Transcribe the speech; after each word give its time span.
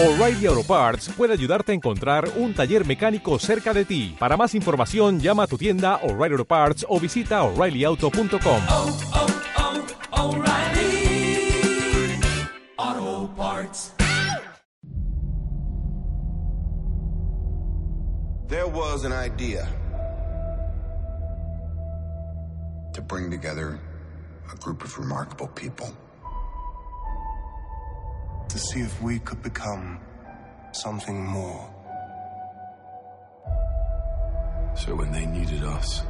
O'Reilly 0.00 0.46
Auto 0.46 0.62
Parts 0.62 1.08
puede 1.08 1.32
ayudarte 1.32 1.72
a 1.72 1.74
encontrar 1.74 2.30
un 2.36 2.54
taller 2.54 2.86
mecánico 2.86 3.36
cerca 3.40 3.74
de 3.74 3.84
ti. 3.84 4.14
Para 4.16 4.36
más 4.36 4.54
información, 4.54 5.18
llama 5.18 5.42
a 5.42 5.46
tu 5.48 5.58
tienda 5.58 5.96
O'Reilly 6.04 6.34
Auto 6.34 6.44
Parts 6.44 6.86
o 6.88 7.00
visita 7.00 7.42
oreillyauto.com. 7.42 8.62
oh, 8.68 8.96
oh, 12.78 13.30
Parts. 13.36 13.92
There 18.46 18.68
was 18.68 19.04
an 19.04 19.12
idea 19.12 19.66
to 22.92 23.02
bring 23.02 23.32
together 23.32 23.80
a 24.52 24.56
group 24.58 24.84
of 24.84 24.96
remarkable 24.96 25.48
people. 25.48 25.92
To 28.48 28.58
see 28.58 28.80
if 28.80 29.00
we 29.02 29.18
could 29.20 29.42
become 29.42 30.00
something 30.72 31.24
more. 31.24 31.70
So 34.74 34.94
when 34.94 35.12
they 35.12 35.26
needed 35.26 35.62
us, 35.64 36.02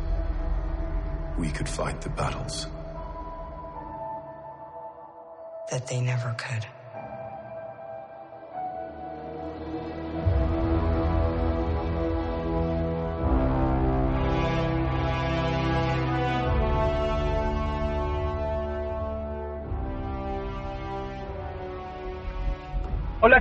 we 1.36 1.50
could 1.50 1.68
fight 1.68 2.00
the 2.00 2.10
battles. 2.10 2.68
that 5.70 5.86
they 5.86 6.00
never 6.00 6.34
could. 6.38 6.66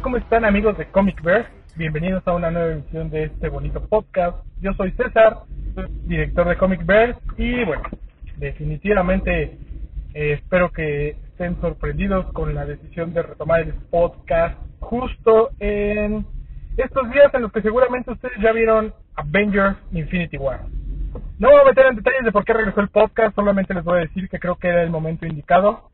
¿Cómo 0.08 0.16
están 0.16 0.46
amigos 0.46 0.78
de 0.78 0.86
Comic 0.86 1.22
Verse? 1.22 1.50
Bienvenidos 1.76 2.26
a 2.26 2.34
una 2.34 2.50
nueva 2.50 2.72
emisión 2.72 3.10
de 3.10 3.26
este 3.26 3.50
bonito 3.50 3.86
podcast. 3.90 4.38
Yo 4.62 4.72
soy 4.76 4.92
César, 4.92 5.40
director 6.06 6.48
de 6.48 6.56
Comic 6.56 6.86
Verse 6.86 7.20
y 7.36 7.66
bueno, 7.66 7.84
definitivamente 8.38 9.58
eh, 10.14 10.32
espero 10.32 10.72
que 10.72 11.10
estén 11.10 11.60
sorprendidos 11.60 12.26
con 12.32 12.56
la 12.56 12.66
decisión 12.66 13.14
de 13.14 13.22
retomar 13.22 13.60
el 13.60 13.74
podcast 13.74 14.58
justo 14.80 15.50
en 15.60 16.26
estos 16.78 17.12
días 17.12 17.34
en 17.34 17.42
los 17.42 17.52
que 17.52 17.62
seguramente 17.62 18.10
ustedes 18.10 18.38
ya 18.42 18.54
vieron 18.54 18.94
Avengers 19.14 19.76
Infinity 19.92 20.38
War. 20.38 20.62
No 21.38 21.52
voy 21.52 21.60
a 21.60 21.66
meter 21.66 21.86
en 21.86 21.98
detalles 21.98 22.24
de 22.24 22.32
por 22.32 22.46
qué 22.46 22.54
regresó 22.54 22.80
el 22.80 22.88
podcast, 22.88 23.36
solamente 23.36 23.74
les 23.74 23.84
voy 23.84 23.98
a 23.98 24.02
decir 24.04 24.30
que 24.30 24.40
creo 24.40 24.56
que 24.56 24.70
era 24.70 24.84
el 24.84 24.90
momento 24.90 25.26
indicado. 25.26 25.90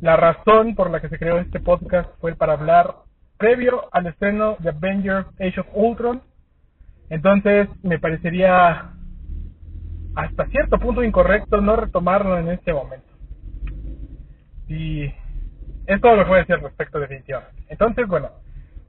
La 0.00 0.16
razón 0.16 0.74
por 0.74 0.90
la 0.90 0.98
que 0.98 1.08
se 1.08 1.20
creó 1.20 1.38
este 1.38 1.60
podcast 1.60 2.10
fue 2.20 2.34
para 2.34 2.54
hablar 2.54 2.96
previo 3.42 3.88
al 3.90 4.06
estreno 4.06 4.54
de 4.60 4.68
Avengers 4.68 5.26
Age 5.40 5.58
of 5.58 5.66
Ultron. 5.74 6.22
Entonces 7.10 7.68
me 7.82 7.98
parecería 7.98 8.92
hasta 10.14 10.46
cierto 10.46 10.78
punto 10.78 11.02
incorrecto 11.02 11.60
no 11.60 11.74
retomarlo 11.74 12.38
en 12.38 12.50
este 12.50 12.72
momento. 12.72 13.08
Y 14.68 15.06
es 15.86 16.00
todo 16.00 16.14
lo 16.14 16.22
que 16.22 16.28
voy 16.28 16.36
a 16.36 16.42
decir 16.42 16.54
al 16.54 16.60
respecto 16.60 17.00
definitivamente. 17.00 17.64
Entonces, 17.68 18.06
bueno, 18.06 18.30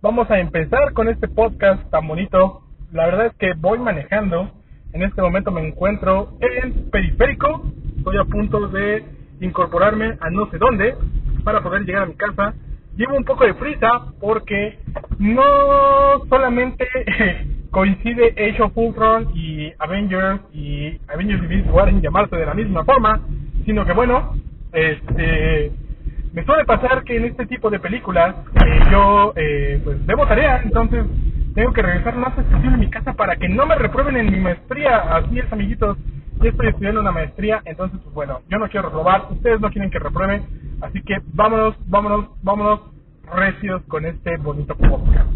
vamos 0.04 0.30
a 0.30 0.38
empezar 0.38 0.94
con 0.94 1.10
este 1.10 1.28
podcast 1.28 1.90
tan 1.90 2.08
bonito. 2.08 2.62
La 2.92 3.08
verdad 3.08 3.26
es 3.26 3.34
que 3.38 3.54
voy 3.58 3.80
manejando. 3.80 4.52
En 4.94 5.02
este 5.02 5.20
momento 5.20 5.50
me 5.50 5.68
encuentro 5.68 6.38
en 6.42 6.92
periférico. 6.92 7.64
Estoy 7.98 8.18
a 8.18 8.26
punto 8.26 8.68
de 8.68 9.04
incorporarme 9.42 10.16
a 10.22 10.30
no 10.30 10.48
sé 10.52 10.60
dónde 10.60 10.96
para 11.44 11.64
poder 11.64 11.86
llegar 11.86 12.04
a 12.04 12.06
mi 12.06 12.14
casa. 12.14 12.54
Llevo 12.96 13.16
un 13.16 13.24
poco 13.24 13.46
de 13.46 13.54
prisa 13.56 14.14
porque 14.20 14.80
no 15.20 15.44
solamente 16.30 16.88
coincide 17.72 18.36
Age 18.38 18.62
of 18.62 18.72
Ultron 18.76 19.30
y 19.34 19.72
Avengers 19.80 20.42
y 20.54 21.00
Avengers 21.08 21.42
Infinity 21.44 21.70
War 21.70 21.90
en 21.90 22.02
llamarse 22.02 22.36
de 22.36 22.46
la 22.46 22.54
misma 22.54 22.84
forma, 22.86 23.22
sino 23.66 23.86
que 23.86 23.94
bueno, 23.94 24.36
este 24.72 25.72
me 26.34 26.44
suele 26.46 26.66
pasar 26.66 27.04
que 27.04 27.16
en 27.16 27.26
este 27.26 27.46
tipo 27.46 27.70
de 27.70 27.80
películas 27.80 28.36
eh, 28.66 28.80
yo 28.92 29.34
eh, 29.36 29.82
pues 29.84 30.06
debo 30.08 30.26
tarea, 30.28 30.62
entonces 30.64 31.06
tengo 31.54 31.72
que 31.74 31.82
regresar 31.84 32.16
lo 32.16 32.22
más 32.22 32.34
posible 32.34 32.74
a 32.74 32.78
mi 32.78 32.90
casa 32.90 33.14
para 33.14 33.36
que 33.36 33.48
no 33.48 33.66
me 33.66 33.76
reprueben 33.76 34.18
en 34.18 34.32
mi 34.32 34.40
maestría. 34.40 34.98
Así 35.16 35.40
es, 35.40 35.52
amiguitos. 35.52 35.98
Yo 36.42 36.50
estoy 36.50 36.70
estudiando 36.70 37.02
una 37.02 37.12
maestría, 37.12 37.62
entonces, 37.66 38.00
pues 38.04 38.14
bueno, 38.16 38.42
yo 38.50 38.58
no 38.58 38.68
quiero 38.68 38.90
robar, 38.90 39.28
ustedes 39.30 39.62
no 39.62 39.70
quieren 39.70 39.92
que 39.92 40.00
reprueben, 40.00 40.44
así 40.84 41.02
que 41.02 41.18
vámonos, 41.34 41.76
vámonos, 41.90 42.28
vámonos 42.44 42.82
recios 43.34 43.82
con 43.88 44.06
este 44.06 44.38
bonito 44.38 44.76
podcast. 44.76 45.32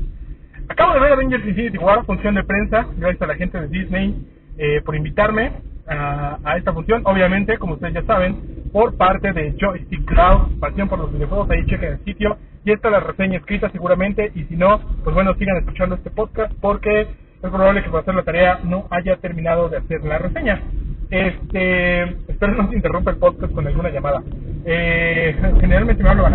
Acabo 0.69 0.93
de 0.93 0.99
ver 0.99 1.13
Avengers 1.13 1.45
Infinity 1.45 1.77
War, 1.77 2.05
función 2.05 2.35
de 2.35 2.43
prensa, 2.43 2.85
gracias 2.97 3.21
a 3.21 3.27
la 3.27 3.35
gente 3.35 3.59
de 3.59 3.67
Disney 3.67 4.27
eh, 4.57 4.81
por 4.85 4.95
invitarme 4.95 5.53
a, 5.87 6.37
a 6.43 6.57
esta 6.57 6.73
función. 6.73 7.01
Obviamente, 7.05 7.57
como 7.57 7.75
ustedes 7.75 7.93
ya 7.93 8.03
saben, 8.03 8.57
por 8.71 8.97
parte 8.97 9.31
de 9.31 9.55
Joystick 9.57 10.05
Cloud, 10.05 10.59
pasión 10.59 10.89
por 10.89 10.99
los 10.99 11.11
videojuegos, 11.11 11.49
ahí 11.49 11.65
chequen 11.65 11.93
el 11.93 12.03
sitio. 12.03 12.37
Y 12.65 12.71
está 12.71 12.89
la 12.89 12.99
reseña 12.99 13.37
escrita 13.37 13.69
seguramente, 13.69 14.31
y 14.35 14.43
si 14.43 14.57
no, 14.57 14.81
pues 15.03 15.15
bueno, 15.15 15.33
sigan 15.35 15.57
escuchando 15.57 15.95
este 15.95 16.11
podcast 16.11 16.53
porque 16.59 17.01
es 17.01 17.49
probable 17.49 17.81
que 17.81 17.89
para 17.89 18.01
hacer 18.01 18.15
la 18.15 18.23
tarea 18.23 18.59
no 18.63 18.87
haya 18.89 19.15
terminado 19.17 19.69
de 19.69 19.77
hacer 19.77 20.03
la 20.03 20.17
reseña. 20.17 20.61
Este, 21.09 22.03
espero 22.28 22.53
no 22.56 22.69
se 22.69 22.75
interrumpa 22.75 23.12
el 23.12 23.18
podcast 23.18 23.53
con 23.53 23.66
alguna 23.66 23.90
llamada. 23.90 24.22
Eh, 24.66 25.35
generalmente 25.59 26.03
me 26.03 26.09
hablo 26.09 26.28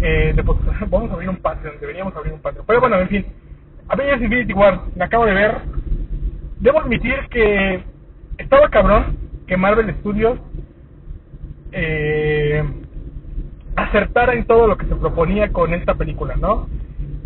eh, 0.00 0.32
de, 0.34 0.42
pues, 0.42 0.58
vamos 0.90 1.10
a 1.10 1.14
abrir 1.14 1.28
un 1.28 1.36
Patreon, 1.36 1.76
deberíamos 1.80 2.14
abrir 2.16 2.32
un 2.32 2.40
Patreon. 2.40 2.66
Pero 2.66 2.80
bueno, 2.80 2.98
en 2.98 3.08
fin, 3.08 3.26
Avengers 3.88 4.22
Infinity 4.22 4.52
War, 4.52 4.80
la 4.96 5.04
acabo 5.04 5.26
de 5.26 5.34
ver. 5.34 5.58
Debo 6.58 6.80
admitir 6.80 7.14
que 7.30 7.82
estaba 8.38 8.68
cabrón 8.68 9.16
que 9.46 9.56
Marvel 9.56 9.94
Studios 10.00 10.38
eh, 11.72 12.62
acertara 13.76 14.34
en 14.34 14.44
todo 14.44 14.66
lo 14.66 14.76
que 14.76 14.86
se 14.86 14.96
proponía 14.96 15.52
con 15.52 15.72
esta 15.72 15.94
película, 15.94 16.36
¿no? 16.36 16.68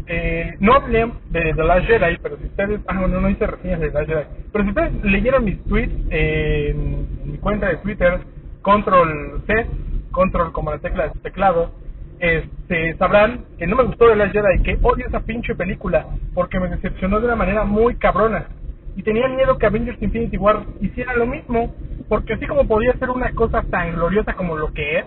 Eh, 0.07 0.57
no 0.61 0.75
hablé 0.75 1.11
de 1.31 1.55
The 1.55 1.65
Last 1.65 1.87
Jedi, 1.87 2.19
pero 2.23 2.37
si 2.37 2.45
ustedes, 2.45 2.81
ah, 2.87 2.95
no, 2.95 3.09
no 3.09 3.31
hice 3.31 3.47
reseñas 3.47 3.81
de 3.81 3.89
The 3.89 3.95
Last 3.95 4.09
Jedi, 4.09 4.25
pero 4.53 4.65
si 4.65 4.71
ustedes 4.71 5.05
leyeron 5.05 5.45
mis 5.45 5.65
tweets 5.65 5.95
eh, 6.11 6.71
en 6.71 7.33
mi 7.33 7.39
cuenta 7.39 7.69
de 7.69 7.77
Twitter, 7.79 8.21
control 8.61 9.43
C, 9.47 9.67
control 10.11 10.53
como 10.53 10.71
la 10.73 10.79
tecla 10.79 11.09
de 11.09 11.21
teclado, 11.21 11.71
este, 12.19 12.97
sabrán 12.97 13.45
que 13.59 13.67
no 13.67 13.77
me 13.77 13.85
gustó 13.85 14.09
The 14.09 14.17
Last 14.17 14.33
Jedi, 14.33 14.63
que 14.63 14.79
odio 14.83 15.07
esa 15.07 15.21
pinche 15.21 15.55
película, 15.55 16.07
porque 16.35 16.61
me 16.61 16.69
decepcionó 16.69 17.21
de 17.21 17.27
una 17.27 17.37
manera 17.37 17.65
muy 17.65 17.97
cabrona. 17.97 18.49
Y 18.97 19.03
tenía 19.03 19.27
miedo 19.29 19.59
que 19.59 19.67
Avengers 19.67 20.01
Infinity 20.01 20.37
War 20.37 20.65
hiciera 20.81 21.15
lo 21.17 21.27
mismo, 21.27 21.75
porque 22.09 22.35
así 22.35 22.47
como 22.47 22.69
podía 22.69 22.93
ser 22.99 23.11
una 23.11 23.33
cosa 23.33 23.63
tan 23.71 23.95
gloriosa 23.95 24.35
como 24.35 24.57
lo 24.57 24.73
que 24.73 24.99
es, 24.99 25.05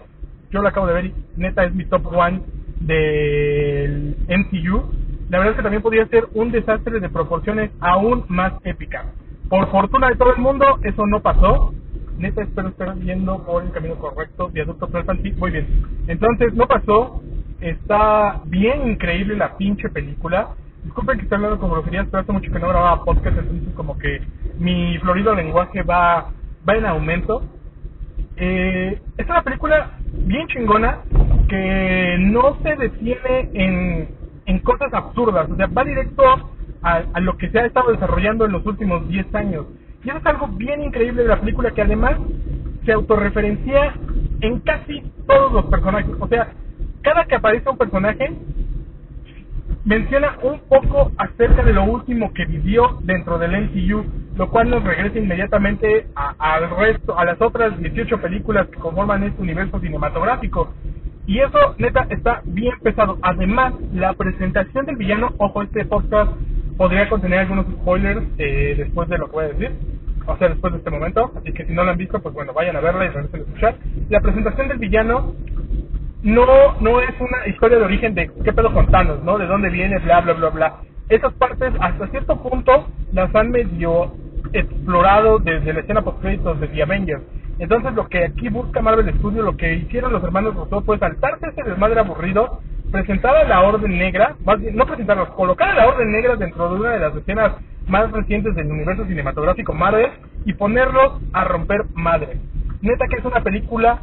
yo 0.52 0.62
lo 0.62 0.68
acabo 0.68 0.88
de 0.88 0.94
ver 0.94 1.06
y 1.06 1.14
neta 1.36 1.66
es 1.66 1.74
mi 1.74 1.86
top 1.86 2.08
one 2.08 2.42
del 2.80 4.16
MCU, 4.28 4.84
la 5.30 5.40
verdad 5.40 5.52
es 5.52 5.58
que 5.58 5.64
también 5.64 5.82
podría 5.82 6.08
ser 6.08 6.28
un 6.34 6.52
desastre 6.52 7.00
de 7.00 7.10
proporciones 7.10 7.72
aún 7.82 8.24
más 8.30 8.54
épicas. 8.64 9.06
Por 9.50 9.70
fortuna 9.72 10.10
de 10.10 10.16
todo 10.16 10.34
el 10.34 10.42
mundo, 10.42 10.66
eso 10.84 11.06
no 11.06 11.22
pasó. 11.22 11.74
Neta, 12.18 12.42
espero 12.44 12.70
estar 12.70 12.96
yendo 13.00 13.44
por 13.44 13.64
el 13.64 13.72
camino 13.72 13.96
correcto. 13.96 14.50
Viaducto 14.50 14.88
Perfect, 14.88 15.22
sí, 15.22 15.32
muy 15.34 15.52
bien. 15.52 15.68
Entonces, 16.08 16.54
no 16.54 16.68
pasó. 16.68 17.22
Está 17.60 18.42
bien 18.46 18.88
increíble 18.88 19.36
la 19.36 19.58
pinche 19.58 19.90
película. 19.90 20.50
Disculpen 20.84 21.18
que 21.18 21.24
esté 21.24 21.36
hablando 21.36 21.60
con 21.60 21.72
groserías, 21.72 22.08
pero 22.10 22.22
hace 22.22 22.32
mucho 22.32 22.52
que 22.52 22.60
no 22.60 22.70
grababa 22.70 23.04
podcast, 23.04 23.38
entonces 23.38 23.74
como 23.76 23.98
que 23.98 24.22
mi 24.60 24.98
florido 25.00 25.36
lenguaje 25.36 25.82
va, 25.82 26.32
va 26.68 26.76
en 26.76 26.86
aumento. 26.86 27.44
Eh, 28.38 29.02
es 29.18 29.26
una 29.28 29.42
película 29.42 29.92
bien 30.14 30.48
chingona 30.48 31.00
que 31.48 32.18
no 32.20 32.58
se 32.62 32.76
detiene 32.76 33.50
en, 33.54 34.10
en 34.46 34.60
cosas 34.60 34.94
absurdas, 34.94 35.50
o 35.50 35.56
sea, 35.56 35.68
va 35.68 35.84
directo 35.84 36.24
a, 36.82 37.20
lo 37.20 37.38
que 37.38 37.50
se 37.50 37.60
ha 37.60 37.66
estado 37.66 37.92
desarrollando 37.92 38.46
en 38.46 38.52
los 38.52 38.66
últimos 38.66 39.08
10 39.10 39.36
años. 39.36 39.66
Y 40.04 40.10
eso 40.10 40.20
es 40.20 40.26
algo 40.26 40.48
bien 40.48 40.84
increíble 40.84 41.24
de 41.24 41.30
la 41.30 41.40
película 41.40 41.72
que 41.72 41.82
además 41.82 42.18
se 42.86 42.94
autorreferencia 42.94 43.94
en 44.42 44.60
casi 44.62 45.02
todos 45.26 45.52
los 45.52 45.66
personajes. 45.66 46.12
O 46.20 46.28
sea, 46.28 46.54
cada 47.02 47.26
que 47.26 47.36
aparece 47.36 47.70
un 47.70 47.78
personaje 47.78 48.32
menciona 49.84 50.38
un 50.44 50.60
poco 50.68 51.12
acerca 51.18 51.64
de 51.64 51.74
lo 51.74 51.86
último 51.86 52.34
que 52.34 52.46
vivió 52.46 53.00
dentro 53.04 53.38
del 53.38 53.52
MCU, 53.52 54.04
lo 54.36 54.50
cual 54.50 54.70
nos 54.70 54.84
regresa 54.84 55.18
inmediatamente 55.18 56.08
al 56.16 56.70
resto, 56.70 57.18
a 57.18 57.26
las 57.26 57.42
otras 57.42 57.78
18 57.80 58.22
películas 58.22 58.68
que 58.68 58.80
conforman 58.80 59.24
este 59.24 59.42
universo 59.42 59.80
cinematográfico. 59.80 60.74
Y 61.28 61.40
eso, 61.40 61.76
neta, 61.78 62.08
está 62.10 62.42
bien 62.46 62.74
pesado. 62.82 63.18
Además, 63.22 63.74
la 63.94 64.14
presentación 64.14 64.86
del 64.86 64.96
villano, 64.96 65.34
ojo, 65.38 65.62
este 65.62 65.84
podcast 65.84 66.32
podría 66.78 67.10
contener 67.10 67.40
algunos 67.40 67.66
spoilers 67.66 68.24
eh, 68.38 68.76
después 68.78 69.10
de 69.10 69.18
lo 69.18 69.26
que 69.26 69.32
voy 69.34 69.46
a 69.46 69.50
decir. 69.50 69.72
O 70.26 70.38
sea, 70.38 70.48
después 70.48 70.72
de 70.72 70.80
este 70.80 70.90
momento. 70.90 71.34
Así 71.36 71.52
que 71.52 71.66
si 71.66 71.74
no 71.74 71.84
lo 71.84 71.92
han 71.92 71.98
visto, 71.98 72.22
pues 72.22 72.34
bueno, 72.34 72.54
vayan 72.54 72.78
a 72.78 72.80
verla 72.80 73.06
y 73.06 73.10
regresen 73.10 73.42
a 73.42 73.44
escuchar. 73.44 73.76
La 74.10 74.22
presentación 74.22 74.70
del 74.70 74.78
villano 74.78 75.34
no 76.24 76.46
no 76.80 77.02
es 77.02 77.14
una 77.20 77.48
historia 77.48 77.78
de 77.78 77.84
origen 77.84 78.16
de 78.16 78.32
qué 78.44 78.54
pedo 78.54 78.74
con 78.74 78.88
Thanos, 78.88 79.22
¿no? 79.24 79.38
De 79.38 79.48
dónde 79.48 79.70
viene, 79.70 80.00
bla, 80.00 80.22
bla, 80.22 80.34
bla, 80.34 80.50
bla. 80.50 80.76
Esas 81.10 81.34
partes, 81.34 81.74
hasta 81.80 82.08
cierto 82.08 82.42
punto, 82.42 82.88
las 83.12 83.34
han 83.36 83.52
medio 83.52 84.14
explorado 84.54 85.40
desde 85.40 85.74
la 85.74 85.82
escena 85.82 86.02
post-créditos 86.02 86.60
de 86.62 86.68
The 86.70 86.84
Avengers. 86.84 87.24
Entonces, 87.60 87.94
lo 87.94 88.08
que 88.08 88.24
aquí 88.26 88.50
busca 88.50 88.82
Marvel 88.82 89.14
Studios, 89.18 89.44
lo 89.46 89.58
que 89.58 89.74
hicieron 89.76 90.14
los 90.14 90.24
hermanos 90.24 90.56
Rousseau 90.56 90.82
fue 90.84 91.00
saltarse 91.00 91.48
ese 91.48 91.64
desmadre 91.64 92.00
aburrido, 92.00 92.60
presentar 92.92 93.36
a 93.36 93.44
la 93.46 93.62
Orden 93.62 93.98
Negra, 93.98 94.36
no 94.74 94.86
presentarlos, 94.86 95.30
colocar 95.30 95.70
a 95.70 95.76
la 95.76 95.88
Orden 95.88 96.12
Negra 96.12 96.36
dentro 96.36 96.70
de 96.70 96.80
una 96.80 96.92
de 96.92 97.00
las 97.00 97.16
escenas 97.16 97.54
más 97.88 98.12
recientes 98.12 98.54
del 98.56 98.72
universo 98.72 99.06
cinematográfico 99.06 99.74
Marvel 99.74 100.10
y 100.46 100.54
ponerlos 100.54 101.14
a 101.34 101.44
romper 101.46 101.86
madre. 101.96 102.38
Neta 102.82 103.08
que 103.08 103.18
es 103.18 103.26
una 103.26 103.42
película 103.42 104.02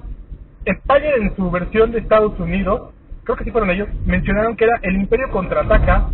Empire 0.65 1.17
en 1.21 1.37
su 1.37 1.51
versión 1.51 1.93
de 1.93 1.99
Estados 1.99 2.39
Unidos, 2.41 2.93
creo 3.25 3.37
que 3.37 3.45
sí 3.45 3.51
fueron 3.51 3.71
ellos, 3.71 3.89
mencionaron 4.07 4.57
que 4.57 4.65
era 4.65 4.79
el 4.83 4.97
Imperio 4.97 5.31
contraataca, 5.31 6.09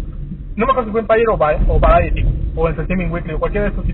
no 0.57 0.67
me 0.67 0.73
acuerdo 0.73 0.87
si 0.87 0.93
fue 0.93 1.01
Empire 1.01 1.25
o, 1.29 1.39
Va- 1.39 1.57
o 1.69 1.79
Variety, 1.79 2.25
o 2.57 2.69
Entertainment 2.69 3.13
Weekly, 3.13 3.35
o 3.35 3.39
cualquiera 3.39 3.65
de 3.65 3.71
estos 3.71 3.87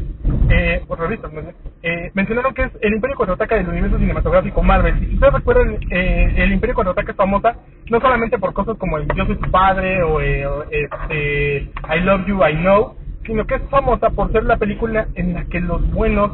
eh, 0.48 0.82
o 0.88 0.96
revistas, 0.96 1.32
más 1.32 1.44
bien. 1.44 1.56
eh, 1.82 2.10
mencionaron 2.14 2.54
que 2.54 2.62
es 2.62 2.72
el 2.80 2.94
Imperio 2.94 3.16
contraataca 3.16 3.56
del 3.56 3.68
universo 3.68 3.98
cinematográfico 3.98 4.62
Marvel. 4.62 4.98
Si 4.98 5.14
ustedes 5.14 5.32
recuerdan, 5.32 5.78
eh, 5.90 6.34
el 6.36 6.52
Imperio 6.52 6.74
contraataca 6.74 7.10
es 7.12 7.16
famosa 7.16 7.56
no 7.90 8.00
solamente 8.00 8.38
por 8.38 8.52
cosas 8.52 8.76
como 8.78 8.98
el 8.98 9.08
Yo 9.14 9.26
soy 9.26 9.36
tu 9.36 9.50
padre 9.50 10.02
o, 10.02 10.20
eh, 10.20 10.44
este, 10.70 11.56
I 11.58 12.00
love 12.00 12.26
you, 12.26 12.44
I 12.44 12.54
know, 12.54 12.94
sino 13.24 13.44
que 13.46 13.56
es 13.56 13.62
famosa 13.70 14.10
por 14.10 14.30
ser 14.32 14.44
la 14.44 14.56
película 14.56 15.06
en 15.14 15.34
la 15.34 15.44
que 15.46 15.60
los 15.60 15.88
buenos 15.92 16.32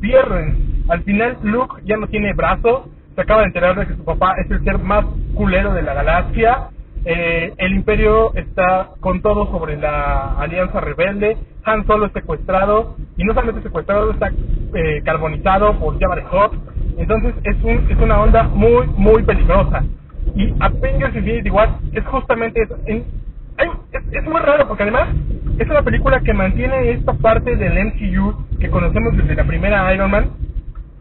pierden. 0.00 0.84
Al 0.88 1.02
final 1.02 1.38
Luke 1.42 1.82
ya 1.84 1.96
no 1.96 2.06
tiene 2.08 2.32
brazos, 2.34 2.88
se 3.14 3.20
acaba 3.20 3.40
de 3.40 3.48
enterar 3.48 3.76
de 3.78 3.86
que 3.86 3.94
su 3.94 4.04
papá 4.04 4.34
es 4.38 4.50
el 4.50 4.62
ser 4.64 4.78
más 4.78 5.04
culero 5.34 5.72
de 5.74 5.82
la 5.82 5.94
galaxia. 5.94 6.68
Eh, 7.08 7.54
el 7.58 7.74
imperio 7.74 8.34
está 8.36 8.90
con 9.00 9.22
todo 9.22 9.50
sobre 9.52 9.78
la 9.78 10.34
alianza 10.38 10.80
rebelde. 10.80 11.38
Han 11.64 11.86
Solo 11.86 12.06
es 12.08 12.12
secuestrado 12.14 12.96
y 13.18 13.24
no 13.24 13.34
solamente 13.34 13.62
secuestrado, 13.62 14.12
está 14.12 14.30
eh, 14.74 15.02
carbonizado 15.04 15.78
por 15.80 15.98
Jabba 16.00 16.16
the 16.16 16.26
Hutt. 16.36 16.54
Entonces 16.98 17.34
es, 17.44 17.56
un, 17.64 17.86
es 17.90 17.98
una 17.98 18.20
onda 18.22 18.44
muy, 18.44 18.88
muy 18.96 19.24
peligrosa. 19.24 19.84
Y 20.36 20.54
Avengers 20.60 21.16
Infinity 21.16 21.50
War 21.50 21.70
es 21.94 22.06
justamente 22.06 22.62
eso. 22.62 22.76
En- 22.86 23.04
es 24.12 24.24
muy 24.24 24.40
raro 24.40 24.68
porque 24.68 24.84
además 24.84 25.08
es 25.58 25.68
una 25.70 25.82
película 25.82 26.20
que 26.20 26.34
mantiene 26.34 26.92
esta 26.92 27.14
parte 27.14 27.56
del 27.56 27.86
MCU 27.86 28.58
que 28.60 28.70
conocemos 28.70 29.16
desde 29.16 29.36
la 29.36 29.44
primera 29.44 29.94
Iron 29.94 30.12
Man, 30.12 30.30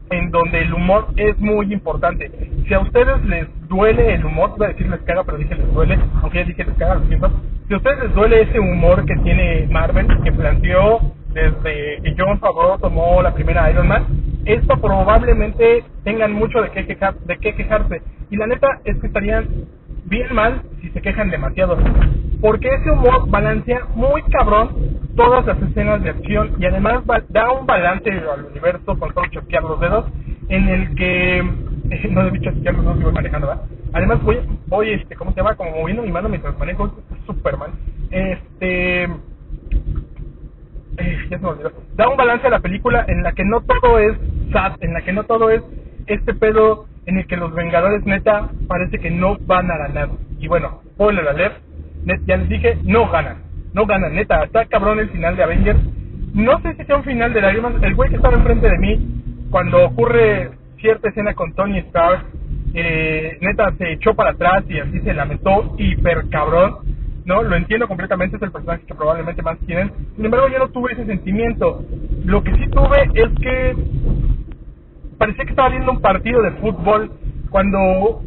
en 0.09 0.31
donde 0.31 0.62
el 0.62 0.74
humor 0.74 1.07
es 1.18 1.38
muy 1.39 1.71
importante. 1.74 2.31
Si 2.68 2.74
a 2.74 2.80
ustedes 2.80 3.24
les 3.25 3.48
duele 3.68 4.13
el 4.15 4.25
humor, 4.25 4.54
iba 4.56 4.68
a 4.68 4.69
decir 4.69 4.88
les 4.89 5.01
caga, 5.01 5.24
pero 5.24 5.38
dije 5.38 5.56
les 5.56 5.74
duele, 5.74 6.00
aunque 6.21 6.39
ya 6.39 6.45
dije 6.45 6.63
les 6.63 6.75
caga, 6.75 6.95
lo 6.95 7.06
siento. 7.07 7.31
Si 7.68 7.74
a 7.74 7.77
ustedes 7.77 8.00
les 8.04 8.13
duele 8.13 8.42
ese 8.42 8.59
humor 8.59 9.06
que 9.06 9.15
tiene 9.18 9.68
Marvel, 9.69 10.07
que 10.24 10.31
planteó 10.31 11.00
desde 11.33 12.01
que 12.01 12.15
John 12.18 12.39
Favreau 12.39 12.80
tomó 12.80 13.21
la 13.21 13.33
primera 13.33 13.69
Iron 13.69 13.88
Man, 13.88 14.06
esto 14.45 14.80
probablemente 14.80 15.83
tengan 16.04 16.33
mucho 16.33 16.62
de 16.62 16.71
qué, 16.71 16.86
quejar, 16.86 17.15
de 17.19 17.38
qué 17.38 17.53
quejarse. 17.53 18.01
Y 18.30 18.38
la 18.38 18.48
neta 18.48 18.80
es 18.86 18.98
que 18.98 19.07
estarían 19.07 19.48
bien 20.07 20.33
mal 20.33 20.62
si 20.81 20.89
se 20.89 21.01
quejan 21.01 21.30
demasiado. 21.30 21.77
Porque 22.42 22.68
ese 22.68 22.92
humor 22.92 23.30
balancea 23.30 23.86
muy 23.95 24.21
cabrón 24.24 24.69
todas 25.15 25.45
las 25.45 25.62
escenas 25.62 26.04
de 26.04 26.12
acción 26.12 26.56
y 26.59 26.65
además 26.65 27.04
da 27.30 27.51
un 27.51 27.65
balance 27.65 28.09
al 28.09 28.45
universo 28.45 28.98
con 28.98 29.13
solo 29.13 29.27
chasquear 29.31 29.63
los 29.63 29.80
dedos 29.80 30.06
en 30.50 30.68
el 30.69 30.95
que 30.95 31.44
no 32.12 32.24
debí 32.24 32.39
chasquear 32.42 32.75
los 32.75 32.86
dedos 32.86 33.00
y 33.00 33.04
voy 33.04 33.13
manejando, 33.13 33.48
¿verdad? 33.48 33.63
Además 33.94 34.21
voy, 34.24 34.39
voy 34.68 34.92
este, 34.92 35.15
¿cómo 35.15 35.31
se 35.31 35.38
llama? 35.38 35.56
Como 35.56 35.71
moviendo 35.71 36.04
mi 36.04 36.12
mano 36.12 36.30
mientras 36.30 36.57
manejo 36.60 36.94
Superman. 37.25 37.71
Este 38.12 39.07
eh, 40.98 41.18
ya 41.30 41.38
se 41.38 41.44
me 41.44 41.50
olvidó. 41.50 41.71
Da 41.95 42.10
un 42.10 42.18
balance 42.18 42.45
a 42.45 42.51
la 42.51 42.60
película 42.60 43.06
en 43.07 43.24
la 43.24 43.31
que 43.33 43.45
no 43.45 43.62
todo 43.62 44.00
es 44.00 44.18
sad, 44.51 44.74
en 44.81 44.94
la 44.94 45.01
que 45.01 45.13
no 45.13 45.24
todo 45.24 45.50
es 45.50 45.63
este 46.07 46.33
pedo 46.33 46.86
en 47.06 47.18
el 47.18 47.27
que 47.27 47.38
los 47.38 47.54
Vengadores 47.54 48.06
neta 48.06 48.50
parece 48.68 49.00
que 49.00 49.12
no 49.12 49.38
van 49.45 49.71
a 49.71 49.77
ganar. 49.77 50.09
Y 50.39 50.48
bueno, 50.48 50.81
spoiler 50.94 51.27
alert, 51.27 51.57
ya 52.25 52.38
les 52.38 52.50
dije, 52.50 52.77
no 52.83 53.09
ganan, 53.09 53.44
no 53.74 53.86
ganan, 53.86 54.15
neta, 54.15 54.44
está 54.44 54.65
cabrón 54.65 55.00
el 55.00 55.09
final 55.09 55.36
de 55.36 55.44
Avengers. 55.44 55.80
No 56.33 56.62
sé 56.62 56.75
si 56.75 56.83
sea 56.83 56.98
un 56.98 57.04
final 57.04 57.33
de 57.33 57.42
Man, 57.62 57.83
el 57.83 57.95
güey 57.95 58.09
que 58.09 58.18
estaba 58.18 58.36
enfrente 58.36 58.69
de 58.69 58.77
mí, 58.77 59.48
cuando 59.50 59.86
ocurre 59.86 60.51
cierta 60.80 61.09
escena 61.09 61.33
con 61.33 61.54
Tony 61.54 61.80
Stark, 61.80 62.25
eh, 62.74 63.38
neta 63.42 63.74
se 63.77 63.94
echó 63.94 64.13
para 64.13 64.31
atrás 64.31 64.63
y 64.69 64.80
así 64.80 65.00
se 65.00 65.13
lamentó 65.13 65.75
hiper 65.77 66.30
cabrón. 66.30 66.98
¿no? 67.25 67.44
Lo 67.44 67.57
entiendo 67.57 67.88
completamente, 67.88 68.38
es 68.38 68.42
el 68.42 68.51
personaje 68.51 68.86
que 68.86 68.95
probablemente 68.95 69.42
más 69.42 69.57
quieren. 69.65 69.92
Sin 70.15 70.25
embargo, 70.25 70.48
yo 70.48 70.60
no 70.60 70.69
tuve 70.69 70.94
ese 70.94 71.06
sentimiento. 71.06 71.83
Lo 72.24 72.42
que 72.42 72.53
sí 72.53 72.69
tuve 72.69 73.03
es 73.13 73.30
que 73.42 73.75
parecía 75.18 75.46
que 75.46 75.52
estaba 75.52 75.69
viendo 75.69 75.92
un 75.92 76.02
partido 76.02 76.42
de 76.42 76.52
fútbol 76.52 77.12
cuando 77.50 77.78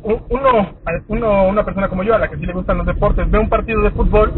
uno, 0.03 0.75
uno 1.09 1.49
una 1.49 1.65
persona 1.65 1.89
como 1.89 2.03
yo, 2.03 2.15
a 2.15 2.19
la 2.19 2.29
que 2.29 2.37
sí 2.37 2.47
le 2.47 2.53
gustan 2.53 2.79
los 2.79 2.87
deportes, 2.87 3.31
ve 3.31 3.39
un 3.39 3.49
partido 3.49 3.83
de 3.83 3.91
fútbol, 3.91 4.33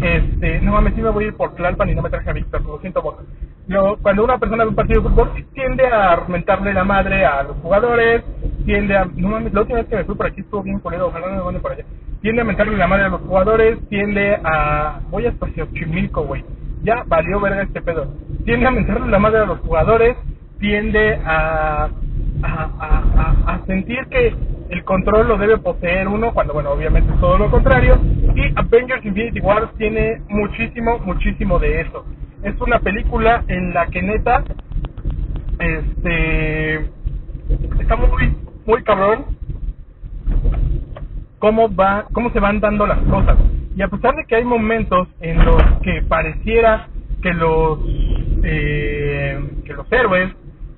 este, 0.00 0.60
no 0.60 0.72
mames, 0.72 0.94
sí 0.94 1.02
me 1.02 1.10
voy 1.10 1.24
a 1.24 1.26
ir 1.28 1.34
por 1.34 1.54
Tlalpan 1.54 1.88
y 1.88 1.94
no 1.94 2.02
me 2.02 2.10
traje 2.10 2.30
a 2.30 2.34
Víctor, 2.34 2.64
lo 2.64 2.78
siento. 2.80 3.02
Yo, 3.66 3.96
cuando 4.02 4.24
una 4.24 4.38
persona 4.38 4.64
ve 4.64 4.70
un 4.70 4.76
partido 4.76 5.02
de 5.02 5.08
fútbol, 5.08 5.30
tiende 5.54 5.86
a 5.86 6.24
mentarle 6.28 6.72
la 6.72 6.84
madre 6.84 7.24
a 7.24 7.42
los 7.42 7.56
jugadores, 7.58 8.22
tiende 8.64 8.96
a, 8.96 9.06
no 9.06 9.28
mames, 9.28 9.52
la 9.52 9.60
última 9.60 9.78
vez 9.78 9.88
que 9.88 9.96
me 9.96 10.04
fui 10.04 10.14
por 10.14 10.26
aquí 10.26 10.40
estuvo 10.40 10.62
bien 10.62 10.78
culero, 10.80 11.08
ojalá 11.08 11.28
no 11.28 11.36
me 11.36 11.44
mande 11.44 11.60
por 11.60 11.72
allá. 11.72 11.84
Tiende 12.20 12.42
a 12.42 12.44
mentarle 12.44 12.76
la 12.76 12.86
madre 12.86 13.04
a 13.04 13.08
los 13.08 13.20
jugadores, 13.22 13.78
tiende 13.88 14.38
a, 14.44 15.00
voy 15.10 15.26
hasta 15.26 15.46
Xochimilco, 15.46 16.22
güey. 16.22 16.44
Ya 16.82 17.02
valió 17.06 17.40
verga 17.40 17.62
este 17.62 17.82
pedo. 17.82 18.06
Tiende 18.44 18.66
a 18.66 18.70
mentarle 18.70 19.08
la 19.08 19.18
madre 19.18 19.40
a 19.40 19.46
los 19.46 19.58
jugadores, 19.60 20.16
tiende 20.58 21.18
a, 21.24 21.90
a, 22.42 22.48
a, 22.52 22.98
a- 23.20 23.54
sentir 23.66 23.98
que 24.10 24.34
el 24.70 24.84
control 24.84 25.28
lo 25.28 25.38
debe 25.38 25.58
poseer 25.58 26.08
uno, 26.08 26.32
cuando 26.34 26.54
bueno, 26.54 26.70
obviamente 26.72 27.12
es 27.12 27.20
todo 27.20 27.38
lo 27.38 27.50
contrario. 27.50 27.98
Y 28.36 28.42
Avengers 28.56 29.04
Infinity 29.04 29.40
War 29.40 29.70
tiene 29.78 30.22
muchísimo, 30.28 30.98
muchísimo 31.00 31.58
de 31.58 31.82
eso. 31.82 32.06
Es 32.42 32.60
una 32.60 32.80
película 32.80 33.44
en 33.48 33.74
la 33.74 33.86
que 33.88 34.02
neta, 34.02 34.44
este, 35.58 36.76
está 37.80 37.96
muy, 37.96 38.36
muy 38.66 38.82
cabrón 38.84 39.26
cómo 41.38 41.74
va, 41.74 42.06
cómo 42.12 42.30
se 42.32 42.40
van 42.40 42.60
dando 42.60 42.86
las 42.86 42.98
cosas. 43.06 43.38
Y 43.76 43.82
a 43.82 43.88
pesar 43.88 44.14
de 44.16 44.24
que 44.26 44.36
hay 44.36 44.44
momentos 44.44 45.08
en 45.20 45.44
los 45.44 45.62
que 45.82 46.02
pareciera 46.08 46.88
que 47.22 47.32
los 47.32 47.80
eh, 48.44 49.40
que 49.64 49.72
los 49.74 49.90
héroes 49.92 50.32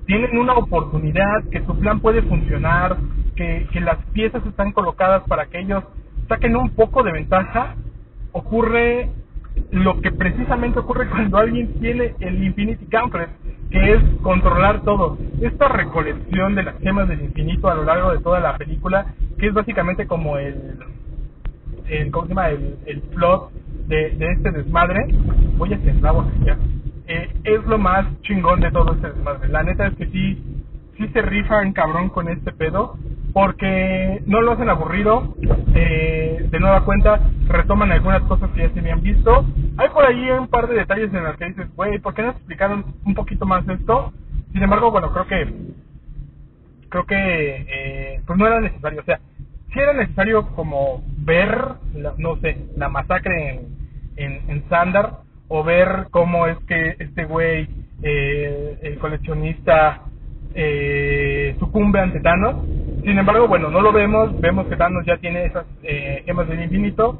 tienen 0.05 0.37
una 0.37 0.53
oportunidad, 0.53 1.43
que 1.51 1.63
su 1.65 1.77
plan 1.79 1.99
puede 1.99 2.21
funcionar, 2.23 2.97
que, 3.35 3.67
que 3.71 3.79
las 3.79 3.97
piezas 4.13 4.45
están 4.45 4.71
colocadas 4.71 5.23
para 5.27 5.45
que 5.45 5.59
ellos 5.59 5.83
saquen 6.27 6.55
un 6.55 6.69
poco 6.71 7.03
de 7.03 7.11
ventaja, 7.11 7.75
ocurre 8.31 9.09
lo 9.71 9.99
que 10.01 10.11
precisamente 10.11 10.79
ocurre 10.79 11.07
cuando 11.09 11.37
alguien 11.37 11.73
tiene 11.79 12.15
el 12.19 12.43
Infinity 12.43 12.85
Gauntlet, 12.89 13.29
que 13.69 13.93
es 13.93 14.01
controlar 14.21 14.81
todo. 14.81 15.17
Esta 15.41 15.67
recolección 15.69 16.55
de 16.55 16.63
las 16.63 16.79
gemas 16.79 17.07
del 17.07 17.21
infinito 17.21 17.69
a 17.69 17.75
lo 17.75 17.83
largo 17.83 18.11
de 18.11 18.19
toda 18.19 18.39
la 18.39 18.57
película, 18.57 19.13
que 19.37 19.47
es 19.47 19.53
básicamente 19.53 20.07
como 20.07 20.37
el, 20.37 20.77
el 21.87 22.11
¿cómo 22.11 22.25
se 22.27 22.29
llama? 22.29 22.49
El, 22.49 23.01
plot 23.13 23.51
de, 23.87 24.11
de 24.11 24.31
este 24.31 24.51
desmadre. 24.51 25.07
Voy 25.57 25.73
a 25.73 25.79
cerrar 25.79 26.15
ya. 26.45 26.57
Eh, 27.07 27.29
es 27.43 27.63
lo 27.65 27.77
más 27.77 28.05
chingón 28.21 28.59
de 28.61 28.71
todo 28.71 28.93
este 28.93 29.09
desmadre. 29.11 29.49
La 29.49 29.63
neta 29.63 29.87
es 29.87 29.95
que 29.95 30.07
sí, 30.07 30.43
sí 30.97 31.07
se 31.09 31.21
rifan 31.21 31.73
cabrón 31.73 32.09
con 32.09 32.29
este 32.29 32.51
pedo, 32.51 32.97
porque 33.33 34.21
no 34.27 34.41
lo 34.41 34.53
hacen 34.53 34.69
aburrido. 34.69 35.35
Eh, 35.73 36.47
de 36.49 36.59
nueva 36.59 36.83
cuenta, 36.85 37.19
retoman 37.47 37.91
algunas 37.91 38.23
cosas 38.23 38.49
que 38.51 38.61
ya 38.63 38.73
se 38.73 38.79
habían 38.79 39.01
visto. 39.01 39.45
Hay 39.77 39.89
por 39.89 40.05
ahí 40.05 40.29
un 40.31 40.47
par 40.47 40.67
de 40.67 40.75
detalles 40.75 41.13
en 41.13 41.23
los 41.23 41.37
que 41.37 41.45
dices, 41.45 41.75
güey, 41.75 41.99
¿por 41.99 42.13
qué 42.13 42.23
no 42.23 42.31
explicaron 42.31 42.85
un 43.05 43.13
poquito 43.15 43.45
más 43.45 43.67
esto? 43.67 44.11
Sin 44.53 44.63
embargo, 44.63 44.91
bueno, 44.91 45.11
creo 45.13 45.27
que 45.27 45.71
creo 46.89 47.05
que 47.05 47.65
eh, 47.69 48.21
pues 48.25 48.37
no 48.37 48.47
era 48.47 48.59
necesario, 48.59 49.01
o 49.01 49.05
sea, 49.05 49.19
sí 49.73 49.79
era 49.79 49.93
necesario 49.93 50.47
como 50.55 51.03
ver, 51.19 51.75
la- 51.93 52.13
no 52.17 52.37
sé, 52.37 52.57
la 52.77 52.89
masacre 52.89 53.49
en, 53.51 53.67
en, 54.17 54.49
en 54.51 54.69
Sandar 54.69 55.19
o 55.53 55.65
ver 55.65 56.07
cómo 56.11 56.47
es 56.47 56.57
que 56.59 56.95
este 56.97 57.25
güey, 57.25 57.67
eh, 58.01 58.79
el 58.83 58.97
coleccionista, 58.99 60.03
eh, 60.55 61.57
sucumbe 61.59 61.99
ante 61.99 62.21
Thanos. 62.21 62.65
Sin 63.03 63.19
embargo, 63.19 63.49
bueno, 63.49 63.69
no 63.69 63.81
lo 63.81 63.91
vemos, 63.91 64.39
vemos 64.39 64.65
que 64.67 64.77
Thanos 64.77 65.05
ya 65.05 65.17
tiene 65.17 65.43
esas 65.43 65.65
eh, 65.83 66.23
gemas 66.25 66.47
del 66.47 66.63
infinito 66.63 67.19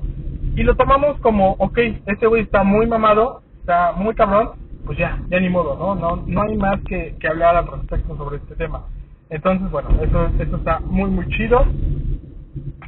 y 0.56 0.64
lo 0.64 0.78
tomamos 0.78 1.20
como, 1.20 1.58
ok, 1.60 1.78
este 2.06 2.26
güey 2.26 2.44
está 2.44 2.64
muy 2.64 2.88
mamado, 2.88 3.42
está 3.60 3.92
muy 3.92 4.16
cabrón, 4.16 4.52
pues 4.86 4.98
ya, 4.98 5.20
ya 5.30 5.38
ni 5.42 5.50
modo, 5.50 5.76
¿no? 5.78 5.96
No, 5.96 6.24
no 6.26 6.42
hay 6.44 6.56
más 6.56 6.80
que, 6.88 7.16
que 7.20 7.28
hablar 7.28 7.58
al 7.58 7.68
respecto 7.68 8.16
sobre 8.16 8.38
este 8.38 8.56
tema. 8.56 8.86
Entonces, 9.30 9.70
bueno, 9.72 9.90
eso, 10.02 10.32
eso 10.40 10.56
está 10.56 10.80
muy, 10.80 11.10
muy 11.10 11.28
chido. 11.28 11.66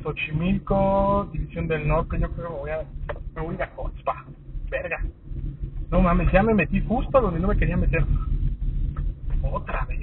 Xochimilco, 0.01 1.27
División 1.33 1.67
del 1.67 1.85
Norte, 1.85 2.17
yo 2.17 2.29
creo 2.31 2.47
que 2.47 2.53
me 2.53 2.59
voy 2.59 2.71
a, 2.71 2.83
me 3.35 3.41
voy 3.41 3.55
a 3.55 3.57
ir 3.57 3.63
a. 3.63 4.25
Verga. 4.69 4.99
No 5.93 6.01
mames, 6.01 6.31
ya 6.31 6.41
me 6.41 6.55
metí 6.55 6.81
justo 6.81 7.21
donde 7.21 7.39
no 7.39 7.49
me 7.49 7.55
quería 7.55 7.77
meter. 7.77 8.03
Otra 9.43 9.85
vez. 9.85 9.99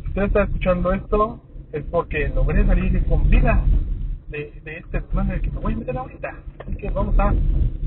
Si 0.00 0.08
usted 0.08 0.22
está 0.22 0.44
escuchando 0.44 0.90
esto, 0.94 1.42
es 1.70 1.84
porque 1.90 2.30
logré 2.34 2.64
salir 2.64 3.04
con 3.04 3.28
vida 3.28 3.62
de, 4.28 4.58
de 4.64 4.78
este 4.78 5.00
desmadre 5.02 5.42
que 5.42 5.50
me 5.50 5.60
voy 5.60 5.74
a 5.74 5.76
meter 5.76 5.98
ahorita. 5.98 6.34
Así 6.60 6.76
que 6.76 6.88
vamos 6.88 7.14
a, 7.18 7.34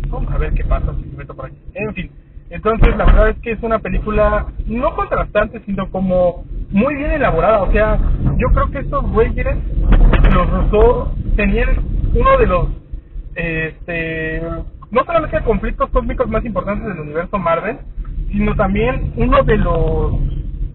vamos 0.08 0.32
a 0.32 0.38
ver 0.38 0.54
qué 0.54 0.64
pasa 0.66 0.94
si 0.94 1.10
me 1.10 1.18
meto 1.18 1.36
por 1.36 1.48
aquí. 1.48 1.58
En 1.74 1.96
fin, 1.96 2.12
entonces 2.52 2.96
la 2.96 3.06
verdad 3.06 3.30
es 3.30 3.40
que 3.40 3.54
es 3.54 3.64
una 3.64 3.80
película 3.80 4.46
no 4.68 4.96
contrastante, 4.96 5.60
sino 5.66 5.90
como 5.90 6.46
muy 6.70 6.94
bien 6.94 7.10
elaborada. 7.10 7.64
O 7.64 7.72
sea, 7.72 7.98
yo 8.38 8.50
creo 8.50 8.70
que 8.70 8.80
estos 8.82 9.04
güeyes, 9.14 9.48
los 10.32 10.48
Rousseau, 10.48 11.08
tenían 11.36 11.70
uno 12.14 12.38
de 12.38 12.46
los, 12.46 12.70
este, 13.34 14.44
no 14.92 15.04
solamente 15.06 15.42
conflictos 15.42 15.90
cósmicos 15.90 16.30
más 16.30 16.46
importantes 16.46 16.88
del 16.88 17.00
universo 17.00 17.38
Marvel, 17.38 17.78
sino 18.32 18.56
también 18.56 19.14
uno 19.16 19.44
de 19.44 19.58
los 19.58 20.14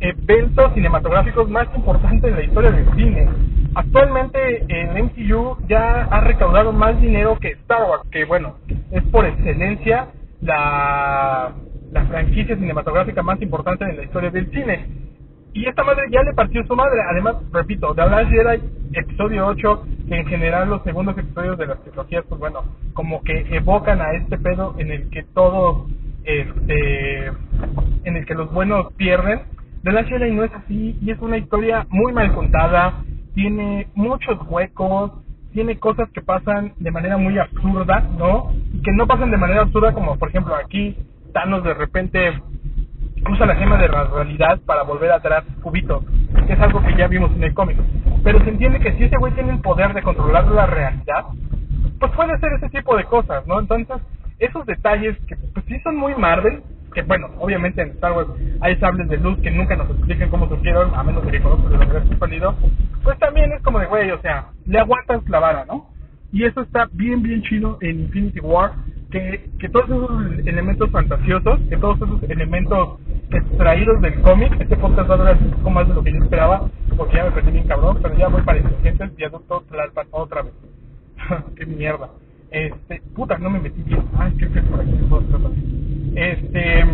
eventos 0.00 0.74
cinematográficos 0.74 1.48
más 1.48 1.68
importantes 1.74 2.30
en 2.30 2.36
la 2.36 2.44
historia 2.44 2.72
del 2.72 2.86
cine. 2.94 3.28
Actualmente 3.74 4.64
el 4.68 5.04
MCU 5.04 5.56
ya 5.68 6.04
ha 6.04 6.20
recaudado 6.20 6.72
más 6.72 7.00
dinero 7.00 7.38
que 7.38 7.52
Star 7.52 7.88
Wars, 7.88 8.02
que 8.10 8.24
bueno, 8.24 8.56
es 8.90 9.02
por 9.04 9.24
excelencia 9.24 10.08
la, 10.40 11.52
la 11.92 12.04
franquicia 12.06 12.56
cinematográfica 12.56 13.22
más 13.22 13.40
importante 13.40 13.84
en 13.84 13.96
la 13.96 14.02
historia 14.04 14.30
del 14.30 14.50
cine. 14.50 14.86
Y 15.54 15.66
esta 15.66 15.84
madre 15.84 16.04
ya 16.10 16.22
le 16.22 16.32
partió 16.32 16.64
su 16.64 16.74
madre. 16.74 17.00
Además, 17.10 17.36
repito, 17.52 17.94
The 17.94 18.06
Last 18.06 18.30
Jedi, 18.30 18.62
episodio 18.94 19.46
8, 19.48 19.86
que 20.08 20.16
en 20.16 20.26
general 20.26 20.70
los 20.70 20.82
segundos 20.82 21.16
episodios 21.18 21.58
de 21.58 21.66
las 21.66 21.82
trilogías, 21.82 22.24
pues 22.28 22.40
bueno, 22.40 22.64
como 22.94 23.22
que 23.22 23.46
evocan 23.54 24.00
a 24.00 24.12
este 24.12 24.38
pedo 24.38 24.74
en 24.78 24.90
el 24.90 25.10
que 25.10 25.24
todos, 25.34 25.90
este, 26.24 27.26
en 27.26 28.16
el 28.16 28.24
que 28.24 28.34
los 28.34 28.50
buenos 28.52 28.92
pierden. 28.94 29.42
The 29.82 29.92
Last 29.92 30.08
Jedi 30.08 30.30
no 30.30 30.44
es 30.44 30.52
así 30.54 30.96
y 31.02 31.10
es 31.10 31.18
una 31.20 31.36
historia 31.36 31.86
muy 31.90 32.12
mal 32.12 32.32
contada, 32.32 33.02
tiene 33.34 33.88
muchos 33.94 34.38
huecos, 34.48 35.12
tiene 35.52 35.78
cosas 35.78 36.08
que 36.12 36.22
pasan 36.22 36.72
de 36.78 36.90
manera 36.90 37.18
muy 37.18 37.38
absurda, 37.38 38.00
¿no? 38.16 38.52
Y 38.72 38.80
que 38.80 38.92
no 38.92 39.06
pasan 39.06 39.30
de 39.30 39.36
manera 39.36 39.62
absurda 39.62 39.92
como 39.92 40.18
por 40.18 40.28
ejemplo 40.28 40.54
aquí 40.54 40.96
Thanos 41.32 41.64
de 41.64 41.74
repente 41.74 42.40
usa 43.30 43.46
la 43.46 43.56
gema 43.56 43.78
de 43.78 43.88
la 43.88 44.04
realidad 44.04 44.58
para 44.66 44.82
volver 44.82 45.12
atrás 45.12 45.44
Cubito, 45.62 46.04
que 46.46 46.52
es 46.52 46.60
algo 46.60 46.82
que 46.82 46.96
ya 46.96 47.06
vimos 47.06 47.30
en 47.32 47.44
el 47.44 47.54
cómic. 47.54 47.78
Pero 48.24 48.40
se 48.40 48.50
entiende 48.50 48.80
que 48.80 48.92
si 48.92 49.04
ese 49.04 49.16
güey 49.16 49.32
tiene 49.34 49.52
el 49.52 49.60
poder 49.60 49.94
de 49.94 50.02
controlar 50.02 50.46
la 50.46 50.66
realidad, 50.66 51.24
pues 51.98 52.12
puede 52.12 52.32
hacer 52.32 52.52
ese 52.54 52.68
tipo 52.70 52.96
de 52.96 53.04
cosas, 53.04 53.46
¿no? 53.46 53.60
Entonces, 53.60 53.96
esos 54.38 54.66
detalles 54.66 55.16
que 55.26 55.36
pues 55.54 55.64
sí 55.66 55.78
son 55.80 55.96
muy 55.96 56.14
Marvel, 56.16 56.62
que 56.94 57.02
bueno, 57.02 57.28
obviamente 57.38 57.80
en 57.80 57.90
Star 57.90 58.12
Wars 58.12 58.28
hay 58.60 58.76
sables 58.76 59.08
de 59.08 59.16
luz 59.16 59.38
que 59.38 59.50
nunca 59.50 59.76
nos 59.76 59.88
explican 59.90 60.28
cómo 60.30 60.48
surgieron, 60.48 60.94
a 60.94 61.02
menos 61.02 61.24
de 61.24 61.30
que 61.30 61.40
conozcas 61.40 61.72
el 61.72 61.80
universo 61.80 62.08
expandido, 62.08 62.54
pues 63.02 63.18
también 63.18 63.52
es 63.52 63.62
como 63.62 63.78
de, 63.78 63.86
güey, 63.86 64.10
o 64.10 64.20
sea, 64.20 64.48
le 64.66 64.78
aguantas 64.78 65.26
la 65.28 65.38
vara, 65.38 65.64
¿no? 65.64 65.86
Y 66.32 66.44
eso 66.44 66.62
está 66.62 66.88
bien, 66.92 67.22
bien 67.22 67.42
chido 67.42 67.78
en 67.80 68.00
Infinity 68.00 68.40
War, 68.40 68.72
que, 69.12 69.50
que 69.58 69.68
todos 69.68 69.84
esos 69.84 70.46
elementos 70.46 70.90
fantasiosos, 70.90 71.60
que 71.68 71.76
todos 71.76 71.96
esos 71.96 72.22
elementos 72.30 72.98
extraídos 73.30 74.00
del 74.00 74.20
cómic, 74.22 74.58
este 74.58 74.76
podcast 74.76 75.08
va 75.10 75.14
a 75.14 75.18
durar 75.18 75.38
un 75.40 75.50
poco 75.50 75.70
más 75.70 75.86
de 75.86 75.94
lo 75.94 76.02
que 76.02 76.12
yo 76.12 76.18
esperaba, 76.18 76.68
porque 76.96 77.16
ya 77.16 77.24
me 77.24 77.30
perdí 77.30 77.52
bien 77.52 77.68
cabrón, 77.68 77.98
pero 78.02 78.16
ya 78.16 78.28
voy 78.28 78.42
para 78.42 78.58
Insurgentes, 78.58 79.14
viaducto 79.16 79.60
Tlalpan 79.68 80.06
otra 80.10 80.42
vez. 80.42 80.54
qué 81.56 81.66
mierda. 81.66 82.08
Este, 82.50 83.02
puta, 83.14 83.38
no 83.38 83.50
me 83.50 83.60
metí 83.60 83.82
bien. 83.82 84.02
Ay, 84.18 84.32
qué 84.38 84.46
feo 84.48 84.62
por 84.64 84.80
aquí. 84.80 84.92
Este, 86.14 86.84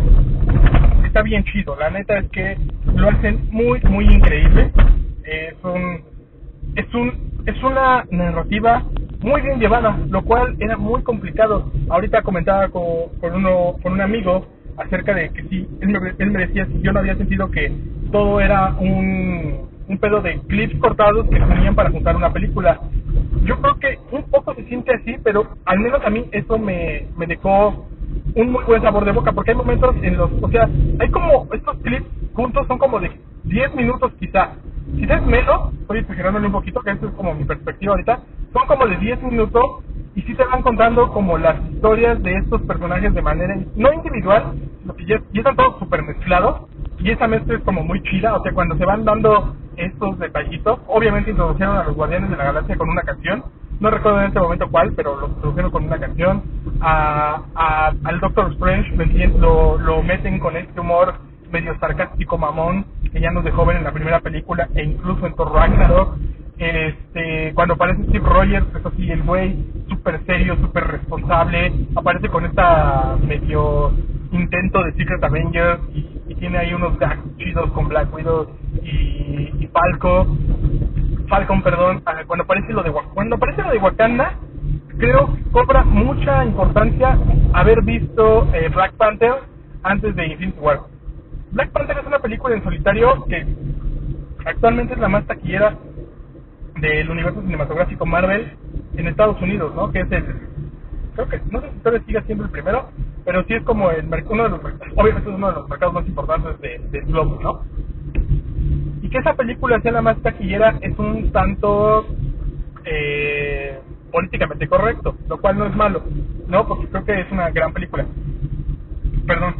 está 1.05 1.21
bien 1.21 1.43
chido. 1.45 1.75
La 1.75 1.89
neta 1.89 2.17
es 2.19 2.29
que 2.29 2.57
lo 2.95 3.09
hacen 3.09 3.47
muy, 3.51 3.81
muy 3.81 4.05
increíble. 4.05 4.71
Es 5.23 5.55
un, 5.63 6.01
es 6.75 6.93
un, 6.93 7.13
es 7.45 7.63
una 7.63 8.05
narrativa 8.09 8.83
muy 9.21 9.41
bien 9.41 9.59
llevada, 9.59 9.97
lo 10.09 10.23
cual 10.23 10.55
era 10.59 10.77
muy 10.77 11.01
complicado. 11.03 11.71
Ahorita 11.89 12.21
comentaba 12.21 12.69
con, 12.69 12.83
con 13.19 13.35
uno, 13.35 13.75
con 13.81 13.93
un 13.93 14.01
amigo 14.01 14.45
acerca 14.77 15.13
de 15.13 15.29
que 15.29 15.43
sí, 15.43 15.67
él 15.81 15.89
me, 15.89 16.13
él 16.17 16.31
me 16.31 16.45
decía 16.45 16.65
si 16.67 16.81
yo 16.81 16.91
no 16.93 16.99
había 16.99 17.15
sentido 17.15 17.51
que 17.51 17.71
todo 18.11 18.39
era 18.39 18.75
un, 18.79 19.67
un 19.87 19.97
pedo 19.97 20.21
de 20.21 20.39
clips 20.47 20.79
cortados 20.79 21.27
que 21.29 21.37
se 21.37 21.43
unían 21.43 21.75
para 21.75 21.91
juntar 21.91 22.15
una 22.15 22.31
película. 22.31 22.79
Yo 23.43 23.59
creo 23.59 23.75
que 23.79 23.97
un 24.11 24.23
poco 24.29 24.53
se 24.55 24.63
siente 24.65 24.93
así, 24.93 25.15
pero 25.23 25.47
al 25.65 25.79
menos 25.79 26.01
a 26.05 26.09
mí 26.09 26.25
eso 26.31 26.57
me, 26.57 27.07
me 27.17 27.25
dejó 27.25 27.87
un 28.35 28.51
muy 28.51 28.63
buen 28.65 28.81
sabor 28.81 29.05
de 29.05 29.11
boca, 29.11 29.31
porque 29.31 29.51
hay 29.51 29.57
momentos 29.57 29.95
en 30.01 30.17
los, 30.17 30.31
o 30.41 30.49
sea, 30.49 30.69
hay 30.99 31.09
como 31.09 31.47
estos 31.53 31.77
clips 31.77 32.07
juntos 32.33 32.67
son 32.67 32.77
como 32.77 32.99
de 32.99 33.11
10 33.43 33.75
minutos 33.75 34.11
quizá. 34.19 34.51
Quizás 34.95 35.25
menos, 35.25 35.73
estoy 35.81 35.99
exagerándole 35.99 36.47
un 36.47 36.53
poquito, 36.53 36.81
que 36.81 36.91
esto 36.91 37.07
es 37.07 37.13
como 37.13 37.33
mi 37.33 37.43
perspectiva 37.43 37.93
ahorita, 37.93 38.19
son 38.53 38.67
como 38.67 38.87
de 38.87 38.97
10 38.97 39.23
minutos 39.23 39.63
y 40.15 40.21
sí 40.23 40.33
te 40.35 40.43
van 40.43 40.61
contando 40.61 41.11
como 41.11 41.37
las 41.37 41.57
historias 41.71 42.21
de 42.23 42.35
estos 42.37 42.61
personajes 42.63 43.13
de 43.13 43.21
manera, 43.21 43.55
no 43.75 43.93
individual, 43.93 44.53
sino 44.81 44.95
que 44.95 45.05
ya, 45.05 45.21
ya 45.31 45.39
están 45.41 45.55
todos 45.55 45.79
súper 45.79 46.01
mezclados 46.03 46.69
y 46.99 47.11
esa 47.11 47.27
mezcla 47.27 47.55
es 47.55 47.63
como 47.63 47.83
muy 47.83 48.01
chida, 48.03 48.35
o 48.35 48.43
sea, 48.43 48.51
cuando 48.53 48.75
se 48.75 48.85
van 48.85 49.05
dando 49.05 49.55
estos 49.77 50.19
detallitos, 50.19 50.79
obviamente 50.87 51.31
introdujeron 51.31 51.77
a 51.77 51.83
los 51.83 51.95
Guardianes 51.95 52.29
de 52.29 52.37
la 52.37 52.45
Galaxia 52.45 52.75
con 52.75 52.89
una 52.89 53.03
canción, 53.03 53.43
no 53.79 53.89
recuerdo 53.89 54.19
en 54.19 54.27
este 54.27 54.39
momento 54.39 54.67
cuál, 54.69 54.91
pero 54.93 55.19
lo 55.19 55.27
introdujeron 55.27 55.71
con 55.71 55.85
una 55.85 55.99
canción, 55.99 56.43
a, 56.81 57.43
a- 57.55 57.93
al 58.03 58.19
Doctor 58.19 58.51
Strange 58.53 58.95
lo, 59.39 59.77
lo, 59.77 60.03
meten 60.03 60.39
con 60.39 60.55
este 60.57 60.79
humor 60.79 61.15
medio 61.51 61.77
sarcástico 61.79 62.37
mamón 62.37 62.85
que 63.11 63.19
ya 63.19 63.31
nos 63.31 63.43
dejó 63.43 63.65
ver 63.65 63.77
en 63.77 63.83
la 63.83 63.91
primera 63.91 64.19
película 64.19 64.69
e 64.75 64.83
incluso 64.83 65.25
en 65.25 65.35
Thor 65.35 65.51
Ragnarok, 65.53 66.17
este, 66.57 67.53
cuando 67.55 67.73
aparece 67.75 68.03
Steve 68.03 68.27
Rogers, 68.27 68.67
es 68.75 68.85
así 68.85 69.11
el 69.11 69.23
güey 69.23 69.55
súper 69.89 70.23
serio, 70.25 70.55
súper 70.57 70.85
responsable, 70.85 71.71
aparece 71.95 72.29
con 72.29 72.45
esta 72.45 73.17
medio 73.25 73.91
intento 74.31 74.83
de 74.83 74.93
Secret 74.93 75.23
Avengers 75.23 75.79
y, 75.93 76.17
tiene 76.35 76.57
ahí 76.59 76.73
unos 76.73 76.97
gags 76.99 77.19
chidos 77.37 77.69
con 77.71 77.89
Black 77.89 78.13
Widow 78.13 78.47
y, 78.83 79.67
Falco, 79.73 80.25
Falcon, 81.27 81.61
perdón, 81.61 82.01
ah, 82.05 82.23
cuando 82.25 82.43
aparece 82.45 82.71
lo 82.71 82.81
de 82.81 82.91
cuando 83.13 83.35
aparece 83.35 83.61
lo 83.61 83.71
de 83.71 83.77
Wakanda, 83.77 84.35
creo 84.99 85.29
cobra 85.51 85.83
mucha 85.83 86.45
importancia 86.45 87.17
haber 87.53 87.81
visto 87.83 88.47
eh, 88.53 88.69
Black 88.69 88.93
Panther 88.93 89.33
antes 89.81 90.15
de 90.15 90.27
Infinity 90.27 90.59
War. 90.59 90.81
Black 91.51 91.71
Panther 91.71 91.97
es 91.97 92.05
una 92.05 92.19
película 92.19 92.55
en 92.55 92.63
solitario 92.63 93.25
que 93.25 93.47
actualmente 94.45 94.93
es 94.93 94.99
la 94.99 95.07
más 95.07 95.25
taquillera 95.25 95.77
del 96.79 97.09
universo 97.09 97.41
cinematográfico 97.41 98.05
Marvel 98.05 98.51
en 98.95 99.07
Estados 99.07 99.41
Unidos, 99.41 99.73
¿no? 99.73 99.91
Que 99.91 100.01
es 100.01 100.11
el 100.11 100.25
creo 101.15 101.27
que 101.27 101.41
no 101.49 101.61
sé 101.61 101.71
si 101.71 101.79
todavía 101.79 102.05
sigue 102.05 102.21
siendo 102.23 102.43
el 102.45 102.49
primero, 102.51 102.89
pero 103.25 103.43
sí 103.45 103.53
es 103.53 103.63
como 103.63 103.91
el 103.91 104.05
uno 104.05 104.43
de 104.43 104.49
los 104.49 104.59
obviamente 104.95 105.29
es 105.29 105.35
uno 105.35 105.47
de 105.47 105.53
los 105.53 105.69
mercados 105.69 105.93
más 105.93 106.07
importantes 106.07 106.59
de, 106.61 106.79
del 106.91 107.05
globo, 107.05 107.39
¿no? 107.41 107.61
Y 109.01 109.09
que 109.09 109.17
esa 109.17 109.33
película 109.33 109.79
sea 109.81 109.93
la 109.93 110.01
más 110.01 110.21
taquillera 110.21 110.77
es 110.81 110.97
un 110.99 111.31
tanto 111.31 112.05
eh, 112.85 113.79
políticamente 114.11 114.67
correcto, 114.67 115.15
lo 115.27 115.37
cual 115.39 115.57
no 115.57 115.65
es 115.65 115.75
malo, 115.75 116.03
¿no? 116.47 116.67
Porque 116.67 116.87
creo 116.87 117.05
que 117.05 117.19
es 117.21 117.31
una 117.31 117.49
gran 117.51 117.73
película. 117.73 118.05
Perdón. 119.27 119.55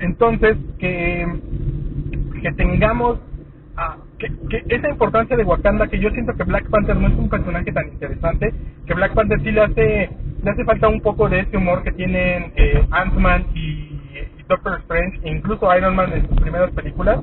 Entonces, 0.00 0.56
que, 0.78 1.26
que 2.42 2.52
tengamos 2.52 3.18
ah, 3.76 3.96
que, 4.18 4.28
que 4.48 4.64
esa 4.74 4.88
importancia 4.90 5.36
de 5.36 5.44
Wakanda, 5.44 5.88
que 5.88 5.98
yo 5.98 6.10
siento 6.10 6.32
que 6.34 6.44
Black 6.44 6.68
Panther 6.70 6.96
no 6.96 7.08
es 7.08 7.14
un 7.14 7.28
personaje 7.28 7.72
tan 7.72 7.88
interesante, 7.88 8.54
que 8.86 8.94
Black 8.94 9.14
Panther 9.14 9.40
sí 9.42 9.50
le 9.50 9.60
hace, 9.62 10.10
le 10.42 10.50
hace 10.50 10.64
falta 10.64 10.88
un 10.88 11.00
poco 11.00 11.28
de 11.28 11.40
ese 11.40 11.56
humor 11.56 11.82
que 11.82 11.92
tienen 11.92 12.52
eh, 12.56 12.84
Ant-Man 12.90 13.46
y, 13.54 13.88
Doctor 14.48 14.80
Strange, 14.80 15.20
e 15.22 15.30
incluso 15.30 15.74
Iron 15.76 15.94
Man 15.94 16.12
en 16.12 16.26
sus 16.28 16.36
primeras 16.40 16.70
películas. 16.72 17.20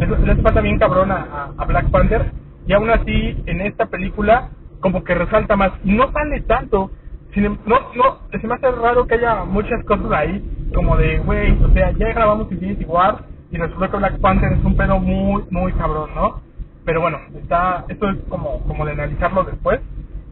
Eso 0.00 0.16
le 0.24 0.32
hace 0.32 0.42
falta 0.42 0.60
bien 0.60 0.78
cabrón 0.78 1.12
a, 1.12 1.16
a- 1.16 1.52
a 1.56 1.64
Black 1.66 1.90
Panther, 1.90 2.32
y 2.66 2.72
aún 2.72 2.90
así 2.90 3.36
en 3.46 3.60
esta 3.60 3.86
película 3.86 4.48
como 4.84 5.02
que 5.02 5.14
resalta 5.14 5.56
más. 5.56 5.72
No 5.82 6.12
sale 6.12 6.42
tanto, 6.42 6.90
sin 7.32 7.46
em- 7.46 7.58
no, 7.64 7.76
no, 7.94 8.18
se 8.38 8.46
me 8.46 8.52
hace 8.54 8.70
raro 8.70 9.06
que 9.06 9.14
haya 9.14 9.42
muchas 9.44 9.82
cosas 9.86 10.12
ahí, 10.12 10.44
como 10.74 10.98
de, 10.98 11.20
güey, 11.20 11.52
o 11.64 11.72
sea, 11.72 11.90
ya 11.92 12.08
grabamos 12.12 12.52
Infinity 12.52 12.84
War 12.84 13.24
y 13.50 13.56
resulta 13.56 13.90
que 13.90 13.96
Black 13.96 14.20
Panther 14.20 14.52
es 14.52 14.62
un 14.62 14.76
pedo 14.76 14.98
muy, 14.98 15.42
muy 15.48 15.72
cabrón, 15.72 16.10
¿no? 16.14 16.42
Pero 16.84 17.00
bueno, 17.00 17.18
está, 17.34 17.86
esto 17.88 18.10
es 18.10 18.18
como, 18.28 18.62
como 18.66 18.84
de 18.84 18.92
analizarlo 18.92 19.44
después. 19.44 19.80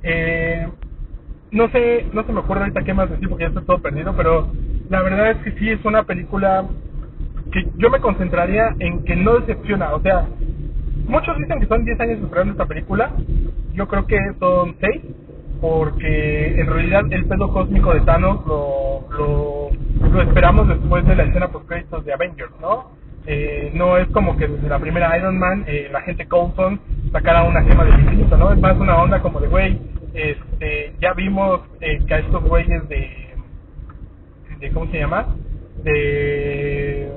Eh, 0.03 0.69
no 1.53 1.71
sé, 1.71 2.07
no 2.13 2.23
se 2.25 2.33
me 2.35 2.41
ocurre 2.41 2.61
ahorita 2.61 2.83
qué 2.85 2.93
más 2.93 3.09
decir 3.09 3.31
porque 3.31 3.45
ya 3.45 3.49
estoy 3.49 3.65
todo 3.65 3.79
perdido, 3.81 4.15
pero 4.15 4.49
la 4.91 5.01
verdad 5.01 5.31
es 5.31 5.39
que 5.39 5.53
sí 5.53 5.71
es 5.71 5.83
una 5.87 6.03
película 6.03 6.67
que 7.53 7.67
yo 7.79 7.89
me 7.89 8.01
concentraría 8.01 8.75
en 8.81 9.03
que 9.05 9.17
no 9.17 9.39
decepciona, 9.41 9.95
o 9.95 10.03
sea, 10.03 10.29
muchos 11.07 11.39
dicen 11.39 11.61
que 11.61 11.67
son 11.69 11.87
10 11.87 11.99
años 12.01 12.21
esperando 12.23 12.53
esta 12.53 12.67
película, 12.67 13.13
yo 13.73 13.88
creo 13.88 14.07
que 14.07 14.19
son 14.38 14.76
seis, 14.81 15.02
porque 15.61 16.61
en 16.61 16.67
realidad 16.67 17.05
el 17.11 17.25
pedo 17.26 17.52
cósmico 17.52 17.95
de 17.95 18.00
Thanos 18.00 18.45
lo, 18.47 19.07
lo, 19.11 19.71
lo 20.11 20.23
esperamos 20.23 20.69
después 20.69 21.07
de 21.07 21.17
la 21.17 21.23
escena 21.25 21.49
post 21.49 21.69
créditos 21.69 22.05
de 22.05 22.12
Avengers, 22.12 22.52
¿no? 22.61 22.91
Eh, 23.25 23.71
no 23.75 23.97
es 23.99 24.09
como 24.09 24.37
que 24.37 24.49
desde 24.49 24.69
la 24.69 24.81
primera 24.81 25.17
Iron 25.17 25.38
Man 25.38 25.64
eh, 25.69 25.88
la 25.93 26.00
gente 26.00 26.26
Coulson 26.26 26.81
sacara 27.12 27.45
una 27.45 27.62
gema 27.62 27.85
del 27.85 28.00
infinito, 28.00 28.37
¿no? 28.37 28.52
Es 28.52 28.59
más 28.59 28.76
una 28.79 29.00
onda 29.00 29.23
como 29.23 29.38
de, 29.38 29.47
güey, 29.47 29.79
este, 30.12 30.95
ya 31.00 31.12
vimos 31.14 31.61
eh, 31.81 32.00
que 32.07 32.14
a 32.14 32.19
estos 32.19 32.43
güeyes 32.43 32.88
de, 32.88 33.37
de, 34.59 34.71
¿cómo 34.73 34.91
se 34.91 34.99
llama? 34.99 35.37
De 35.85 37.12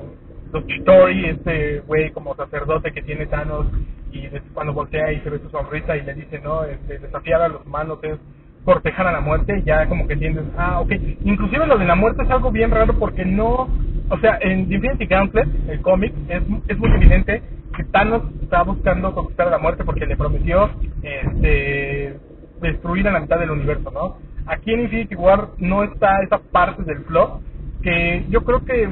los 0.52 0.64
Chitori, 0.68 1.26
este 1.26 1.80
güey 1.80 2.12
como 2.12 2.36
sacerdote 2.36 2.92
que 2.92 3.02
tiene 3.02 3.26
Thanos 3.26 3.66
y 4.24 4.30
cuando 4.52 4.72
voltea 4.72 5.12
y 5.12 5.20
se 5.20 5.30
ve 5.30 5.38
su 5.38 5.50
sonrisa 5.50 5.96
y 5.96 6.02
le 6.02 6.14
dice, 6.14 6.40
no, 6.40 6.64
este, 6.64 6.98
desafiar 6.98 7.42
a 7.42 7.48
los 7.48 7.64
humanos 7.66 7.98
es 8.02 8.18
cortejar 8.64 9.06
a 9.06 9.12
la 9.12 9.20
muerte, 9.20 9.62
ya 9.64 9.86
como 9.86 10.06
que 10.06 10.14
entiendes, 10.14 10.44
ah, 10.56 10.80
ok. 10.80 10.92
Inclusive 11.24 11.66
lo 11.66 11.78
de 11.78 11.84
la 11.84 11.94
muerte 11.94 12.24
es 12.24 12.30
algo 12.30 12.50
bien 12.50 12.70
raro 12.70 12.94
porque 12.98 13.24
no, 13.24 13.68
o 14.08 14.18
sea, 14.20 14.38
en 14.40 14.68
The 14.68 14.74
Infinity 14.74 15.06
Gauntlet, 15.06 15.48
el 15.68 15.80
cómic, 15.82 16.12
es, 16.28 16.42
es 16.66 16.78
muy 16.78 16.90
evidente 16.90 17.42
que 17.76 17.84
Thanos 17.84 18.22
está 18.42 18.62
buscando 18.62 19.14
conquistar 19.14 19.48
a 19.48 19.50
la 19.50 19.58
muerte 19.58 19.84
porque 19.84 20.06
le 20.06 20.16
prometió 20.16 20.70
este, 21.02 22.18
destruir 22.60 23.06
a 23.06 23.12
la 23.12 23.20
mitad 23.20 23.38
del 23.38 23.50
universo, 23.50 23.90
¿no? 23.90 24.16
Aquí 24.46 24.72
en 24.72 24.80
Infinity 24.80 25.14
War 25.14 25.48
no 25.58 25.84
está 25.84 26.22
esa 26.22 26.38
parte 26.38 26.82
del 26.82 27.02
plot 27.02 27.40
que 27.82 28.24
yo 28.30 28.42
creo 28.42 28.64
que 28.64 28.88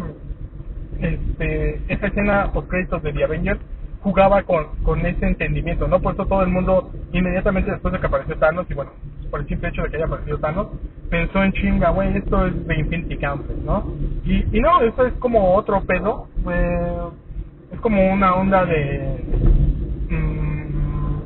este, 1.01 1.81
esa 1.89 2.07
escena 2.07 2.53
post 2.53 2.69
créditos 2.69 3.03
de 3.03 3.13
The 3.13 3.25
Avengers 3.25 3.61
jugaba 4.05 4.43
con, 4.43 4.67
con 4.85 5.05
ese 5.07 5.27
entendimiento, 5.27 5.89
¿no? 5.89 5.99
Por 6.01 6.15
eso 6.15 6.27
todo 6.27 6.43
el 6.43 6.51
mundo, 6.51 6.93
inmediatamente 7.13 7.71
después 7.71 7.93
de 7.93 8.01
que 8.01 8.07
apareció 8.07 8.37
Thanos, 8.37 8.67
y 8.71 8.75
bueno, 8.75 8.93
por 9.31 9.41
el 9.41 9.49
simple 9.49 9.71
hecho 9.71 9.83
de 9.83 9.89
que 9.91 9.97
haya 9.97 10.05
aparecido 10.05 10.39
Thanos, 10.39 10.69
pensó 11.11 11.43
en 11.43 11.53
chinga, 11.55 11.91
güey, 11.91 12.17
esto 12.19 12.47
es 12.47 12.67
de 12.67 12.79
Infinity 12.79 13.17
Gauntlet, 13.17 13.59
¿no? 13.65 13.93
Y, 14.25 14.57
y 14.57 14.61
no, 14.61 14.83
eso 14.83 15.07
es 15.07 15.15
como 15.15 15.55
otro 15.55 15.81
pedo, 15.85 16.29
eh, 16.51 16.99
es 17.73 17.81
como 17.81 18.13
una 18.13 18.35
onda 18.35 18.67
de... 18.67 19.25
mm, 20.11 21.19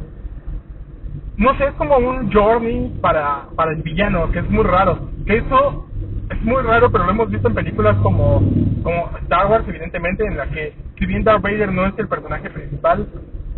no 1.38 1.54
sé, 1.58 1.64
es 1.66 1.75
como 1.75 1.97
un 1.99 2.32
journey 2.32 2.97
para, 3.00 3.47
para 3.56 3.73
el 3.73 3.82
villano, 3.82 4.30
que 4.30 4.38
es 4.38 4.50
muy 4.50 4.64
raro. 4.64 5.11
Que 5.26 5.38
eso 5.38 5.88
es 6.30 6.42
muy 6.42 6.62
raro, 6.62 6.90
pero 6.90 7.04
lo 7.04 7.11
hemos 7.11 7.30
visto 7.30 7.49
en 7.49 7.54
películas 7.54 7.97
como, 8.02 8.40
como 8.82 9.11
Star 9.23 9.47
Wars, 9.47 9.64
evidentemente, 9.68 10.25
en 10.26 10.37
la 10.37 10.47
que, 10.47 10.75
si 10.99 11.06
bien 11.06 11.25
Darth 11.25 11.42
Vader 11.42 11.73
no 11.73 11.87
es 11.87 11.99
el 11.99 12.08
personaje 12.08 12.50
principal, 12.50 13.06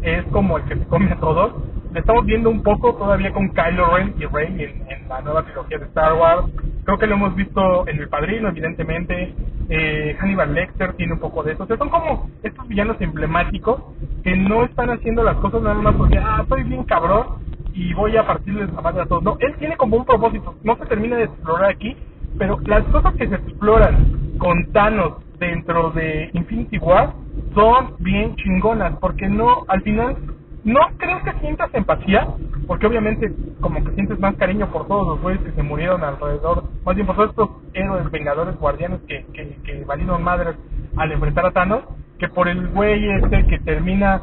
es 0.02 0.24
como 0.26 0.58
el 0.58 0.64
que 0.64 0.76
se 0.76 0.86
come 0.86 1.10
a 1.12 1.16
todos. 1.16 1.52
Le 1.92 2.00
estamos 2.00 2.24
viendo 2.24 2.50
un 2.50 2.62
poco 2.62 2.94
todavía 2.94 3.32
con 3.32 3.48
Kylo 3.50 3.96
Ren 3.96 4.14
y 4.18 4.24
Rey 4.26 4.46
en, 4.62 4.90
en 4.90 5.08
la 5.08 5.20
nueva 5.22 5.42
trilogía 5.42 5.78
de 5.78 5.86
Star 5.86 6.14
Wars. 6.14 6.46
Creo 6.84 6.98
que 6.98 7.06
lo 7.06 7.16
hemos 7.16 7.34
visto 7.34 7.86
en 7.88 7.98
El 7.98 8.08
Padrino, 8.08 8.48
evidentemente. 8.48 9.34
Eh, 9.68 10.16
Hannibal 10.18 10.54
Lecter 10.54 10.92
tiene 10.94 11.14
un 11.14 11.20
poco 11.20 11.42
de 11.42 11.52
eso. 11.52 11.64
O 11.64 11.66
sea, 11.66 11.76
son 11.76 11.88
como 11.88 12.30
estos 12.42 12.66
villanos 12.68 12.96
emblemáticos 13.00 13.82
que 14.22 14.36
no 14.36 14.64
están 14.64 14.90
haciendo 14.90 15.24
las 15.24 15.36
cosas 15.36 15.62
nada 15.62 15.74
más 15.74 15.94
porque, 15.96 16.18
ah, 16.18 16.44
soy 16.48 16.62
bien 16.62 16.84
cabrón 16.84 17.26
y 17.72 17.92
voy 17.94 18.16
a 18.16 18.26
partirles 18.26 18.72
la 18.72 18.80
madre 18.80 19.02
a 19.02 19.06
todos. 19.06 19.22
No, 19.22 19.36
él 19.40 19.54
tiene 19.58 19.76
como 19.76 19.96
un 19.96 20.04
propósito. 20.04 20.54
No 20.62 20.76
se 20.76 20.86
termina 20.86 21.16
de 21.16 21.24
explorar 21.24 21.70
aquí, 21.70 21.96
pero 22.38 22.58
las 22.66 22.84
cosas 22.84 23.14
que 23.14 23.28
se 23.28 23.34
exploran 23.34 24.37
con 24.38 24.72
Thanos 24.72 25.14
dentro 25.38 25.90
de 25.90 26.30
Infinity 26.32 26.78
War 26.78 27.12
son 27.54 27.94
bien 27.99 28.37
chingonas, 28.37 28.96
porque 29.00 29.28
no, 29.28 29.64
al 29.68 29.82
final, 29.82 30.16
no 30.64 30.80
creo 30.99 31.22
que 31.25 31.32
sientas 31.40 31.70
empatía, 31.75 32.28
porque 32.66 32.87
obviamente 32.87 33.32
como 33.60 33.82
que 33.82 33.92
sientes 33.92 34.18
más 34.20 34.37
cariño 34.37 34.70
por 34.70 34.87
todos 34.87 35.06
los 35.08 35.20
güeyes 35.20 35.42
que 35.42 35.52
se 35.52 35.62
murieron 35.62 36.04
alrededor, 36.04 36.64
más 36.84 36.94
bien 36.94 37.06
por 37.06 37.16
todos 37.16 37.30
estos 37.30 37.50
héroes, 37.75 38.10
vengadores, 38.10 38.56
guardianes 38.58 39.00
que, 39.08 39.26
que, 39.32 39.56
que 39.64 39.84
valieron 39.84 40.22
madres 40.22 40.56
al 40.96 41.12
enfrentar 41.12 41.46
a 41.46 41.52
Thanos, 41.52 41.83
que 42.18 42.28
por 42.28 42.48
el 42.48 42.68
güey 42.68 43.09
este 43.11 43.46
que 43.46 43.59
termina, 43.61 44.22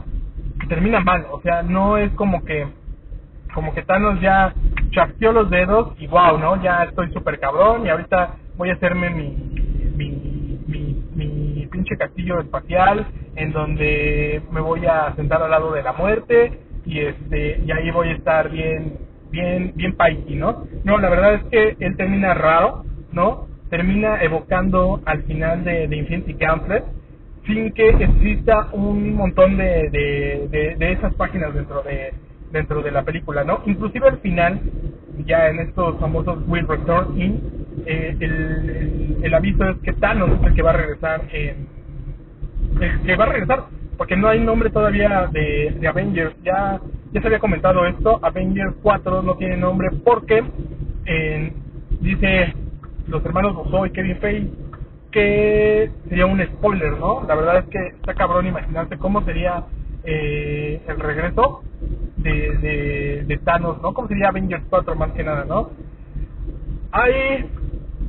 que 0.60 0.68
termina 0.68 1.00
mal, 1.00 1.26
o 1.32 1.42
sea, 1.42 1.64
no 1.64 1.98
es 1.98 2.12
como 2.14 2.46
que 2.46 2.68
como 3.54 3.74
que 3.74 3.84
Thanos 3.84 4.20
ya 4.22 4.54
chasqueó 4.92 5.32
los 5.32 5.50
dedos 5.50 5.94
y 6.00 6.08
wow, 6.08 6.38
¿no? 6.38 6.62
Ya 6.62 6.84
estoy 6.84 7.12
súper 7.14 7.40
cabrón 7.40 7.86
y 7.86 7.90
ahorita 7.90 8.36
voy 8.58 8.70
a 8.70 8.74
hacerme 8.74 9.10
mi, 9.10 9.36
mi, 9.96 11.04
mi, 11.16 11.68
pinche 11.72 11.98
castillo 11.98 12.40
espacial 12.40 13.06
en 13.36 13.52
donde 13.52 14.42
me 14.52 14.62
voy 14.62 14.86
a 14.86 15.14
sentar 15.16 15.44
al 15.44 15.52
lado 15.52 15.72
de 15.74 15.84
la 15.84 15.94
muerte 15.94 16.60
y 16.86 17.00
este 17.00 17.62
y 17.66 17.72
ahí 17.72 17.92
voy 17.92 18.10
a 18.10 18.14
estar 18.14 18.50
bien 18.50 18.98
bien 19.30 19.74
bien 19.76 19.96
paiki, 19.96 20.36
¿no? 20.36 20.66
No, 20.84 20.98
la 20.98 21.10
verdad 21.10 21.34
es 21.36 21.44
que 21.46 21.86
él 21.86 21.98
termina 21.98 22.34
raro, 22.34 22.84
¿no? 23.12 23.48
Termina 23.70 24.24
evocando 24.24 25.02
al 25.06 25.24
final 25.24 25.64
de, 25.64 25.88
de 25.88 25.96
Infinity 25.98 26.34
Gauntlet 26.34 26.84
sin 27.46 27.72
que 27.74 27.90
exista 27.90 28.70
un 28.74 29.16
montón 29.16 29.58
de, 29.58 29.90
de, 29.90 30.48
de, 30.50 30.76
de 30.78 30.92
esas 30.94 31.14
páginas 31.16 31.54
dentro 31.54 31.82
de 31.84 32.14
dentro 32.52 32.82
de 32.82 32.92
la 32.92 33.04
película, 33.04 33.44
¿no? 33.44 33.62
Inclusive 33.66 34.08
al 34.08 34.20
final, 34.20 34.60
ya 35.26 35.50
en 35.50 35.60
estos 35.60 36.00
famosos 36.00 36.40
Will 36.48 36.68
Return 36.68 37.22
In, 37.22 37.42
eh, 37.86 38.16
el, 38.20 39.18
el, 39.22 39.34
aviso 39.34 39.70
es 39.70 39.78
que 39.78 39.94
Thanos 39.94 40.32
es 40.40 40.48
el 40.48 40.54
que 40.54 40.62
va 40.62 40.72
a 40.72 40.78
regresar 40.78 41.22
en... 41.32 41.68
El 42.82 43.02
que 43.02 43.16
va 43.16 43.26
a 43.26 43.30
regresar, 43.30 43.66
porque 43.98 44.16
no 44.16 44.28
hay 44.28 44.40
nombre 44.40 44.70
todavía 44.70 45.28
de, 45.32 45.76
de 45.80 45.88
Avengers, 45.88 46.36
ya, 46.44 46.80
ya 47.12 47.22
se 47.22 47.28
había 47.28 47.40
comentado 47.40 47.86
esto, 47.86 48.20
Avengers 48.24 48.76
4 48.82 49.22
no 49.22 49.36
tiene 49.38 49.58
nombre 49.58 49.90
porque 50.04 50.44
eh, 51.06 51.54
dice 52.02 52.54
los 53.08 53.26
hermanos 53.26 53.56
Bosso 53.56 53.86
y 53.86 53.92
Kevin 53.92 54.18
Feige 54.18 54.52
que 55.12 55.90
sería 56.10 56.26
un 56.26 56.44
spoiler, 56.44 57.00
¿no? 57.00 57.24
La 57.28 57.36
verdad 57.36 57.60
es 57.60 57.66
que 57.70 57.80
está 57.96 58.14
cabrón 58.14 58.48
imaginarse 58.48 58.98
cómo 58.98 59.24
sería 59.24 59.64
eh, 60.10 60.82
el 60.88 61.00
regreso 61.00 61.64
de, 62.16 63.26
de, 63.28 63.38
Thanos, 63.44 63.82
¿no? 63.82 63.94
¿Cómo 63.94 64.08
sería 64.08 64.30
Avengers 64.30 64.64
4 64.70 64.96
más 64.96 65.12
que 65.12 65.24
nada, 65.24 65.44
no? 65.44 65.70
Hay, 66.92 67.46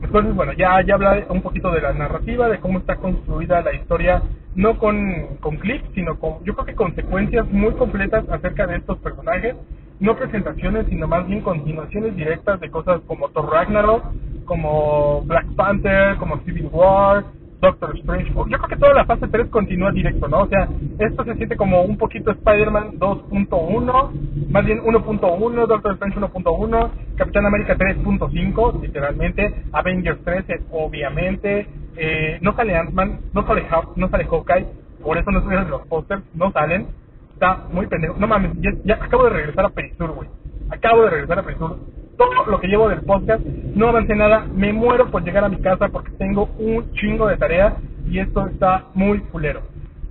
entonces, 0.00 0.32
bueno, 0.34 0.52
ya, 0.52 0.80
ya 0.86 0.94
habla 0.94 1.26
un 1.28 1.42
poquito 1.42 1.72
de 1.72 1.80
la 1.80 1.92
narrativa, 1.92 2.48
de 2.48 2.60
cómo 2.60 2.78
está 2.78 2.96
construida 2.96 3.62
la 3.62 3.74
historia, 3.74 4.22
no 4.54 4.78
con, 4.78 5.38
con 5.40 5.56
clips, 5.56 5.90
sino 5.96 6.20
con, 6.20 6.44
yo 6.44 6.54
creo 6.54 6.66
que 6.66 6.74
consecuencias 6.76 7.50
muy 7.50 7.72
completas 7.72 8.24
acerca 8.28 8.68
de 8.68 8.76
estos 8.76 8.98
personajes, 8.98 9.56
no 9.98 10.16
presentaciones, 10.16 10.86
sino 10.88 11.08
más 11.08 11.26
bien 11.26 11.40
continuaciones 11.40 12.14
directas 12.14 12.60
de 12.60 12.70
cosas 12.70 13.00
como 13.08 13.28
Thor 13.30 13.50
Ragnarok, 13.50 14.04
como 14.44 15.22
Black 15.22 15.46
Panther, 15.56 16.16
como 16.16 16.38
Civil 16.44 16.68
War, 16.70 17.24
Doctor 17.60 17.96
Strange. 17.98 18.32
Yo 18.34 18.58
creo 18.58 18.68
que 18.68 18.76
toda 18.76 18.94
la 18.94 19.06
fase 19.06 19.28
3 19.28 19.48
continúa 19.50 19.92
directo, 19.92 20.28
¿no? 20.28 20.42
O 20.42 20.48
sea, 20.48 20.70
esto 20.98 21.24
se 21.24 21.36
siente 21.36 21.56
como 21.56 21.82
un 21.82 21.98
poquito 21.98 22.32
Spider-Man 22.32 22.98
2.1, 22.98 24.12
más 24.50 24.66
bien 24.66 24.80
1.1, 24.82 25.66
Doctor 25.68 25.92
Strange 25.94 26.20
1.1, 26.20 26.92
Capitán 27.16 27.46
América 27.46 27.76
3.5, 27.76 28.82
literalmente, 28.82 29.54
Avengers 29.72 30.22
13, 30.24 30.62
obviamente, 30.72 31.68
eh, 31.96 32.38
no 32.42 32.54
sale 32.54 32.76
Ant-Man, 32.76 33.20
no 33.32 33.46
sale, 33.46 33.66
Haw- 33.70 33.92
no 33.96 34.08
sale 34.10 34.26
Hawkeye, 34.26 34.68
por 35.02 35.18
eso 35.18 35.30
no 35.32 35.38
estuvieron 35.38 35.66
en 35.66 35.72
los 35.72 35.86
pósters, 35.88 36.24
no 36.34 36.52
salen, 36.52 36.88
está 37.34 37.66
muy 37.70 37.86
pendejo. 37.88 38.16
No 38.18 38.28
mames, 38.28 38.52
ya, 38.60 38.70
ya 38.84 38.94
acabo 39.04 39.24
de 39.24 39.30
regresar 39.30 39.66
a 39.66 39.70
Perisur, 39.70 40.12
güey. 40.12 40.28
Acabo 40.68 41.04
de 41.04 41.10
regresar 41.10 41.40
a 41.40 41.44
Perisur. 41.44 41.78
Todo 42.18 42.44
lo 42.50 42.60
que 42.60 42.66
llevo 42.66 42.88
del 42.88 43.02
podcast, 43.02 43.40
no 43.46 43.88
avancé 43.88 44.16
nada, 44.16 44.44
me 44.52 44.72
muero 44.72 45.10
por 45.10 45.22
llegar 45.22 45.44
a 45.44 45.48
mi 45.48 45.58
casa 45.58 45.88
porque 45.88 46.10
tengo 46.18 46.50
un 46.58 46.92
chingo 46.94 47.28
de 47.28 47.36
tarea 47.36 47.76
y 48.10 48.18
esto 48.18 48.46
está 48.48 48.86
muy 48.94 49.20
fulero. 49.30 49.62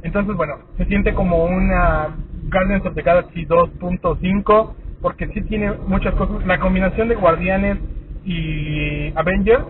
Entonces, 0.03 0.35
bueno, 0.37 0.55
se 0.77 0.85
siente 0.85 1.13
como 1.13 1.43
una 1.43 2.15
Guardians 2.49 2.85
of 2.85 2.95
the 2.95 3.01
Galaxy 3.01 3.45
2.5 3.45 4.73
porque 5.01 5.27
sí 5.27 5.41
tiene 5.41 5.73
muchas 5.85 6.15
cosas. 6.15 6.45
La 6.45 6.59
combinación 6.59 7.09
de 7.09 7.15
Guardianes 7.15 7.77
y 8.23 9.11
Avengers 9.15 9.65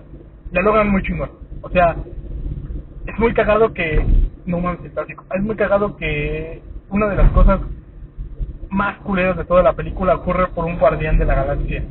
la 0.51 0.61
logran 0.61 0.91
muy 0.91 1.01
chingón. 1.01 1.31
O 1.61 1.69
sea, 1.69 1.95
es 3.07 3.19
muy 3.19 3.33
cagado 3.33 3.73
que 3.73 4.05
no 4.45 4.59
mames. 4.59 4.79
Es 5.35 5.43
muy 5.43 5.55
cagado 5.55 5.97
que 5.97 6.61
una 6.89 7.07
de 7.07 7.15
las 7.15 7.31
cosas 7.31 7.61
más 8.69 8.97
culeras 8.99 9.37
de 9.37 9.45
toda 9.45 9.63
la 9.63 9.73
película 9.73 10.15
ocurre 10.15 10.47
por 10.47 10.65
un 10.65 10.77
guardián 10.77 11.17
de 11.17 11.25
la 11.25 11.33
galaxia. 11.33 11.83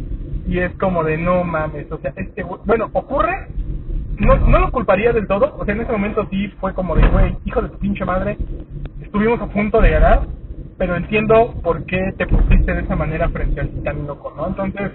Y 0.47 0.59
es 0.59 0.73
como 0.77 1.03
de 1.03 1.19
no 1.19 1.45
mames, 1.45 1.91
o 1.91 1.99
sea, 1.99 2.13
este 2.17 2.45
bueno, 2.45 2.89
ocurre, 2.93 3.49
no, 4.19 4.37
no 4.37 4.61
lo 4.61 4.71
culparía 4.71 5.13
del 5.13 5.27
todo, 5.27 5.57
o 5.59 5.65
sea, 5.65 5.75
en 5.75 5.81
ese 5.81 5.93
momento 5.93 6.27
sí 6.31 6.49
fue 6.61 6.73
como 6.73 6.95
de 6.95 7.09
güey, 7.09 7.37
hijo 7.45 7.63
de 7.63 7.69
tu 7.69 7.79
pinche 7.79 8.05
madre, 8.05 8.37
estuvimos 9.01 9.41
a 9.41 9.47
punto 9.47 9.81
de 9.81 9.91
ganar, 9.91 10.23
pero 10.79 10.97
entiendo 10.97 11.55
por 11.63 11.85
qué 11.87 12.13
te 12.17 12.27
pusiste 12.27 12.75
de 12.75 12.83
esa 12.83 12.95
manera 12.95 13.29
frente 13.31 13.61
al 13.89 14.07
loco, 14.07 14.33
¿no? 14.37 14.49
Entonces, 14.49 14.93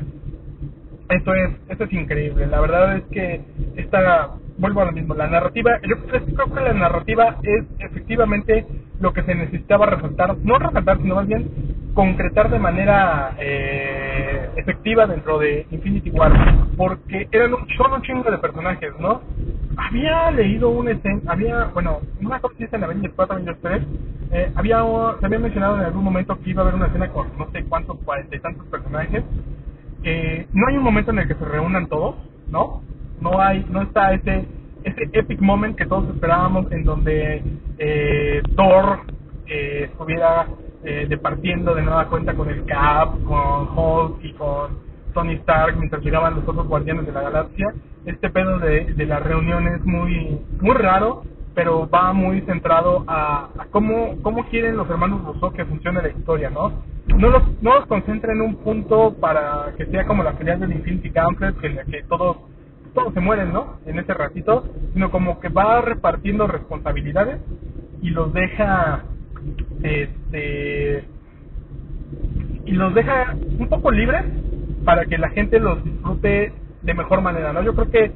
esto 1.12 1.34
es, 1.34 1.52
esto 1.70 1.84
es 1.84 1.94
increíble. 1.94 2.48
La 2.48 2.62
verdad 2.62 2.98
es 2.98 3.04
que 3.12 3.42
esta, 3.76 4.32
vuelvo 4.58 4.82
a 4.82 4.86
lo 4.86 4.92
mismo, 4.92 5.14
la 5.14 5.28
narrativa, 5.28 5.80
yo 5.84 5.98
creo 6.06 6.54
que 6.54 6.62
la 6.62 6.74
narrativa 6.74 7.38
es 7.44 7.66
efectivamente 7.80 8.66
lo 9.00 9.14
que 9.14 9.24
se 9.24 9.36
necesitaba 9.36 9.88
resaltar, 9.88 10.38
no 10.38 10.58
resaltar, 10.60 10.98
sino 10.98 11.16
más 11.16 11.28
bien 11.28 11.50
concretar 11.94 12.50
de 12.50 12.60
manera 12.60 13.36
eh, 13.40 14.50
efectiva 14.56 15.06
dentro 15.08 15.40
de 15.40 15.66
Infinity 15.72 16.10
War, 16.12 16.32
porque 16.78 17.28
eran 17.32 17.54
un, 17.54 17.68
son 17.78 17.94
un 17.94 18.02
chingo 18.02 18.30
de 18.32 18.38
personajes, 18.38 18.94
¿no? 19.00 19.22
Había 19.76 20.32
leído 20.32 20.70
una 20.70 20.92
escena, 20.92 21.22
había, 21.28 21.66
bueno, 21.74 22.00
no 22.20 22.30
me 22.30 22.36
acuerdo 22.36 22.58
si 22.58 22.68
en 22.72 22.84
Avengers 22.84 23.14
4, 23.16 23.34
Avengers 23.34 23.60
3, 23.62 23.84
eh, 24.34 24.52
había, 24.56 24.84
se 25.20 25.26
había 25.26 25.40
mencionado 25.40 25.78
en 25.78 25.86
algún 25.86 26.04
momento 26.04 26.38
que 26.40 26.52
iba 26.52 26.62
a 26.62 26.64
haber 26.64 26.76
una 26.76 26.88
escena 26.88 27.10
con 27.10 27.28
no 27.38 27.50
sé 27.52 27.66
cuántos, 27.66 27.98
cuarenta 28.00 28.36
y 28.36 28.40
tantos 28.40 28.66
personajes, 28.68 29.24
eh, 30.04 30.48
no 30.54 30.68
hay 30.68 30.78
un 30.78 30.84
momento 30.84 31.12
en 31.12 31.20
el 31.20 31.28
que 31.28 31.36
se 31.36 31.46
reúnan 31.46 31.88
todos, 31.88 32.16
¿no? 32.50 32.82
No 33.22 33.40
hay, 33.40 33.66
no 33.70 33.84
está 33.84 34.14
ese, 34.14 34.46
ese 34.84 35.10
epic 35.14 35.40
moment 35.42 35.78
que 35.78 35.86
todos 35.86 36.10
esperábamos 36.10 36.72
en 36.72 36.84
donde 36.84 37.44
eh, 37.78 38.42
Thor 38.56 39.02
eh, 39.48 39.90
estuviera 39.92 40.48
eh, 40.84 41.06
departiendo 41.08 41.76
de 41.76 41.84
nueva 41.84 42.08
cuenta 42.08 42.34
con 42.34 42.50
el 42.50 42.66
Cap, 42.66 43.24
con 43.24 43.78
Hulk 43.78 44.24
y 44.24 44.34
con 44.34 44.80
Tony 45.14 45.34
Stark 45.36 45.78
mientras 45.78 46.04
llegaban 46.04 46.36
los 46.36 46.48
otros 46.48 46.68
guardianes 46.68 47.06
de 47.06 47.12
la 47.12 47.22
galaxia. 47.22 47.74
Este 48.06 48.30
pedo 48.30 48.58
de, 48.60 48.86
de 48.96 49.06
la 49.06 49.20
reunión 49.20 49.68
es 49.68 49.86
muy, 49.86 50.40
muy 50.60 50.76
raro, 50.76 51.24
pero 51.54 51.90
va 51.90 52.14
muy 52.14 52.42
centrado 52.42 53.04
a, 53.08 53.50
a 53.58 53.66
cómo, 53.72 54.16
cómo 54.22 54.48
quieren 54.50 54.78
los 54.78 54.90
hermanos 54.90 55.24
Rousseau 55.24 55.52
que 55.52 55.66
funcione 55.66 56.02
la 56.02 56.10
historia, 56.10 56.50
¿no? 56.50 56.72
No 57.08 57.30
los, 57.30 57.62
no 57.62 57.76
los 57.76 57.86
concentra 57.88 58.32
en 58.32 58.42
un 58.42 58.56
punto 58.58 59.16
para 59.20 59.74
que 59.78 59.86
sea 59.88 60.06
como 60.06 60.24
la 60.24 60.34
pelea 60.34 60.58
del 60.58 60.72
Infinity 60.72 61.10
Gauntlet, 61.10 61.58
que 61.58 61.76
que 61.92 62.04
todos, 62.04 62.38
todos 62.94 63.14
se 63.14 63.20
mueren, 63.20 63.52
¿no? 63.52 63.80
En 63.86 64.00
ese 64.00 64.14
ratito, 64.14 64.64
sino 64.94 65.12
como 65.12 65.40
que 65.40 65.50
va 65.50 65.82
repartiendo 65.82 66.48
responsabilidades 66.48 67.40
y 68.02 68.10
los 68.12 68.34
deja, 68.34 69.04
este, 69.84 71.04
y 72.66 72.72
los 72.72 72.94
deja 72.94 73.36
un 73.60 73.68
poco 73.68 73.92
libres 73.92 74.24
para 74.86 75.06
que 75.06 75.18
la 75.18 75.30
gente 75.30 75.60
los 75.60 75.84
disfrute 75.84 76.54
de 76.82 76.94
mejor 76.94 77.22
manera, 77.22 77.54
¿no? 77.54 77.62
Yo 77.62 77.76
creo 77.76 77.92
que 77.92 78.12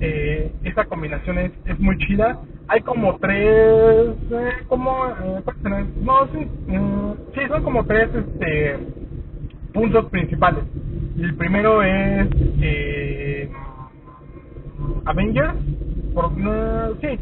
eh, 0.00 0.52
esa 0.64 0.84
combinación 0.86 1.38
es, 1.38 1.52
es 1.66 1.78
muy 1.78 1.96
chida. 1.98 2.38
Hay 2.68 2.80
como 2.82 3.16
tres, 3.18 4.16
eh, 4.30 4.52
como, 4.68 5.08
eh, 5.08 5.42
no, 6.02 6.26
sí, 6.28 6.46
mm, 6.68 7.12
sí, 7.34 7.40
son 7.48 7.62
como 7.62 7.84
tres, 7.84 8.08
este, 8.14 8.78
puntos 9.72 10.06
principales. 10.06 10.64
El 11.18 11.34
primero 11.36 11.82
es, 11.82 12.28
eh, 12.62 13.50
Avengers, 15.04 15.54
por, 16.14 16.36
no, 16.36 16.94
sí, 17.00 17.18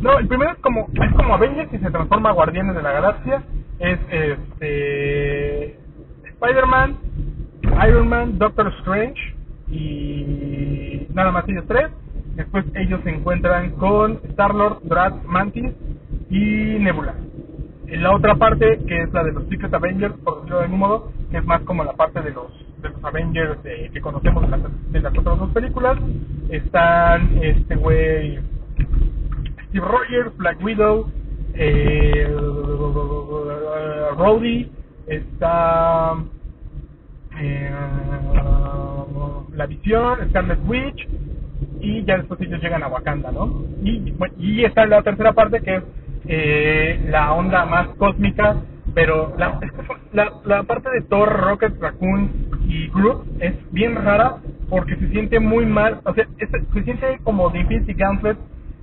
no, 0.00 0.18
el 0.18 0.28
primero 0.28 0.52
es 0.52 0.58
como, 0.58 0.86
es 0.92 1.12
como 1.14 1.34
Avengers 1.34 1.72
y 1.72 1.78
se 1.78 1.90
transforma 1.90 2.30
a 2.30 2.32
Guardianes 2.32 2.74
de 2.74 2.82
la 2.82 2.92
Galaxia. 2.92 3.42
Es, 3.78 3.98
este, 4.10 5.78
Spider-Man, 6.40 6.96
Iron 7.88 8.08
Man, 8.08 8.38
Doctor 8.38 8.72
Strange 8.80 9.34
y 9.70 11.06
nada 11.12 11.30
más 11.32 11.48
ellos 11.48 11.64
tres. 11.66 11.88
Después 12.38 12.64
ellos 12.76 13.00
se 13.02 13.10
encuentran 13.10 13.72
con 13.72 14.20
Star-Lord, 14.30 14.82
Drax, 14.84 15.24
Mantis 15.26 15.72
y 16.30 16.78
Nebula. 16.78 17.16
En 17.88 18.00
la 18.04 18.14
otra 18.14 18.36
parte, 18.36 18.78
que 18.86 19.02
es 19.02 19.12
la 19.12 19.24
de 19.24 19.32
los 19.32 19.48
Secret 19.48 19.74
Avengers, 19.74 20.14
por 20.22 20.36
decirlo 20.36 20.58
de 20.58 20.64
algún 20.66 20.78
modo, 20.78 21.12
que 21.32 21.38
es 21.38 21.44
más 21.44 21.62
como 21.62 21.82
la 21.82 21.94
parte 21.94 22.22
de 22.22 22.30
los, 22.30 22.46
de 22.80 22.90
los 22.90 23.02
Avengers 23.02 23.58
eh, 23.64 23.90
que 23.92 24.00
conocemos 24.00 24.44
de 24.44 24.50
las, 24.50 24.92
de 24.92 25.00
las 25.00 25.18
otras 25.18 25.36
dos 25.36 25.50
películas, 25.50 25.98
están 26.48 27.42
este 27.42 27.74
güey 27.74 28.38
Steve 29.70 29.84
Rogers, 29.84 30.36
Black 30.36 30.62
Widow, 30.62 31.10
eh, 31.54 32.36
Rhodey, 34.16 34.70
está 35.08 36.14
eh, 37.40 37.70
la 39.56 39.66
Visión, 39.66 40.18
Scarlet 40.30 40.60
Witch 40.68 41.08
y 41.88 42.04
ya 42.04 42.18
después 42.18 42.40
ellos 42.40 42.60
llegan 42.60 42.82
a 42.82 42.88
Wakanda, 42.88 43.30
¿no? 43.32 43.64
Y, 43.82 44.14
y 44.38 44.64
está 44.64 44.86
la 44.86 45.02
tercera 45.02 45.32
parte 45.32 45.60
que 45.60 45.76
es 45.76 45.82
eh, 46.26 47.06
la 47.08 47.32
onda 47.32 47.64
más 47.64 47.88
cósmica, 47.96 48.56
pero 48.94 49.34
la, 49.38 50.32
la, 50.44 50.62
parte 50.64 50.90
de 50.90 51.02
Thor, 51.02 51.28
Rocket, 51.40 51.80
Raccoon 51.80 52.30
y 52.66 52.88
Groot 52.88 53.26
es 53.40 53.54
bien 53.72 53.94
rara 53.94 54.36
porque 54.68 54.96
se 54.96 55.08
siente 55.08 55.40
muy 55.40 55.64
mal, 55.64 56.00
o 56.04 56.12
sea, 56.12 56.26
se 56.38 56.82
siente 56.84 57.18
como 57.24 57.48
de 57.48 57.60
Infinity 57.60 57.94
Gauntlet 57.94 58.36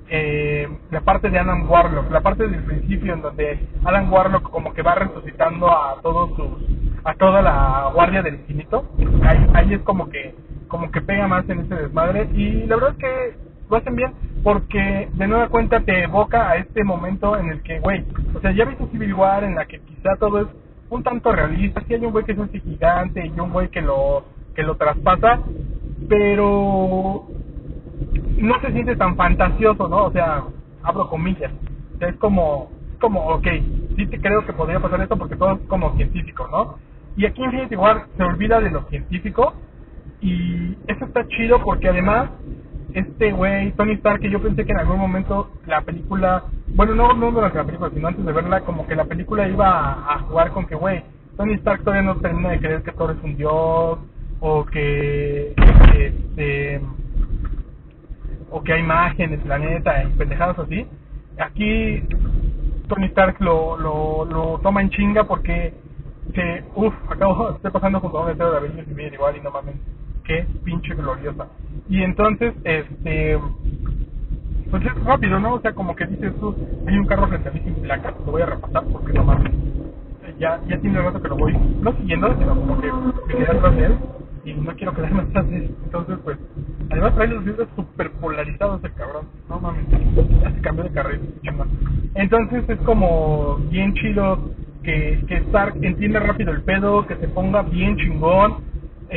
eh, 0.07 0.67
la 0.91 1.01
parte 1.01 1.29
de 1.31 1.39
Alan 1.39 1.67
Warlock, 1.67 2.11
la 2.11 2.21
parte 2.21 2.47
del 2.47 2.63
principio 2.63 3.13
en 3.13 3.21
donde 3.21 3.59
Alan 3.83 4.11
Warlock 4.11 4.51
como 4.51 4.73
que 4.73 4.83
va 4.83 4.93
resucitando 4.95 5.71
a 5.71 5.99
todos 6.03 6.35
sus, 6.35 6.99
a 7.03 7.15
toda 7.15 7.41
la 7.41 7.89
guardia 7.93 8.21
del 8.21 8.35
infinito, 8.35 8.85
ahí, 9.23 9.47
ahí 9.53 9.73
es 9.73 9.81
como 9.81 10.09
que, 10.09 10.35
como 10.75 10.91
que 10.91 10.99
pega 10.99 11.25
más 11.25 11.47
en 11.47 11.61
ese 11.61 11.73
desmadre 11.73 12.27
y 12.33 12.65
la 12.65 12.75
verdad 12.75 12.91
es 12.91 12.97
que 12.97 13.37
lo 13.69 13.77
hacen 13.77 13.95
bien 13.95 14.11
porque 14.43 15.07
de 15.13 15.27
nueva 15.27 15.47
cuenta 15.47 15.79
te 15.79 16.03
evoca 16.03 16.49
a 16.49 16.57
este 16.57 16.83
momento 16.83 17.37
en 17.37 17.49
el 17.49 17.63
que, 17.63 17.79
güey, 17.79 18.03
o 18.33 18.41
sea, 18.41 18.51
ya 18.51 18.65
viste 18.65 18.85
Civil 18.87 19.13
War 19.13 19.45
en 19.45 19.55
la 19.55 19.65
que 19.67 19.79
quizá 19.79 20.17
todo 20.19 20.41
es 20.41 20.47
un 20.89 21.01
tanto 21.01 21.31
realista, 21.31 21.81
sí 21.87 21.93
hay 21.93 22.05
un 22.05 22.11
güey 22.11 22.25
que 22.25 22.33
es 22.33 22.37
un 22.37 22.49
gigante 22.49 23.25
y 23.25 23.39
un 23.39 23.53
güey 23.53 23.69
que 23.69 23.81
lo, 23.81 24.25
que 24.53 24.63
lo 24.63 24.75
traspasa, 24.75 25.39
pero 26.09 27.25
no 28.37 28.59
se 28.59 28.71
siente 28.73 28.97
tan 28.97 29.15
fantasioso, 29.15 29.87
¿no? 29.87 30.03
O 30.03 30.11
sea, 30.11 30.43
abro 30.83 31.07
comillas. 31.07 31.53
O 31.95 31.99
sea, 31.99 32.09
es 32.09 32.17
como, 32.17 32.69
es 32.91 32.99
como, 32.99 33.25
ok, 33.29 33.47
sí 33.95 34.07
te 34.07 34.19
creo 34.19 34.45
que 34.45 34.51
podría 34.51 34.81
pasar 34.81 34.99
esto 34.99 35.15
porque 35.15 35.37
todo 35.37 35.53
es 35.53 35.61
como 35.69 35.95
científico, 35.95 36.49
¿no? 36.51 36.75
Y 37.15 37.25
aquí 37.25 37.41
Infinity 37.41 37.77
War 37.77 38.07
se 38.17 38.23
olvida 38.23 38.59
de 38.59 38.71
lo 38.71 38.83
científico 38.89 39.53
y 40.21 40.77
eso 40.87 41.05
está 41.05 41.27
chido 41.27 41.61
porque 41.63 41.89
además 41.89 42.29
este 42.93 43.33
güey, 43.33 43.73
Tony 43.73 43.93
Stark, 43.93 44.21
que 44.21 44.29
yo 44.29 44.41
pensé 44.41 44.65
que 44.65 44.71
en 44.71 44.79
algún 44.79 44.97
momento 44.97 45.51
la 45.67 45.81
película, 45.81 46.45
bueno, 46.67 46.95
no, 46.95 47.13
no 47.13 47.31
durante 47.31 47.57
la 47.57 47.65
película, 47.65 47.91
sino 47.93 48.07
antes 48.07 48.25
de 48.25 48.31
verla, 48.31 48.61
como 48.61 48.87
que 48.87 48.95
la 48.95 49.03
película 49.03 49.47
iba 49.49 50.13
a, 50.13 50.19
jugar 50.19 50.51
con 50.51 50.65
que, 50.65 50.75
güey, 50.75 51.03
Tony 51.35 51.55
Stark 51.55 51.83
todavía 51.83 52.03
no 52.03 52.15
termina 52.21 52.51
de 52.51 52.59
creer 52.59 52.83
que 52.83 52.93
Thor 52.93 53.11
es 53.11 53.23
un 53.23 53.35
dios, 53.35 53.99
o 54.39 54.65
que, 54.65 55.53
este, 55.97 56.81
o 58.49 58.63
que 58.63 58.73
hay 58.73 58.83
magia 58.83 59.25
en 59.25 59.33
el 59.33 59.39
planeta 59.39 60.03
y 60.03 60.07
pendejadas 60.17 60.57
así. 60.59 60.87
Aquí 61.37 62.01
Tony 62.87 63.07
Stark 63.07 63.35
lo, 63.39 63.77
lo, 63.77 64.23
lo 64.23 64.59
toma 64.59 64.81
en 64.81 64.89
chinga 64.89 65.25
porque 65.25 65.73
que, 66.33 66.63
uff, 66.75 66.93
acabo, 67.09 67.51
estoy 67.55 67.71
pasando 67.71 67.99
junto 67.99 68.17
a 68.17 68.21
un 68.21 68.27
letrero 68.29 68.51
de 68.51 68.57
Avengers 68.57 68.87
Infinity 68.87 69.17
War 69.17 69.35
y 69.35 69.41
no 69.41 69.51
mames, 69.51 69.75
qué 70.25 70.45
pinche 70.63 70.93
gloriosa. 70.95 71.47
Y 71.89 72.01
entonces, 72.01 72.53
este, 72.63 73.37
pues 74.69 74.83
es 74.85 75.03
rápido, 75.03 75.39
¿no? 75.39 75.53
O 75.53 75.61
sea, 75.61 75.73
como 75.73 75.95
que 75.95 76.05
dices 76.05 76.33
tú, 76.39 76.55
hay 76.87 76.97
un 76.97 77.05
carro 77.05 77.27
frente 77.27 77.49
a 77.49 77.51
mí 77.51 77.61
sin 77.63 77.75
placa, 77.75 78.13
lo 78.25 78.31
voy 78.31 78.41
a 78.41 78.47
repasar 78.47 78.83
porque 78.91 79.13
no 79.13 79.23
mames. 79.23 79.53
Ya, 80.37 80.59
ya 80.67 80.77
tiene 80.79 81.01
rato 81.01 81.21
que 81.21 81.29
lo 81.29 81.37
voy, 81.37 81.53
no 81.81 81.93
siguiendo, 81.93 82.35
sino 82.37 82.55
como 82.55 82.81
que 82.81 82.91
me 82.91 83.33
quedé 83.33 83.43
atrás 83.43 83.75
de 83.77 83.85
él 83.85 83.97
y 84.43 84.53
no 84.53 84.75
quiero 84.75 84.93
quedarme 84.93 85.21
atrás 85.29 85.49
de 85.49 85.57
él. 85.57 85.75
Entonces, 85.85 86.17
pues, 86.25 86.37
además 86.89 87.15
trae 87.15 87.27
los 87.29 87.45
videos 87.45 87.69
super 87.75 88.11
polarizados 88.11 88.83
el 88.83 88.93
cabrón. 88.93 89.27
No 89.47 89.59
mames, 89.59 89.85
ya 90.41 90.51
se 90.51 90.61
cambió 90.61 90.83
de 90.83 90.91
carril, 90.91 91.21
chingón. 91.41 91.69
Entonces 92.15 92.63
es 92.67 92.79
como 92.79 93.57
bien 93.69 93.93
chido 93.93 94.51
que, 94.83 95.23
que 95.27 95.37
Stark 95.37 95.77
entienda 95.81 96.19
rápido 96.19 96.51
el 96.51 96.61
pedo, 96.63 97.05
que 97.07 97.15
se 97.15 97.27
ponga 97.29 97.61
bien 97.61 97.95
chingón. 97.97 98.57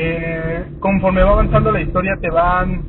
Eh, 0.00 0.64
conforme 0.78 1.24
va 1.24 1.32
avanzando 1.32 1.72
la 1.72 1.80
historia 1.80 2.16
te 2.20 2.30
van 2.30 2.82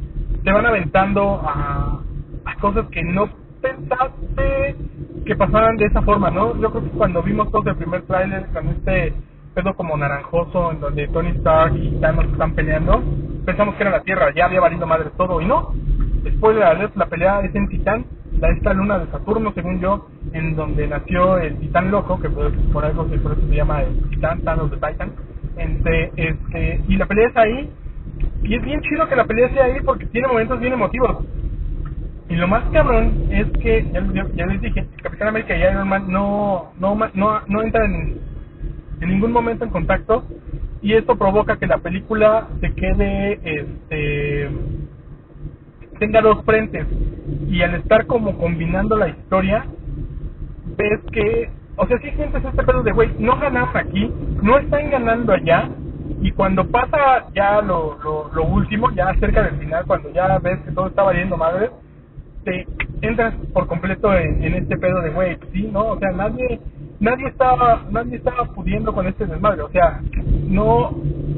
te 0.43 0.51
van 0.51 0.63
aventando 0.63 1.41
a, 1.43 2.01
a 2.45 2.55
cosas 2.61 2.85
que 2.91 3.01
no 3.03 3.27
pensaste 3.59 4.75
que 5.25 5.35
pasaran 5.35 5.75
de 5.77 5.85
esa 5.85 6.03
forma, 6.03 6.29
¿no? 6.29 6.55
Yo 6.61 6.69
creo 6.69 6.83
que 6.83 6.91
cuando 6.91 7.23
vimos 7.23 7.51
todo 7.51 7.67
el 7.67 7.77
primer 7.77 8.03
tráiler 8.03 8.45
con 8.53 8.67
este 8.67 9.13
pedo 9.55 9.73
como 9.73 9.97
naranjoso 9.97 10.71
en 10.71 10.81
donde 10.81 11.07
Tony 11.07 11.29
Stark 11.29 11.75
y 11.75 11.99
Thanos 11.99 12.25
están 12.25 12.53
peleando, 12.53 13.01
pensamos 13.43 13.73
que 13.73 13.81
era 13.81 13.91
la 13.91 14.03
Tierra, 14.03 14.31
ya 14.35 14.45
había 14.45 14.61
valido 14.61 14.85
madre 14.85 15.09
todo 15.17 15.41
y 15.41 15.45
no. 15.47 15.73
Spoiler 16.37 16.63
alert, 16.63 16.95
la 16.95 17.07
pelea 17.07 17.41
es 17.41 17.55
en 17.55 17.69
Titán, 17.69 18.05
la 18.39 18.49
esta 18.49 18.71
luna 18.71 18.99
de 18.99 19.07
Saturno, 19.07 19.51
según 19.55 19.79
yo, 19.79 20.09
en 20.33 20.55
donde 20.55 20.87
nació 20.87 21.39
el 21.39 21.57
Titán 21.57 21.89
loco, 21.89 22.19
que 22.19 22.29
por 22.29 22.85
algo 22.85 23.09
se, 23.09 23.17
por 23.17 23.35
se 23.35 23.55
llama 23.55 23.81
el 23.81 24.09
Titán, 24.11 24.41
Thanos 24.41 24.69
de 24.69 24.77
Titan. 24.77 25.11
Este, 25.59 26.81
y 26.87 26.97
la 26.97 27.05
pelea 27.07 27.29
es 27.29 27.37
ahí, 27.37 27.71
y 28.43 28.55
es 28.55 28.63
bien 28.63 28.81
chido 28.81 29.07
que 29.09 29.15
la 29.15 29.25
pelea 29.25 29.49
sea 29.53 29.65
ahí 29.65 29.79
porque 29.85 30.07
tiene 30.07 30.27
momentos 30.27 30.59
bien 30.59 30.73
emotivos. 30.73 31.25
Y 32.29 32.35
lo 32.35 32.47
más 32.47 32.65
cabrón 32.71 33.27
es 33.31 33.47
que, 33.61 33.85
ya, 33.93 34.01
les- 34.45 34.61
dije, 34.61 34.87
Capitán 35.03 35.29
América 35.29 35.55
y 35.57 35.61
Iron 35.61 35.87
Man 35.87 36.11
no, 36.11 36.73
no, 36.79 36.95
no, 37.13 37.41
no 37.47 37.61
entran 37.63 37.93
en, 37.93 38.21
en 39.01 39.09
ningún 39.09 39.31
momento 39.31 39.65
en 39.65 39.71
contacto. 39.71 40.25
Y 40.81 40.93
esto 40.93 41.17
provoca 41.17 41.57
que 41.57 41.67
la 41.67 41.79
película 41.79 42.47
se 42.61 42.73
quede, 42.73 43.39
este, 43.43 44.49
tenga 45.99 46.21
dos 46.21 46.43
frentes. 46.45 46.87
Y 47.49 47.61
al 47.63 47.75
estar 47.75 48.05
como 48.07 48.37
combinando 48.37 48.97
la 48.97 49.09
historia, 49.09 49.65
ves 50.77 51.01
que 51.11 51.49
o 51.79 51.87
sea, 51.87 51.97
sí 51.99 52.11
sientes 52.11 52.43
este 52.43 52.63
pedo 52.63 52.83
de, 52.83 52.91
güey, 52.91 53.09
no 53.19 53.39
ganaron 53.39 53.75
aquí, 53.75 54.11
no 54.41 54.57
están 54.57 54.89
ganando 54.89 55.31
allá, 55.31 55.69
y 56.21 56.31
cuando 56.31 56.67
pasa 56.69 57.27
ya 57.33 57.61
lo, 57.61 57.97
lo, 58.03 58.29
lo 58.33 58.43
último, 58.43 58.91
ya 58.91 59.13
cerca 59.19 59.43
del 59.43 59.57
final, 59.57 59.85
cuando 59.87 60.09
ya 60.11 60.37
ves 60.39 60.59
que 60.65 60.71
todo 60.71 60.87
está 60.87 61.03
valiendo 61.03 61.37
madre, 61.37 61.69
te 62.43 62.67
entras 63.01 63.33
por 63.53 63.67
completo 63.67 64.13
en, 64.13 64.43
este 64.43 64.77
pedo 64.77 65.01
de, 65.01 65.11
güey, 65.11 65.37
sí, 65.53 65.69
¿no? 65.71 65.91
O 65.91 65.99
sea, 65.99 66.11
nadie 66.11 66.59
nadie 66.99 67.27
estaba 67.27 67.83
nadie 67.89 68.17
estaba 68.17 68.43
pudiendo 68.53 68.93
con 68.93 69.07
este 69.07 69.25
desmadre, 69.25 69.61
o 69.61 69.69
sea, 69.69 70.01
no 70.49 70.91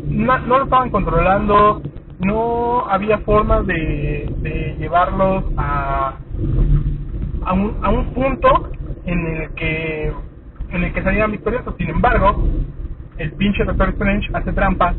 no 0.10 0.58
lo 0.58 0.64
estaban 0.64 0.90
controlando, 0.90 1.84
no 2.20 2.90
había 2.90 3.20
forma 3.20 3.62
de, 3.62 4.28
de 4.38 4.76
llevarlos 4.80 5.44
a 5.58 6.16
a 7.46 7.54
un, 7.54 7.78
a 7.84 7.90
un 7.90 8.06
punto 8.14 8.72
en 9.06 9.26
el 9.26 9.50
que 9.54 10.14
en 10.72 10.84
el 10.84 10.94
que 10.94 11.04
salieran 11.04 11.32
victoriosos. 11.32 11.76
Sin 11.78 11.90
embargo, 11.90 12.44
el 13.18 13.32
pinche 13.34 13.64
Doctor 13.64 13.90
Strange 13.90 14.30
hace 14.34 14.54
trampa 14.54 14.94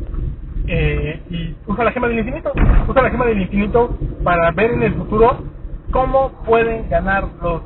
eh, 0.67 1.21
y 1.29 1.55
usa 1.67 1.83
la 1.83 1.91
gema 1.91 2.07
del 2.07 2.19
infinito. 2.19 2.51
Usa 2.87 3.01
la 3.01 3.09
gema 3.09 3.25
del 3.25 3.41
infinito 3.41 3.97
para 4.23 4.51
ver 4.51 4.71
en 4.71 4.83
el 4.83 4.93
futuro 4.95 5.43
cómo 5.91 6.31
pueden 6.45 6.89
ganar 6.89 7.27
los 7.41 7.61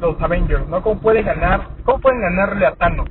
los 0.00 0.20
Avengers, 0.20 0.68
¿no? 0.68 0.82
Cómo 0.82 1.00
pueden 1.00 1.24
ganar, 1.24 1.68
cómo 1.84 2.00
pueden 2.00 2.20
ganarle 2.20 2.66
a 2.66 2.74
Thanos. 2.76 3.08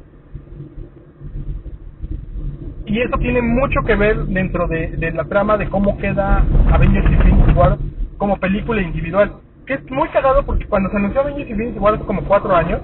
Y 2.86 3.02
eso 3.02 3.18
tiene 3.18 3.42
mucho 3.42 3.82
que 3.86 3.96
ver 3.96 4.26
dentro 4.28 4.68
de, 4.68 4.96
de 4.96 5.12
la 5.12 5.26
trama 5.26 5.58
de 5.58 5.68
cómo 5.68 5.98
queda 5.98 6.46
Avengers 6.72 7.12
Infinity 7.12 7.52
War 7.52 7.78
como 8.18 8.38
película 8.38 8.82
individual. 8.82 9.34
Que 9.66 9.74
es 9.74 9.92
muy 9.92 10.08
cagado 10.10 10.46
porque 10.46 10.66
cuando 10.66 10.90
se 10.90 10.96
anunció 10.96 11.22
Avengers 11.22 11.50
Infinity 11.50 11.80
War 11.80 11.96
hace 11.96 12.06
como 12.06 12.24
cuatro 12.24 12.56
años, 12.56 12.82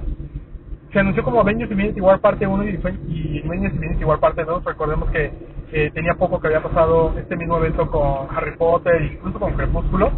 se 0.93 0.99
anunció 0.99 1.23
como 1.23 1.41
Avengers 1.41 1.71
Infinity 1.71 1.99
War 1.99 2.19
parte 2.19 2.45
1 2.45 2.63
y, 2.65 2.79
y 3.09 3.43
Avengers 3.43 3.73
Infinity 3.73 4.05
War 4.05 4.19
parte 4.19 4.43
2. 4.43 4.63
Recordemos 4.63 5.09
que 5.09 5.31
eh, 5.71 5.91
tenía 5.91 6.13
poco 6.13 6.39
que 6.39 6.47
había 6.47 6.61
pasado 6.61 7.15
este 7.17 7.35
mismo 7.35 7.57
evento 7.57 7.89
con 7.89 8.27
Harry 8.35 8.55
Potter, 8.55 9.01
incluso 9.01 9.39
con 9.39 9.53
Crepúsculo, 9.53 10.11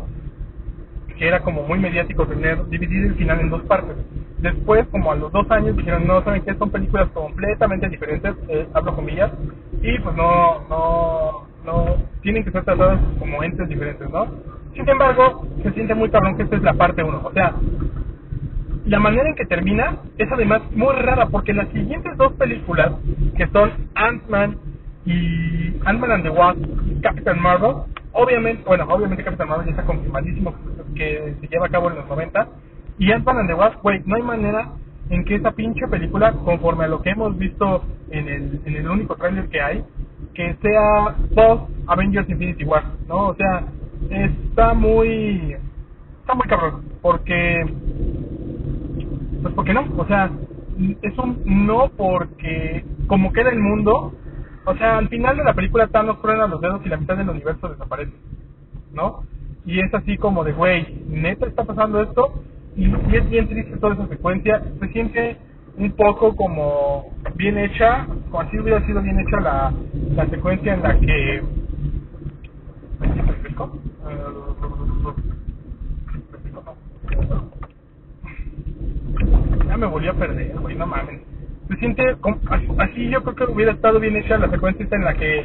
que 1.17 1.27
era 1.27 1.39
como 1.41 1.63
muy 1.63 1.79
mediático 1.79 2.27
tener 2.27 2.67
dividir 2.67 3.05
el 3.05 3.15
final 3.15 3.39
en 3.39 3.49
dos 3.49 3.61
partes. 3.63 3.95
Después, 4.39 4.85
como 4.91 5.13
a 5.13 5.15
los 5.15 5.31
dos 5.31 5.49
años, 5.49 5.77
dijeron, 5.77 6.05
no, 6.05 6.21
¿saben 6.25 6.43
qué? 6.43 6.53
Son 6.55 6.69
películas 6.69 7.07
completamente 7.13 7.87
diferentes, 7.87 8.35
eh, 8.49 8.67
hablo 8.73 8.95
comillas, 8.95 9.31
y 9.81 9.97
pues 9.99 10.15
no, 10.15 10.59
no, 10.67 11.47
no, 11.63 11.95
tienen 12.21 12.43
que 12.43 12.51
ser 12.51 12.65
tratadas 12.65 12.99
como 13.17 13.41
entes 13.41 13.69
diferentes, 13.69 14.09
¿no? 14.09 14.27
Sin 14.73 14.87
embargo, 14.89 15.47
se 15.63 15.71
siente 15.71 15.95
muy 15.95 16.09
cabrón 16.09 16.35
que 16.35 16.43
esta 16.43 16.57
es 16.57 16.63
la 16.63 16.73
parte 16.73 17.01
1, 17.01 17.21
o 17.23 17.31
sea, 17.31 17.55
la 18.85 18.99
manera 18.99 19.29
en 19.29 19.35
que 19.35 19.45
termina 19.45 19.97
es 20.17 20.31
además 20.31 20.61
muy 20.71 20.93
rara 20.93 21.27
porque 21.27 21.53
las 21.53 21.67
siguientes 21.69 22.15
dos 22.17 22.33
películas 22.33 22.93
que 23.35 23.47
son 23.47 23.71
Ant-Man 23.95 24.57
y 25.05 25.73
Ant-Man 25.85 26.11
and 26.11 26.23
the 26.23 26.29
Wasp 26.29 26.59
Captain 27.01 27.39
Marvel 27.41 27.77
obviamente 28.11 28.63
bueno 28.65 28.85
obviamente 28.87 29.23
Captain 29.23 29.49
Marvel 29.49 29.65
ya 29.65 29.71
está 29.71 29.85
confirmadísimo 29.85 30.53
que 30.95 31.35
se 31.41 31.47
lleva 31.47 31.65
a 31.65 31.69
cabo 31.69 31.89
en 31.89 31.95
los 31.95 32.07
90 32.07 32.47
y 32.99 33.11
Ant-Man 33.11 33.39
and 33.39 33.49
the 33.49 33.55
Wasp 33.55 33.81
güey 33.81 34.01
no 34.05 34.15
hay 34.15 34.21
manera 34.21 34.69
en 35.09 35.25
que 35.25 35.35
esa 35.35 35.51
pinche 35.51 35.87
película 35.87 36.31
conforme 36.33 36.85
a 36.85 36.87
lo 36.87 37.01
que 37.01 37.09
hemos 37.09 37.37
visto 37.37 37.83
en 38.11 38.27
el, 38.27 38.61
en 38.65 38.75
el 38.75 38.87
único 38.87 39.15
trailer 39.15 39.49
que 39.49 39.61
hay 39.61 39.83
que 40.35 40.55
sea 40.61 41.15
post 41.33 41.71
Avengers 41.87 42.29
Infinity 42.29 42.65
War 42.65 42.83
no 43.07 43.29
o 43.29 43.35
sea 43.35 43.63
está 44.11 44.75
muy 44.75 45.55
está 46.21 46.35
muy 46.35 46.47
cabrón 46.47 46.83
porque 47.01 47.65
pues 49.45 49.53
porque 49.53 49.75
no, 49.75 49.85
o 49.95 50.07
sea, 50.07 50.31
es 51.03 51.17
un 51.19 51.39
no 51.45 51.91
porque 51.95 52.83
como 53.05 53.31
queda 53.31 53.51
el 53.51 53.59
mundo, 53.59 54.11
o 54.65 54.75
sea, 54.75 54.97
al 54.97 55.07
final 55.07 55.37
de 55.37 55.43
la 55.43 55.53
película 55.53 55.85
Thanos 55.85 56.19
truena 56.19 56.47
los 56.47 56.59
dedos 56.59 56.81
y 56.83 56.89
la 56.89 56.97
mitad 56.97 57.15
del 57.15 57.29
universo 57.29 57.69
desaparece, 57.69 58.11
¿no? 58.91 59.21
Y 59.63 59.81
es 59.81 59.93
así 59.93 60.17
como 60.17 60.43
de, 60.43 60.53
güey, 60.53 61.05
neta 61.09 61.45
está 61.45 61.63
pasando 61.63 62.01
esto 62.01 62.41
y, 62.75 62.91
es 63.15 63.29
bien 63.29 63.47
triste 63.47 63.77
toda 63.77 63.93
esa 63.93 64.07
secuencia, 64.07 64.63
se 64.79 64.87
siente 64.87 65.37
un 65.77 65.91
poco 65.91 66.35
como 66.35 67.13
bien 67.35 67.59
hecha, 67.59 68.07
como 68.31 68.41
así 68.41 68.57
hubiera 68.57 68.83
sido 68.87 69.03
bien 69.03 69.19
hecha 69.19 69.39
la, 69.41 69.71
la 70.15 70.25
secuencia 70.25 70.73
en 70.73 70.81
la 70.81 70.99
que... 70.99 71.43
¿Me 72.99 73.21
refresco? 73.21 73.77
Eh, 74.09 74.55
ya 79.75 79.79
me 79.81 79.87
volví 79.87 80.07
a 80.07 80.13
perder, 80.13 80.57
güey, 80.59 80.75
no 80.75 80.85
mames. 80.85 81.21
Se 81.67 81.75
siente 81.77 82.15
como- 82.21 82.39
así, 82.79 83.09
yo 83.09 83.23
creo 83.23 83.35
que 83.35 83.53
hubiera 83.53 83.71
estado 83.73 83.99
bien 83.99 84.15
hecha 84.15 84.37
la 84.37 84.49
secuencia 84.49 84.87
en 84.89 85.03
la 85.03 85.13
que 85.15 85.43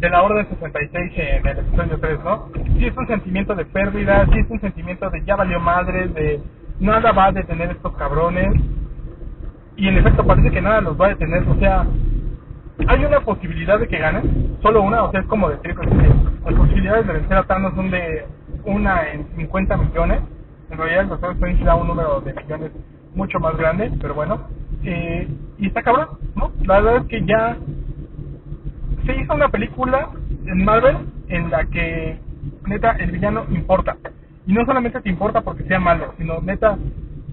de 0.00 0.10
la 0.10 0.22
Orden 0.22 0.46
66 0.48 1.12
en 1.16 1.46
el 1.46 1.58
episodio 1.58 1.98
3, 2.00 2.18
¿no? 2.24 2.48
Sí 2.78 2.86
es 2.86 2.96
un 2.96 3.06
sentimiento 3.06 3.54
de 3.54 3.64
pérdida, 3.64 4.26
sí 4.32 4.38
es 4.40 4.50
un 4.50 4.60
sentimiento 4.60 5.08
de 5.10 5.24
ya 5.24 5.36
valió 5.36 5.58
madre, 5.58 6.08
de 6.08 6.40
nada 6.80 7.12
va 7.12 7.26
a 7.26 7.32
detener 7.32 7.70
estos 7.70 7.96
cabrones. 7.96 8.54
Y 9.76 9.88
en 9.88 9.98
efecto 9.98 10.26
parece 10.26 10.50
que 10.50 10.60
nada 10.60 10.80
los 10.80 11.00
va 11.00 11.06
a 11.06 11.10
detener, 11.10 11.44
o 11.48 11.54
sea, 11.58 11.86
hay 12.86 13.04
una 13.04 13.20
posibilidad 13.20 13.78
de 13.78 13.88
que 13.88 13.98
ganen, 13.98 14.58
solo 14.62 14.82
una, 14.82 15.04
o 15.04 15.10
sea, 15.10 15.20
es 15.20 15.26
como 15.26 15.48
decir 15.48 15.74
que 15.74 15.86
las 16.44 16.54
posibilidades 16.54 17.06
de 17.06 17.12
vencer 17.12 17.36
a 17.38 17.44
Thanos 17.44 17.74
son 17.74 17.90
de 17.90 18.26
una 18.64 19.10
en 19.12 19.26
50 19.36 19.76
millones. 19.76 20.20
En 20.70 20.78
realidad, 20.78 21.02
el 21.02 21.08
Doctor 21.08 21.32
Strange 21.32 21.64
da 21.64 21.74
un 21.76 21.86
número 21.88 22.20
de 22.20 22.34
millones 22.34 22.72
mucho 23.14 23.38
más 23.40 23.56
grande, 23.56 23.90
pero 24.00 24.14
bueno. 24.14 24.48
Eh, 24.84 25.28
y 25.58 25.66
está 25.66 25.82
cabrón, 25.82 26.08
¿no? 26.36 26.52
La 26.64 26.80
verdad 26.80 27.02
es 27.02 27.08
que 27.08 27.24
ya 27.24 27.56
se 29.04 29.16
hizo 29.16 29.34
una 29.34 29.48
película 29.48 30.10
en 30.46 30.64
Marvel 30.64 30.96
en 31.28 31.50
la 31.50 31.64
que, 31.66 32.18
neta, 32.66 32.92
el 32.92 33.10
villano 33.10 33.44
importa. 33.50 33.96
Y 34.46 34.52
no 34.52 34.64
solamente 34.64 35.00
te 35.00 35.08
importa 35.08 35.42
porque 35.42 35.64
sea 35.64 35.80
malo, 35.80 36.14
sino, 36.16 36.40
neta, 36.40 36.78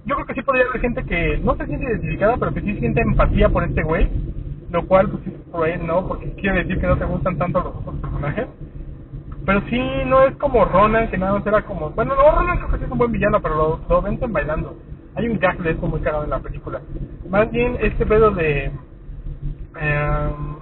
yo 0.05 0.15
creo 0.15 0.27
que 0.27 0.33
sí 0.33 0.41
podría 0.41 0.65
haber 0.65 0.81
gente 0.81 1.03
que 1.03 1.37
no 1.43 1.55
se 1.55 1.65
siente 1.65 1.85
identificada, 1.85 2.37
pero 2.37 2.53
que 2.53 2.61
sí 2.61 2.77
siente 2.79 3.01
empatía 3.01 3.49
por 3.49 3.63
este 3.63 3.83
güey. 3.83 4.09
Lo 4.71 4.85
cual, 4.87 5.09
pues, 5.09 5.23
por 5.51 5.65
ahí 5.65 5.79
no, 5.81 6.07
porque 6.07 6.31
quiere 6.33 6.63
decir 6.63 6.79
que 6.79 6.87
no 6.87 6.97
te 6.97 7.05
gustan 7.05 7.37
tanto 7.37 7.83
los 7.85 7.95
personajes. 7.95 8.47
Pero 9.45 9.61
sí, 9.69 9.79
no 10.07 10.23
es 10.23 10.35
como 10.37 10.65
Ronan, 10.65 11.09
que 11.09 11.17
nada 11.17 11.33
más 11.33 11.47
era 11.47 11.61
como... 11.61 11.91
Bueno, 11.91 12.15
no, 12.15 12.31
Ronan 12.31 12.57
creo 12.57 12.71
que 12.71 12.77
sí 12.79 12.83
es 12.83 12.91
un 12.91 12.97
buen 12.97 13.11
villano, 13.11 13.41
pero 13.41 13.55
lo, 13.55 13.79
lo 13.87 14.01
vencen 14.01 14.33
bailando. 14.33 14.75
Hay 15.15 15.29
un 15.29 15.39
gag 15.39 15.57
de 15.59 15.71
eso 15.71 15.87
muy 15.87 16.01
cagado 16.01 16.23
en 16.25 16.29
la 16.29 16.39
película. 16.39 16.81
Más 17.29 17.49
bien, 17.51 17.77
este 17.81 18.05
pedo 18.05 18.31
de... 18.31 18.65
em, 19.79 20.55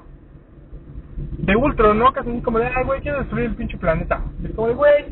de 1.39 1.55
Ultron, 1.55 1.97
¿no? 1.99 2.09
Así 2.09 2.41
como 2.41 2.59
de, 2.59 2.67
ay, 2.67 2.83
güey, 2.85 3.01
quiero 3.01 3.19
destruir 3.19 3.45
el 3.45 3.55
pinche 3.55 3.77
planeta. 3.77 4.21
Y 4.41 4.47
es 4.47 4.51
como 4.53 4.67
de, 4.67 4.73
güey, 4.75 5.05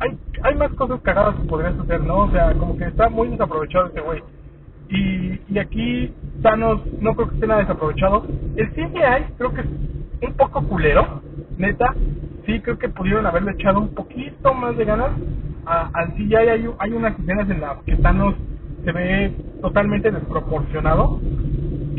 hay, 0.00 0.18
hay 0.42 0.54
más 0.56 0.70
cosas 0.72 1.00
cagadas 1.00 1.36
que 1.36 1.48
podrías 1.48 1.78
hacer, 1.78 2.00
¿no? 2.02 2.24
O 2.24 2.30
sea, 2.30 2.52
como 2.54 2.76
que 2.76 2.84
está 2.84 3.08
muy 3.08 3.28
desaprovechado 3.28 3.86
este 3.86 4.00
güey. 4.00 4.22
Y, 4.88 5.40
y 5.48 5.58
aquí 5.58 6.14
Thanos 6.42 6.80
no 7.00 7.14
creo 7.14 7.28
que 7.28 7.34
esté 7.34 7.46
nada 7.46 7.60
desaprovechado. 7.60 8.24
El 8.56 8.70
CGI 8.70 9.34
creo 9.36 9.52
que 9.52 9.62
es 9.62 9.66
un 10.22 10.34
poco 10.34 10.62
culero, 10.62 11.22
neta. 11.58 11.94
Sí, 12.44 12.60
creo 12.60 12.78
que 12.78 12.88
pudieron 12.88 13.26
haberle 13.26 13.52
echado 13.52 13.80
un 13.80 13.94
poquito 13.94 14.54
más 14.54 14.76
de 14.76 14.84
ganas 14.84 15.10
a- 15.66 15.90
al 15.94 16.16
CGI. 16.16 16.36
Hay, 16.36 16.70
hay 16.80 16.92
unas 16.92 17.18
escenas 17.20 17.50
en 17.50 17.62
las 17.62 17.78
que 17.84 17.96
Thanos 17.98 18.36
se 18.84 18.92
ve 18.92 19.34
totalmente 19.62 20.12
desproporcionado. 20.12 21.20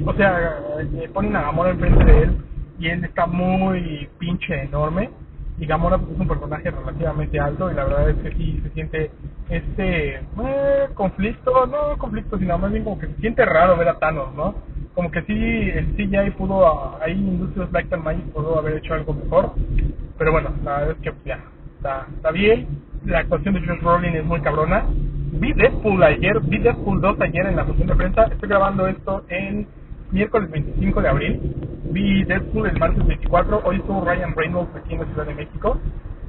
O 0.05 0.13
sea, 0.15 0.59
eh, 0.95 1.09
ponen 1.13 1.35
a 1.35 1.43
Gamora 1.43 1.71
enfrente 1.71 2.05
de 2.05 2.23
él 2.23 2.37
y 2.79 2.89
él 2.89 3.03
está 3.05 3.27
muy 3.27 4.09
pinche 4.19 4.63
enorme. 4.63 5.11
Y 5.59 5.67
Gamora 5.67 5.99
pues, 5.99 6.11
es 6.13 6.19
un 6.19 6.27
personaje 6.27 6.71
relativamente 6.71 7.39
alto 7.39 7.71
y 7.71 7.75
la 7.75 7.85
verdad 7.85 8.09
es 8.11 8.17
que 8.17 8.31
sí 8.33 8.59
se 8.63 8.71
siente 8.71 9.11
este 9.49 10.15
eh, 10.17 10.89
conflicto, 10.95 11.67
no 11.67 11.97
conflicto, 11.97 12.37
sino 12.39 12.57
más 12.59 12.71
bien 12.71 12.83
como 12.83 12.99
que 12.99 13.07
se 13.07 13.15
siente 13.17 13.45
raro 13.45 13.77
ver 13.77 13.89
a 13.89 13.99
Thanos, 13.99 14.35
¿no? 14.35 14.55
Como 14.93 15.11
que 15.11 15.23
sí, 15.23 15.33
el 15.35 15.93
CGI 15.95 16.31
pudo, 16.37 16.67
ah, 16.67 16.99
ahí 17.03 17.13
Industrias 17.13 17.71
Light 17.71 17.93
and 17.93 18.03
Magic 18.03 18.25
pudo 18.33 18.59
haber 18.59 18.77
hecho 18.77 18.93
algo 18.95 19.13
mejor. 19.13 19.53
Pero 20.17 20.33
bueno, 20.33 20.51
la 20.63 20.79
verdad 20.79 20.97
es 20.97 21.03
que 21.13 21.13
ya, 21.29 21.39
está, 21.77 22.07
está 22.15 22.31
bien. 22.31 22.67
La 23.07 23.21
actuación 23.21 23.55
de 23.55 23.61
Josh 23.61 23.81
Brolin 23.81 24.15
es 24.15 24.25
muy 24.25 24.41
cabrona. 24.41 24.85
Vi 25.31 25.53
Deadpool 25.55 26.03
ayer, 26.03 26.39
vi 26.43 26.59
Deadpool 26.59 27.01
2 27.01 27.17
ayer 27.21 27.47
en 27.47 27.57
la 27.57 27.65
función 27.65 27.89
de 27.89 27.95
prensa. 27.97 28.25
Estoy 28.31 28.49
grabando 28.49 28.87
esto 28.87 29.25
en 29.29 29.67
miércoles 30.11 30.51
25 30.51 31.01
de 31.01 31.09
abril. 31.09 31.41
Vi 31.89 32.25
Deadpool 32.25 32.67
el 32.69 32.77
martes 32.77 33.07
24. 33.07 33.63
Hoy 33.65 33.77
estuvo 33.77 34.05
Ryan 34.05 34.35
Reynolds 34.37 34.75
aquí 34.77 34.93
en 34.95 35.01
la 35.01 35.07
Ciudad 35.07 35.27
de 35.27 35.35
México. 35.35 35.81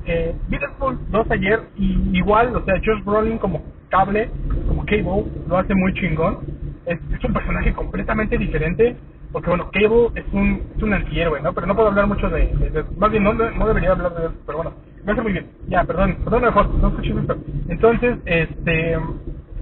Eh, 0.06 0.36
vi 0.48 0.58
Deadpool 0.58 1.00
2 1.10 1.28
ayer 1.32 1.60
y 1.76 2.18
igual, 2.18 2.56
o 2.56 2.64
sea, 2.64 2.76
Josh 2.84 3.04
Brolin 3.04 3.38
como 3.38 3.66
cable, 3.90 4.32
como 4.66 4.86
Cable, 4.86 5.26
lo 5.46 5.58
hace 5.58 5.76
muy 5.76 5.94
chingón. 5.94 6.40
Es, 6.86 7.00
es 7.12 7.24
un 7.24 7.34
personaje 7.34 7.74
completamente 7.74 8.38
diferente. 8.38 8.96
Porque 9.32 9.50
bueno, 9.50 9.70
Cable 9.72 10.10
es 10.16 10.26
un, 10.32 10.64
es 10.76 10.82
un 10.82 10.94
antihéroe, 10.94 11.42
¿no? 11.42 11.54
Pero 11.54 11.68
no 11.68 11.76
puedo 11.76 11.90
hablar 11.90 12.08
mucho 12.08 12.30
de, 12.30 12.56
de- 12.60 12.70
de- 12.70 12.86
más 12.96 13.12
bien 13.12 13.24
no, 13.24 13.34
no 13.34 13.68
debería 13.68 13.92
hablar 13.92 14.14
de 14.16 14.26
él, 14.28 14.32
pero 14.46 14.58
bueno, 14.58 14.74
me 15.04 15.12
hace 15.12 15.22
muy 15.22 15.32
bien. 15.32 15.46
Ya, 15.68 15.84
perdón, 15.84 16.16
perdón 16.24 16.42
mejor, 16.42 16.74
no 16.74 16.88
escuché 16.88 17.14
esto. 17.18 17.36
Entonces, 17.68 18.18
este, 18.24 18.98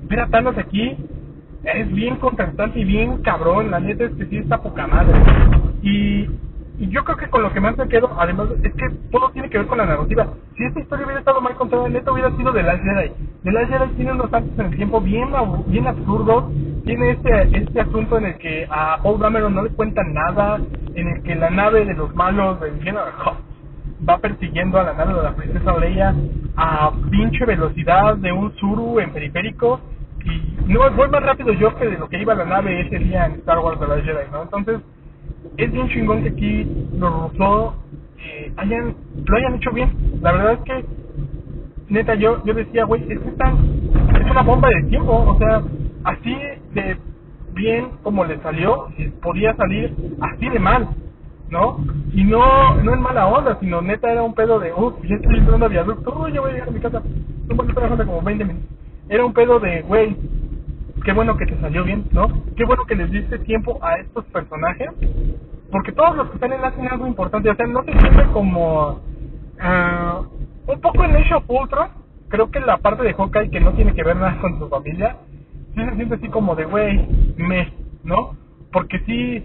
ver 0.09 0.21
a 0.21 0.29
Thanos 0.29 0.57
aquí 0.59 0.97
es 1.65 1.93
bien 1.93 2.17
contrastante 2.17 2.79
y 2.81 2.85
bien 2.85 3.23
cabrón, 3.23 3.71
la 3.71 3.81
neta 3.81 4.05
es 4.05 4.13
que 4.13 4.27
sí 4.27 4.37
está 4.39 4.59
poca 4.59 4.87
madre. 4.87 5.15
Y, 5.83 6.29
y 6.79 6.89
yo 6.89 7.05
creo 7.05 7.17
que 7.17 7.29
con 7.29 7.43
lo 7.43 7.53
que 7.53 7.61
más 7.61 7.77
me 7.77 7.89
quedo, 7.89 8.15
además, 8.19 8.49
es 8.63 8.73
que 8.75 8.89
todo 9.11 9.31
tiene 9.31 9.51
que 9.51 9.59
ver 9.59 9.67
con 9.67 9.79
la 9.79 9.87
narrativa. 9.87 10.29
Si 10.57 10.65
esta 10.65 10.81
historia 10.81 11.07
hubiera 11.07 11.21
estado 11.21 11.41
mal 11.41 11.55
contada, 11.57 11.89
neta 11.89 12.13
hubiera 12.13 12.37
sido 12.37 12.53
de 12.53 12.63
Last 12.63 12.83
Jedi. 12.83 13.13
The 13.45 13.53
Last 13.53 13.71
Jedi 13.71 13.89
tiene 13.97 14.13
unos 14.13 14.31
saltos 14.31 14.59
en 14.59 14.67
el 14.67 14.77
tiempo 14.77 15.01
bien, 15.01 15.29
bien 15.67 15.87
absurdos. 15.87 16.45
Tiene 16.85 17.11
este, 17.11 17.59
este 17.59 17.81
asunto 17.81 18.19
en 18.19 18.27
el 18.27 18.39
que 18.39 18.67
a 18.71 18.99
Paul 19.03 19.19
Dameron 19.19 19.55
no 19.55 19.63
le 19.63 19.71
cuentan 19.71 20.15
nada, 20.15 20.61
en 20.95 21.09
el 21.09 21.23
que 21.23 21.35
la 21.35 21.51
nave 21.51 21.85
de 21.85 21.95
los 21.95 22.15
malos 22.15 22.61
del 22.61 22.79
va 24.09 24.19
persiguiendo 24.19 24.79
a 24.79 24.85
la 24.85 24.93
nave 24.95 25.15
de 25.15 25.23
la 25.23 25.35
princesa 25.35 25.79
Leia 25.79 26.15
a 26.57 26.93
pinche 27.11 27.45
velocidad 27.45 28.17
de 28.17 28.33
un 28.33 28.53
Zuru 28.53 29.01
en 29.01 29.13
periférico 29.13 29.81
y 30.25 30.73
no 30.73 30.81
voy 30.91 31.09
más 31.09 31.23
rápido 31.23 31.53
yo 31.53 31.75
que 31.77 31.87
de 31.87 31.99
lo 31.99 32.09
que 32.09 32.21
iba 32.21 32.35
la 32.35 32.45
nave 32.45 32.81
ese 32.81 32.99
día 32.99 33.27
en 33.27 33.33
Star 33.33 33.59
Wars 33.61 33.79
de 33.79 33.87
la 33.87 33.97
Jedi, 34.03 34.31
¿no? 34.33 34.43
Entonces 34.43 34.81
es 35.57 35.73
bien 35.73 35.89
chingón 35.89 36.23
que 36.23 36.31
aquí 36.31 36.89
los 36.99 37.13
Rousseau 37.13 37.75
eh, 38.19 38.53
hayan, 38.57 38.95
lo 39.25 39.37
hayan 39.37 39.55
hecho 39.55 39.71
bien. 39.71 39.91
La 40.21 40.33
verdad 40.33 40.53
es 40.55 40.61
que 40.61 40.85
neta 41.89 42.15
yo 42.15 42.45
yo 42.45 42.55
decía, 42.55 42.85
güey, 42.85 43.03
es 43.03 43.21
que 43.21 43.29
están, 43.29 43.57
es 44.15 44.31
una 44.31 44.43
bomba 44.43 44.69
de 44.69 44.89
tiempo, 44.89 45.13
o 45.13 45.39
sea, 45.39 45.63
así 46.05 46.37
de 46.75 46.97
bien 47.55 47.91
como 48.03 48.25
le 48.25 48.39
salió, 48.41 48.89
podía 49.23 49.55
salir 49.57 49.95
así 50.21 50.49
de 50.49 50.59
mal. 50.59 50.89
¿No? 51.51 51.79
Y 52.13 52.25
no, 52.25 52.75
no 52.83 52.95
en 52.95 53.01
mala 53.01 53.27
onda, 53.27 53.59
sino 53.61 53.81
neta 53.81 54.11
era 54.11 54.23
un 54.23 54.35
pedo 54.35 54.59
de, 54.59 54.73
uff, 54.73 54.95
ya 55.05 55.17
estoy 55.17 55.39
entrando 55.39 55.67
a 55.67 55.69
viaducto, 55.69 56.19
uy, 56.19 56.33
ya 56.33 56.41
voy 56.41 56.51
a 56.51 56.55
llegar 56.55 56.69
a 56.69 56.73
mi 56.73 56.81
casa, 56.81 57.03
no 57.49 57.55
voy 57.55 57.69
a 57.71 57.89
falta 57.89 58.05
como 58.05 58.23
20 58.23 58.45
minutos. 58.45 58.71
Era 59.09 59.25
un 59.25 59.33
pedo 59.33 59.61
de, 59.61 59.83
güey, 59.83 60.17
qué 61.05 61.13
bueno 61.13 61.37
que 61.37 61.47
te 61.47 61.61
salió 61.61 61.85
bien, 61.85 62.05
¿no? 62.13 62.29
Qué 62.57 62.65
bueno 62.65 62.85
que 62.85 62.97
les 62.97 63.11
diste 63.11 63.39
tiempo 63.41 63.79
a 63.83 63.97
estos 63.97 64.25
personajes, 64.27 64.91
porque 65.71 65.93
todos 65.93 66.17
los 66.17 66.31
que 66.31 66.39
salen 66.39 66.65
hacen 66.65 66.89
algo 66.89 67.07
importante, 67.07 67.51
o 67.51 67.55
sea, 67.55 67.67
no 67.67 67.85
se 67.85 67.93
siente 67.93 68.25
como, 68.33 69.01
ah, 69.61 70.23
un 70.67 70.81
poco 70.81 71.05
en 71.05 71.17
Age 71.17 71.35
of 71.35 71.45
Ultron, 71.49 71.89
creo 72.29 72.51
que 72.51 72.61
la 72.61 72.79
parte 72.79 73.05
de 73.05 73.15
Hawkeye 73.15 73.51
que 73.51 73.61
no 73.61 73.73
tiene 73.73 73.95
que 73.95 74.03
ver 74.03 74.17
nada 74.17 74.41
con 74.41 74.59
su 74.59 74.69
familia, 74.69 75.17
sí 75.75 75.85
se 75.85 75.95
siente 75.95 76.15
así 76.17 76.29
como 76.29 76.57
de, 76.57 76.65
güey, 76.65 77.07
me, 77.37 77.73
¿no? 78.03 78.37
Porque 78.73 78.99
sí, 79.07 79.45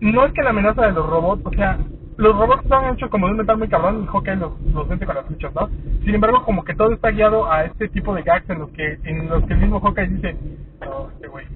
no 0.00 0.24
es 0.24 0.32
que 0.32 0.42
la 0.42 0.50
amenaza 0.50 0.86
de 0.86 0.92
los 0.92 1.08
robots, 1.08 1.42
o 1.44 1.50
sea, 1.50 1.78
los 2.16 2.36
robots 2.36 2.62
están 2.62 2.94
hechos 2.94 3.10
como 3.10 3.26
de 3.26 3.32
un 3.32 3.38
metal 3.38 3.58
muy 3.58 3.68
cabrón 3.68 4.04
y 4.04 4.06
Hawkeye 4.06 4.36
los, 4.36 4.60
los 4.72 4.88
vence 4.88 5.04
con 5.06 5.16
las 5.16 5.26
flechas, 5.26 5.52
¿no? 5.54 5.68
Sin 6.04 6.14
embargo, 6.14 6.44
como 6.44 6.64
que 6.64 6.74
todo 6.74 6.92
está 6.92 7.10
guiado 7.10 7.50
a 7.50 7.64
este 7.64 7.88
tipo 7.88 8.14
de 8.14 8.22
gags 8.22 8.48
en 8.50 8.58
los 8.60 8.70
que 8.70 8.98
en 9.04 9.28
los 9.28 9.44
que 9.44 9.54
el 9.54 9.60
mismo 9.60 9.80
Hawkeye 9.80 10.08
dice, 10.08 10.36
no, 10.80 11.10
este 11.10 11.28
güey. 11.28 11.46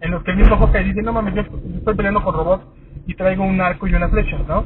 En 0.00 0.10
los 0.10 0.22
que 0.24 0.32
el 0.32 0.38
mismo 0.38 0.56
Hawkeye 0.56 0.84
dice, 0.84 1.02
no 1.02 1.12
mames, 1.12 1.34
yo 1.34 1.42
estoy 1.76 1.94
peleando 1.94 2.22
con 2.22 2.34
robots 2.34 2.64
y 3.06 3.14
traigo 3.14 3.44
un 3.44 3.60
arco 3.60 3.86
y 3.86 3.94
una 3.94 4.08
flecha, 4.08 4.38
¿no? 4.48 4.64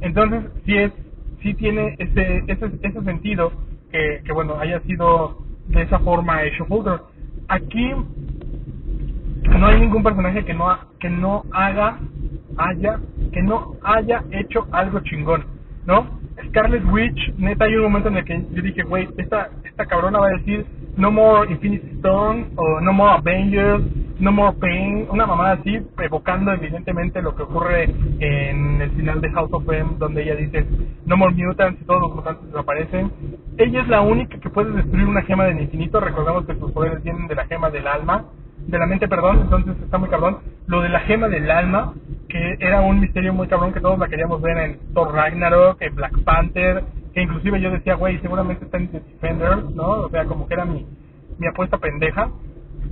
Entonces, 0.00 0.44
sí 0.64 0.76
es, 0.76 0.92
sí 1.42 1.54
tiene 1.54 1.96
ese, 1.98 2.44
ese, 2.46 2.70
ese 2.82 3.02
sentido 3.02 3.52
que, 3.90 4.22
que, 4.24 4.32
bueno, 4.32 4.58
haya 4.60 4.80
sido 4.80 5.38
de 5.68 5.82
esa 5.82 5.98
forma 6.00 6.44
hecho 6.44 6.66
Ultron. 6.68 7.02
Aquí 7.48 7.92
no 9.48 9.66
hay 9.66 9.80
ningún 9.80 10.02
personaje 10.02 10.44
que 10.44 10.54
no 10.54 10.76
que 10.98 11.10
no 11.10 11.44
haga 11.52 11.98
haya 12.58 12.98
que 13.32 13.42
no 13.42 13.74
haya 13.82 14.22
hecho 14.30 14.66
algo 14.72 15.00
chingón 15.00 15.44
no 15.86 16.06
Scarlet 16.48 16.84
Witch 16.84 17.34
neta 17.38 17.64
hay 17.64 17.76
un 17.76 17.84
momento 17.84 18.08
en 18.08 18.16
el 18.16 18.24
que 18.24 18.44
yo 18.52 18.62
dije 18.62 18.82
güey 18.82 19.08
esta 19.16 19.50
esta 19.64 19.86
cabrona 19.86 20.18
va 20.18 20.28
a 20.28 20.38
decir 20.38 20.66
no 20.96 21.10
more 21.10 21.50
Infinity 21.50 21.96
Stone 21.98 22.46
o 22.56 22.80
no 22.80 22.92
more 22.92 23.18
Avengers 23.18 23.82
no 24.18 24.32
more 24.32 24.56
Pain 24.58 25.06
una 25.10 25.26
mamada 25.26 25.52
así 25.52 25.78
evocando 25.98 26.52
evidentemente 26.52 27.22
lo 27.22 27.34
que 27.34 27.42
ocurre 27.42 27.84
en 28.20 28.80
el 28.80 28.90
final 28.92 29.20
de 29.20 29.30
House 29.30 29.50
of 29.52 29.70
M 29.70 29.90
donde 29.98 30.22
ella 30.22 30.36
dice 30.36 30.66
no 31.04 31.16
more 31.16 31.34
mutants 31.34 31.80
y 31.80 31.84
todos 31.84 32.00
los 32.00 32.14
mutantes 32.14 32.46
desaparecen. 32.46 33.12
Ella 33.58 33.82
es 33.82 33.88
la 33.88 34.00
única 34.00 34.38
que 34.38 34.50
puede 34.50 34.72
destruir 34.72 35.06
una 35.06 35.22
gema 35.22 35.44
del 35.44 35.60
infinito 35.60 36.00
recordamos 36.00 36.46
que 36.46 36.54
sus 36.56 36.72
poderes 36.72 37.02
vienen 37.02 37.28
de 37.28 37.34
la 37.34 37.46
gema 37.46 37.70
del 37.70 37.86
alma 37.86 38.24
de 38.66 38.78
la 38.78 38.86
mente, 38.86 39.08
perdón, 39.08 39.40
entonces 39.42 39.76
está 39.82 39.98
muy 39.98 40.08
cabrón. 40.08 40.38
Lo 40.66 40.80
de 40.80 40.88
la 40.88 41.00
gema 41.00 41.28
del 41.28 41.50
alma, 41.50 41.94
que 42.28 42.56
era 42.58 42.80
un 42.80 43.00
misterio 43.00 43.32
muy 43.32 43.46
cabrón 43.46 43.72
que 43.72 43.80
todos 43.80 43.98
la 43.98 44.08
queríamos 44.08 44.40
ver 44.42 44.58
en 44.58 44.78
Thor 44.92 45.14
Ragnarok, 45.14 45.80
en 45.80 45.94
Black 45.94 46.22
Panther, 46.24 46.84
que 47.14 47.22
inclusive 47.22 47.60
yo 47.60 47.70
decía, 47.70 47.94
güey, 47.94 48.18
seguramente 48.20 48.64
está 48.64 48.78
en 48.78 48.88
The 48.88 49.00
Defenders, 49.00 49.70
¿no? 49.74 49.90
O 50.02 50.10
sea, 50.10 50.24
como 50.24 50.48
que 50.48 50.54
era 50.54 50.64
mi, 50.64 50.86
mi 51.38 51.46
apuesta 51.46 51.78
pendeja. 51.78 52.30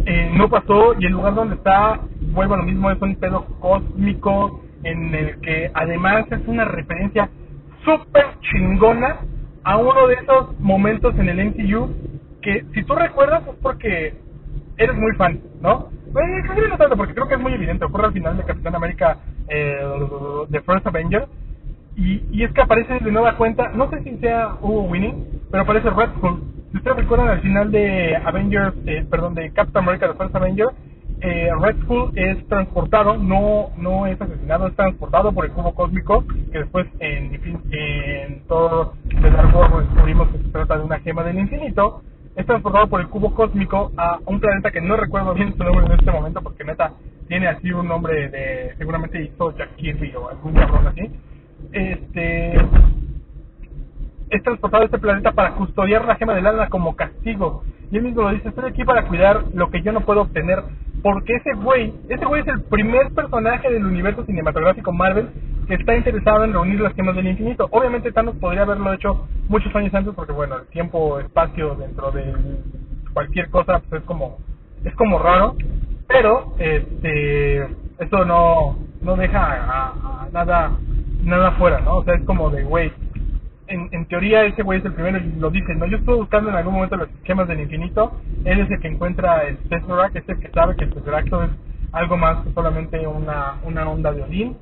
Eh, 0.07 0.33
no 0.37 0.49
pasó 0.49 0.95
y 0.99 1.07
el 1.07 1.13
lugar 1.13 1.35
donde 1.35 1.57
está, 1.57 2.01
vuelvo 2.33 2.55
a 2.55 2.59
lo 2.59 2.65
mismo, 2.65 2.91
es 2.91 3.01
un 3.01 3.17
pedo 3.17 3.45
cósmico 3.61 4.63
en 4.83 5.15
el 5.15 5.41
que 5.41 5.71
además 5.75 6.27
es 6.31 6.41
una 6.47 6.65
referencia 6.65 7.29
súper 7.85 8.27
chingona 8.41 9.19
a 9.63 9.77
uno 9.77 10.07
de 10.09 10.15
esos 10.15 10.59
momentos 10.61 11.15
en 11.19 11.29
el 11.29 11.47
MCU 11.47 11.91
que 12.43 12.65
si 12.75 12.83
tú 12.85 12.95
recuerdas 12.95 13.47
es 13.49 13.55
porque 13.63 14.15
eres 14.77 14.97
muy 14.97 15.13
fan, 15.17 15.41
¿no? 15.61 15.89
Que 16.15 16.69
no 16.69 16.77
tanto, 16.77 16.97
porque 16.97 17.15
creo 17.15 17.27
que 17.27 17.35
es 17.35 17.41
muy 17.41 17.53
evidente. 17.55 17.85
Ocurre 17.85 18.07
al 18.07 18.13
final 18.13 18.37
de 18.37 18.45
Capitán 18.45 18.75
América, 18.77 19.19
eh, 19.49 19.77
The 20.51 20.61
First 20.61 20.87
Avenger. 20.87 21.27
Y, 21.97 22.23
y 22.31 22.45
es 22.45 22.53
que 22.53 22.61
aparece 22.61 22.99
de 23.01 23.13
nueva 23.13 23.37
cuenta, 23.37 23.69
no 23.69 23.89
sé 23.91 24.03
si 24.03 24.17
sea 24.19 24.57
Hugo 24.61 24.83
Winning, 24.83 25.43
pero 25.51 25.63
aparece 25.63 25.91
Red 25.91 26.11
Skull. 26.17 26.43
Si 26.73 26.79
ustedes 26.79 26.97
recuerdan 26.97 27.29
al 27.29 27.41
final 27.41 27.71
de 27.71 28.17
Avengers, 28.17 28.75
eh, 28.87 29.07
perdón, 29.09 29.35
de 29.35 29.53
Captain 29.53 29.85
America, 29.85 30.09
The 30.09 30.19
First 30.19 30.35
Avenger, 30.35 30.69
eh, 31.21 31.51
Red 31.61 31.83
Skull 31.83 32.11
es 32.17 32.47
transportado, 32.49 33.17
no 33.17 33.71
no 33.77 34.07
es 34.07 34.21
asesinado, 34.21 34.67
es 34.67 34.75
transportado 34.75 35.33
por 35.33 35.45
el 35.45 35.53
cubo 35.53 35.75
cósmico, 35.75 36.25
que 36.53 36.59
después 36.59 36.87
en, 36.99 37.41
en 37.71 38.43
todo 38.47 38.95
Dark 39.23 39.57
World 39.57 39.89
descubrimos 39.89 40.29
que 40.29 40.39
se 40.39 40.49
trata 40.49 40.77
de 40.77 40.85
una 40.85 40.99
gema 40.99 41.23
del 41.23 41.39
infinito, 41.39 42.03
es 42.37 42.47
transportado 42.47 42.89
por 42.89 43.01
el 43.01 43.09
cubo 43.09 43.33
cósmico 43.35 43.93
a 43.97 44.19
un 44.27 44.41
planeta 44.41 44.71
que 44.71 44.81
no 44.81 44.97
recuerdo 44.97 45.35
bien 45.35 45.57
su 45.57 45.63
nombre 45.63 45.87
en 45.87 45.93
este 45.93 46.11
momento, 46.11 46.43
porque 46.43 46.65
neta 46.65 46.93
tiene 47.29 47.47
así 47.47 47.71
un 47.71 47.87
nombre 47.87 48.29
de, 48.29 48.75
seguramente 48.77 49.23
hizo 49.23 49.57
Jack 49.57 49.77
Kirby 49.77 50.15
o 50.17 50.29
algún 50.29 50.53
cabrón 50.53 50.89
así. 50.89 51.11
Este, 51.73 52.55
es 54.31 54.43
transportado 54.43 54.83
a 54.83 54.87
este 54.87 54.99
planeta 54.99 55.33
para 55.33 55.55
custodiar 55.55 56.05
la 56.05 56.17
gema 56.17 56.35
del 56.35 56.47
alma 56.47 56.69
como 56.69 56.97
castigo. 56.97 57.63
Y 57.91 57.97
él 57.97 58.03
mismo 58.03 58.23
lo 58.23 58.31
dice, 58.31 58.49
estoy 58.49 58.71
aquí 58.71 58.85
para 58.85 59.07
cuidar 59.07 59.45
lo 59.55 59.71
que 59.71 59.83
yo 59.83 59.93
no 59.93 60.01
puedo 60.01 60.23
obtener. 60.23 60.63
Porque 61.03 61.35
ese 61.35 61.53
güey, 61.55 61.93
ese 62.09 62.25
güey 62.25 62.43
es 62.43 62.49
el 62.49 62.63
primer 62.63 63.13
personaje 63.15 63.71
del 63.71 63.85
universo 63.85 64.25
cinematográfico 64.25 64.93
Marvel 64.93 65.29
está 65.69 65.97
interesado 65.97 66.45
en 66.45 66.53
reunir 66.53 66.81
las 66.81 66.95
gemas 66.95 67.17
del 67.17 67.29
infinito. 67.29 67.69
Obviamente 67.71 68.13
Thanos 68.13 68.37
podría 68.37 68.63
haberlo 68.63 68.93
hecho 68.93 69.27
muchos 69.49 69.75
años 69.75 69.95
antes 69.95 70.15
porque 70.15 70.33
bueno, 70.33 70.57
el 70.59 70.67
tiempo, 70.69 71.19
espacio 71.21 71.75
dentro 71.77 72.11
de 72.11 72.25
cualquier 73.13 73.51
cosa 73.51 73.81
pues, 73.89 74.03
es 74.03 74.07
como 74.07 74.39
es 74.85 74.95
como 74.97 75.19
raro, 75.19 75.57
pero 76.09 76.55
este 76.59 77.63
eso 77.99 78.25
no 78.27 78.79
no 79.03 79.17
deja 79.17 79.41
a- 79.43 80.29
nada 80.33 80.73
nada 81.23 81.53
fuera, 81.53 81.81
¿no? 81.81 81.99
O 81.99 82.05
sea, 82.05 82.15
es 82.15 82.25
como 82.25 82.51
de 82.51 82.65
güey, 82.65 82.93
en, 83.69 83.89
en 83.93 84.07
teoría 84.07 84.45
ese 84.45 84.63
güey 84.63 84.79
es 84.81 84.85
el 84.85 84.93
primero 84.95 85.19
y 85.19 85.39
lo 85.41 85.51
dice, 85.51 85.75
¿no? 85.75 85.87
Yo 85.87 85.97
estuve 85.99 86.17
buscando 86.17 86.51
en 86.51 86.57
algún 86.57 86.75
momento 86.75 86.97
los 86.97 87.09
esquemas 87.11 87.49
del 87.49 87.61
infinito, 87.61 88.13
él 88.45 88.61
es 88.61 88.71
el 88.71 88.81
que 88.81 88.89
encuentra 88.89 89.45
el 89.45 89.57
Tesseract, 89.69 90.17
es 90.17 90.29
el 90.29 90.41
que 90.41 90.51
sabe 90.51 90.77
que 90.77 90.85
el 90.85 90.91
Tesseract 90.95 91.29
es 91.29 91.51
algo 91.93 92.17
más 92.17 92.45
que 92.45 92.53
solamente 92.53 93.07
una, 93.07 93.55
una 93.65 93.89
onda 93.89 94.13
de 94.13 94.23
Odín. 94.23 94.57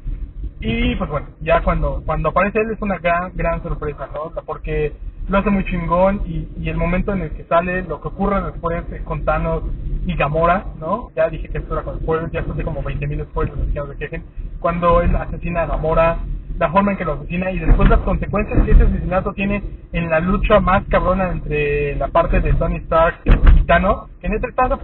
Y 0.64 0.94
pues 0.94 1.10
bueno, 1.10 1.26
ya 1.40 1.60
cuando 1.62 2.04
cuando 2.06 2.28
aparece 2.28 2.60
él 2.60 2.70
es 2.70 2.80
una 2.80 2.98
gran, 2.98 3.32
gran 3.34 3.60
sorpresa, 3.64 4.08
¿no? 4.14 4.22
O 4.22 4.32
sea, 4.32 4.42
porque 4.42 4.92
lo 5.28 5.38
hace 5.38 5.50
muy 5.50 5.64
chingón 5.64 6.22
y, 6.24 6.68
el 6.68 6.76
momento 6.76 7.12
en 7.12 7.22
el 7.22 7.30
que 7.30 7.42
sale, 7.44 7.82
lo 7.82 8.00
que 8.00 8.08
ocurre 8.08 8.40
después 8.42 8.84
con 9.02 9.24
Thanos 9.24 9.64
y 10.06 10.14
Gamora, 10.14 10.66
¿no? 10.78 11.10
Ya 11.16 11.28
dije 11.28 11.48
que 11.48 11.58
esto 11.58 11.74
era 11.74 11.82
con 11.82 11.98
spoilers, 11.98 12.30
ya 12.30 12.44
puse 12.44 12.62
como 12.62 12.80
20.000 12.80 13.24
spoilers, 13.24 13.58
así 13.58 13.72
que 13.72 13.92
se 13.92 13.98
quejen. 13.98 14.24
Cuando 14.60 15.00
él 15.00 15.16
asesina 15.16 15.62
a 15.62 15.66
Gamora, 15.66 16.18
la 16.60 16.70
forma 16.70 16.92
en 16.92 16.98
que 16.98 17.04
lo 17.06 17.14
asesina 17.14 17.50
y 17.50 17.58
después 17.58 17.88
las 17.88 18.00
consecuencias 18.00 18.64
que 18.64 18.70
ese 18.70 18.84
asesinato 18.84 19.32
tiene 19.32 19.64
en 19.92 20.10
la 20.10 20.20
lucha 20.20 20.60
más 20.60 20.84
cabrona 20.88 21.32
entre 21.32 21.96
la 21.96 22.06
parte 22.06 22.40
de 22.40 22.54
Tony 22.54 22.76
Stark 22.76 23.16
y 23.24 23.64
Thanos, 23.64 24.08
que 24.20 24.28
en 24.28 24.34
este 24.34 24.52
caso 24.54 24.78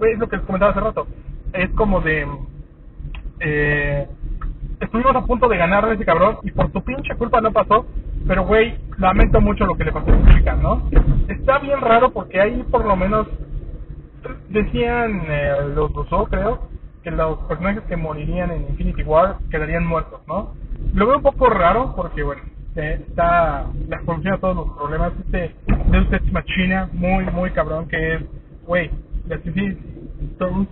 es 0.00 0.18
lo 0.18 0.28
que 0.28 0.36
les 0.36 0.46
comentaba 0.46 0.70
hace 0.70 0.80
rato, 0.80 1.08
es 1.52 1.70
como 1.70 2.00
de... 2.00 2.24
Eh, 3.40 4.06
estuvimos 4.80 5.14
a 5.16 5.24
punto 5.26 5.48
de 5.48 5.56
ganarle 5.56 5.92
a 5.92 5.94
ese 5.94 6.04
cabrón 6.04 6.38
y 6.42 6.50
por 6.50 6.70
tu 6.70 6.82
pinche 6.82 7.14
culpa 7.16 7.40
no 7.40 7.52
pasó, 7.52 7.86
pero 8.26 8.44
güey, 8.46 8.76
lamento 8.98 9.40
mucho 9.40 9.64
lo 9.66 9.74
que 9.74 9.84
le 9.84 9.92
pasó 9.92 10.06
a 10.12 10.32
chica, 10.34 10.54
¿no? 10.54 10.88
Está 11.28 11.58
bien 11.58 11.80
raro 11.80 12.10
porque 12.10 12.40
ahí 12.40 12.62
por 12.70 12.84
lo 12.84 12.96
menos 12.96 13.26
decían 14.48 15.22
eh, 15.28 15.52
los 15.74 15.92
Rousseau, 15.92 16.26
creo, 16.26 16.68
que 17.02 17.10
los 17.10 17.38
personajes 17.40 17.82
que 17.84 17.96
morirían 17.96 18.50
en 18.50 18.62
Infinity 18.70 19.02
War 19.02 19.36
quedarían 19.50 19.86
muertos, 19.86 20.20
¿no? 20.26 20.54
Lo 20.94 21.06
veo 21.06 21.16
un 21.18 21.22
poco 21.22 21.46
raro 21.50 21.92
porque, 21.94 22.22
bueno, 22.22 22.42
eh, 22.76 23.04
está 23.08 23.66
la 23.88 24.04
solución 24.04 24.34
a 24.34 24.38
todos 24.38 24.56
los 24.56 24.76
problemas. 24.76 25.12
Este 25.26 25.54
Deus 25.90 26.06
Ex 26.12 26.32
Machina, 26.32 26.88
muy, 26.92 27.24
muy 27.26 27.50
cabrón, 27.50 27.86
que 27.88 28.14
es, 28.14 28.22
güey, 28.66 28.90
le, 29.26 29.36
asesi- 29.42 29.76
Stones 30.34 30.68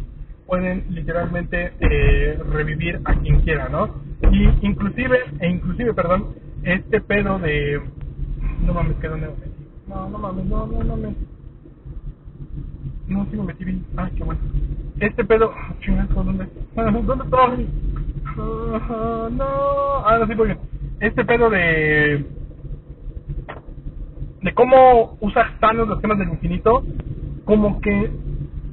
pueden 0.46 0.84
literalmente 0.90 1.72
eh, 1.80 2.38
revivir 2.50 3.00
a 3.04 3.14
quien 3.14 3.40
quiera, 3.40 3.68
¿no? 3.68 4.02
Y 4.30 4.48
inclusive, 4.66 5.18
e 5.40 5.48
inclusive, 5.48 5.94
perdón, 5.94 6.34
este 6.62 7.00
pedo 7.00 7.38
de... 7.38 7.80
No 8.64 8.74
mames, 8.74 8.96
que 8.98 9.08
dónde. 9.08 9.28
No, 9.88 10.08
no 10.08 10.18
mames, 10.18 10.44
no, 10.46 10.66
no, 10.66 10.96
me... 10.96 11.14
No, 13.08 13.26
sí 13.30 13.36
me 13.36 13.44
metí 13.44 13.64
bien. 13.64 13.84
Ah, 13.96 14.10
qué 14.16 14.24
bueno. 14.24 14.40
Este 15.00 15.24
pedo... 15.24 15.52
Chingazo, 15.80 16.22
¿dónde? 16.22 16.46
¿Dónde 16.74 17.24
estoy? 17.24 17.68
Ah, 18.36 19.28
no. 19.32 20.06
Ah, 20.06 20.18
no, 20.18 20.26
sí, 20.26 20.34
porque... 20.36 20.56
Este 21.00 21.24
pedo 21.24 21.50
de... 21.50 22.24
De 24.42 24.54
cómo 24.54 25.16
usa 25.20 25.56
Thanos 25.60 25.88
los 25.88 26.00
temas 26.00 26.18
del 26.18 26.30
infinito, 26.30 26.84
como 27.44 27.80
que 27.80 28.10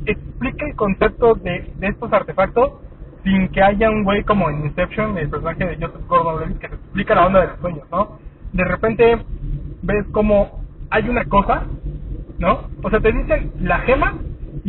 explica 0.05 0.65
el 0.65 0.75
concepto 0.75 1.35
de, 1.35 1.71
de 1.77 1.87
estos 1.87 2.11
artefactos 2.11 2.73
sin 3.23 3.49
que 3.49 3.61
haya 3.61 3.89
un 3.89 4.03
güey 4.03 4.23
como 4.23 4.49
en 4.49 4.65
Inception, 4.65 5.17
el 5.17 5.29
personaje 5.29 5.65
de 5.65 5.75
Joseph 5.75 6.07
Gordon-Levitt, 6.07 6.59
que 6.59 6.69
te 6.69 6.75
explica 6.75 7.15
la 7.15 7.27
onda 7.27 7.41
de 7.41 7.47
los 7.47 7.59
sueños, 7.59 7.83
¿no? 7.91 8.19
De 8.53 8.63
repente 8.63 9.17
ves 9.83 10.05
como 10.11 10.63
hay 10.89 11.09
una 11.09 11.25
cosa, 11.25 11.63
¿no? 12.37 12.69
O 12.81 12.89
sea, 12.89 12.99
te 12.99 13.11
dicen 13.11 13.51
la 13.59 13.79
gema 13.79 14.15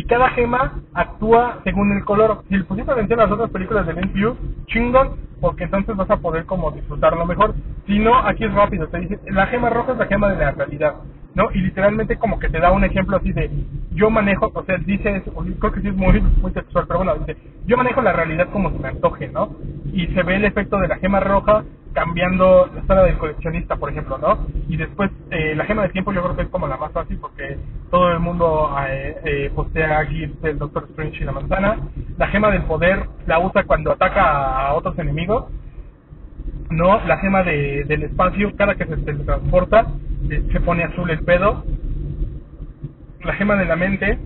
y 0.01 0.05
cada 0.05 0.31
gema 0.31 0.81
actúa 0.95 1.59
según 1.63 1.93
el 1.93 2.07
color. 2.07 2.43
Si 2.49 2.57
le 2.57 2.65
pusiste 2.65 2.91
atención 2.91 3.21
a 3.21 3.25
las 3.25 3.33
otras 3.33 3.51
películas 3.51 3.87
de 3.87 3.93
MCU, 3.93 4.35
chingón, 4.65 5.11
porque 5.43 5.65
entonces 5.65 5.95
vas 5.95 6.11
a 6.11 6.17
poder 6.17 6.47
como 6.47 6.71
disfrutarlo 6.71 7.27
mejor. 7.27 7.55
Si 7.87 7.99
no, 7.99 8.17
aquí 8.17 8.45
es 8.45 8.55
rápido, 8.55 8.89
te 8.89 8.99
dice, 8.99 9.21
la 9.27 9.49
gema 9.49 9.69
roja 9.69 9.93
es 9.93 9.99
la 9.99 10.07
gema 10.07 10.31
de 10.31 10.43
la 10.43 10.53
realidad, 10.53 10.95
¿no? 11.35 11.51
Y 11.53 11.61
literalmente 11.61 12.17
como 12.17 12.39
que 12.39 12.49
te 12.49 12.61
da 12.61 12.73
un 12.73 12.83
ejemplo 12.83 13.19
así 13.19 13.31
de, 13.33 13.51
yo 13.91 14.09
manejo, 14.09 14.51
o 14.55 14.65
sea, 14.65 14.79
dice, 14.79 15.23
creo 15.59 15.73
que 15.73 15.83
sí 15.83 15.89
es 15.89 15.95
muy, 15.95 16.19
muy 16.41 16.53
textual, 16.53 16.87
pero 16.89 17.01
bueno, 17.01 17.17
dice, 17.17 17.37
yo 17.67 17.77
manejo 17.77 18.01
la 18.01 18.15
realidad 18.15 18.49
como 18.51 18.71
se 18.71 18.79
me 18.79 18.89
antoje, 18.89 19.29
¿no? 19.29 19.51
Y 19.93 20.07
se 20.07 20.23
ve 20.23 20.37
el 20.37 20.47
efecto 20.47 20.79
de 20.79 20.89
la 20.89 20.97
gema 20.97 21.21
roja 21.21 21.63
cambiando 21.93 22.71
la 22.75 22.87
sala 22.87 23.05
del 23.05 23.19
coleccionista, 23.19 23.77
por 23.77 23.91
ejemplo, 23.91 24.19
¿no? 24.19 24.47
Y 24.69 24.77
después 24.77 25.11
eh, 25.31 25.55
la 25.55 25.65
gema 25.65 25.83
de 25.83 25.89
tiempo 25.91 26.13
yo 26.13 26.23
creo 26.23 26.37
que 26.37 26.43
es 26.43 26.49
como 26.49 26.69
la 26.69 26.77
más 26.77 26.93
fácil 26.93 27.19
porque 27.19 27.59
todo 27.91 28.13
el 28.13 28.21
mundo 28.21 28.75
eh, 28.89 29.17
eh, 29.25 29.53
postea 29.55 30.05
GIFs 30.07 30.41
del 30.43 30.59
Doctor 30.59 30.87
Strange 30.91 31.23
y 31.23 31.27
la 31.27 31.33
manzana. 31.33 31.79
La 32.19 32.29
gema 32.29 32.51
del 32.51 32.63
poder 32.63 33.07
la 33.27 33.39
usa 33.39 33.65
cuando 33.65 33.93
ataca 33.93 34.67
a 34.67 34.75
otros 34.75 34.99
enemigos. 34.99 35.47
No, 36.71 37.05
la 37.05 37.19
gema 37.19 37.43
de, 37.43 37.85
del 37.85 38.05
espacio, 38.05 38.55
cada 38.57 38.77
que 38.77 38.87
se 38.87 38.97
teletransporta, 38.99 39.87
eh, 40.31 40.49
se 40.53 40.61
pone 40.61 40.85
azul 40.85 41.11
el 41.11 41.25
pedo. 41.25 41.65
La 43.25 43.35
gema 43.35 43.57
de 43.57 43.65
la 43.65 43.77
mente, 43.77 44.19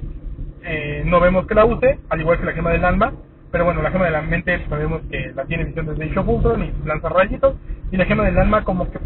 eh, 0.62 1.02
no 1.06 1.20
vemos 1.20 1.46
que 1.46 1.54
la 1.54 1.64
use, 1.64 1.98
al 2.10 2.20
igual 2.20 2.38
que 2.38 2.44
la 2.44 2.52
gema 2.52 2.70
del 2.70 2.84
alma, 2.84 3.12
pero 3.54 3.66
bueno, 3.66 3.82
la 3.82 3.92
gema 3.92 4.06
de 4.06 4.10
la 4.10 4.20
mente 4.20 4.66
sabemos 4.68 5.00
que 5.08 5.30
la 5.32 5.44
tiene 5.44 5.62
visión 5.62 5.86
desde 5.86 6.18
Ultron 6.18 6.64
y 6.64 6.72
lanza 6.84 7.08
rayitos, 7.08 7.54
y 7.92 7.96
la 7.96 8.04
gema 8.04 8.24
del 8.24 8.36
alma 8.36 8.64
como 8.64 8.90
que, 8.90 8.98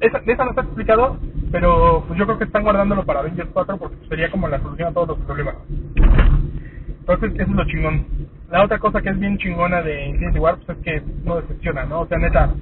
esa, 0.00 0.20
esa 0.26 0.42
no 0.44 0.50
está 0.50 0.62
explicado, 0.62 1.20
pero 1.52 2.02
pues 2.08 2.18
yo 2.18 2.26
creo 2.26 2.36
que 2.36 2.46
están 2.46 2.64
guardándolo 2.64 3.04
para 3.04 3.20
Avengers 3.20 3.50
4 3.52 3.76
porque 3.76 3.94
sería 4.08 4.28
como 4.28 4.48
la 4.48 4.60
solución 4.60 4.88
a 4.88 4.92
todos 4.92 5.06
los 5.06 5.18
problemas. 5.18 5.54
Entonces, 5.94 7.32
eso 7.32 7.42
es 7.42 7.48
lo 7.50 7.64
chingón. 7.66 8.04
La 8.50 8.64
otra 8.64 8.80
cosa 8.80 9.00
que 9.02 9.10
es 9.10 9.20
bien 9.20 9.38
chingona 9.38 9.82
de 9.82 10.06
Infinity 10.06 10.40
War 10.40 10.56
pues, 10.66 10.78
es 10.78 10.82
que 10.82 11.02
no 11.22 11.36
decepciona, 11.36 11.84
¿no? 11.84 12.00
O 12.00 12.06
sea, 12.08 12.18
neta, 12.18 12.52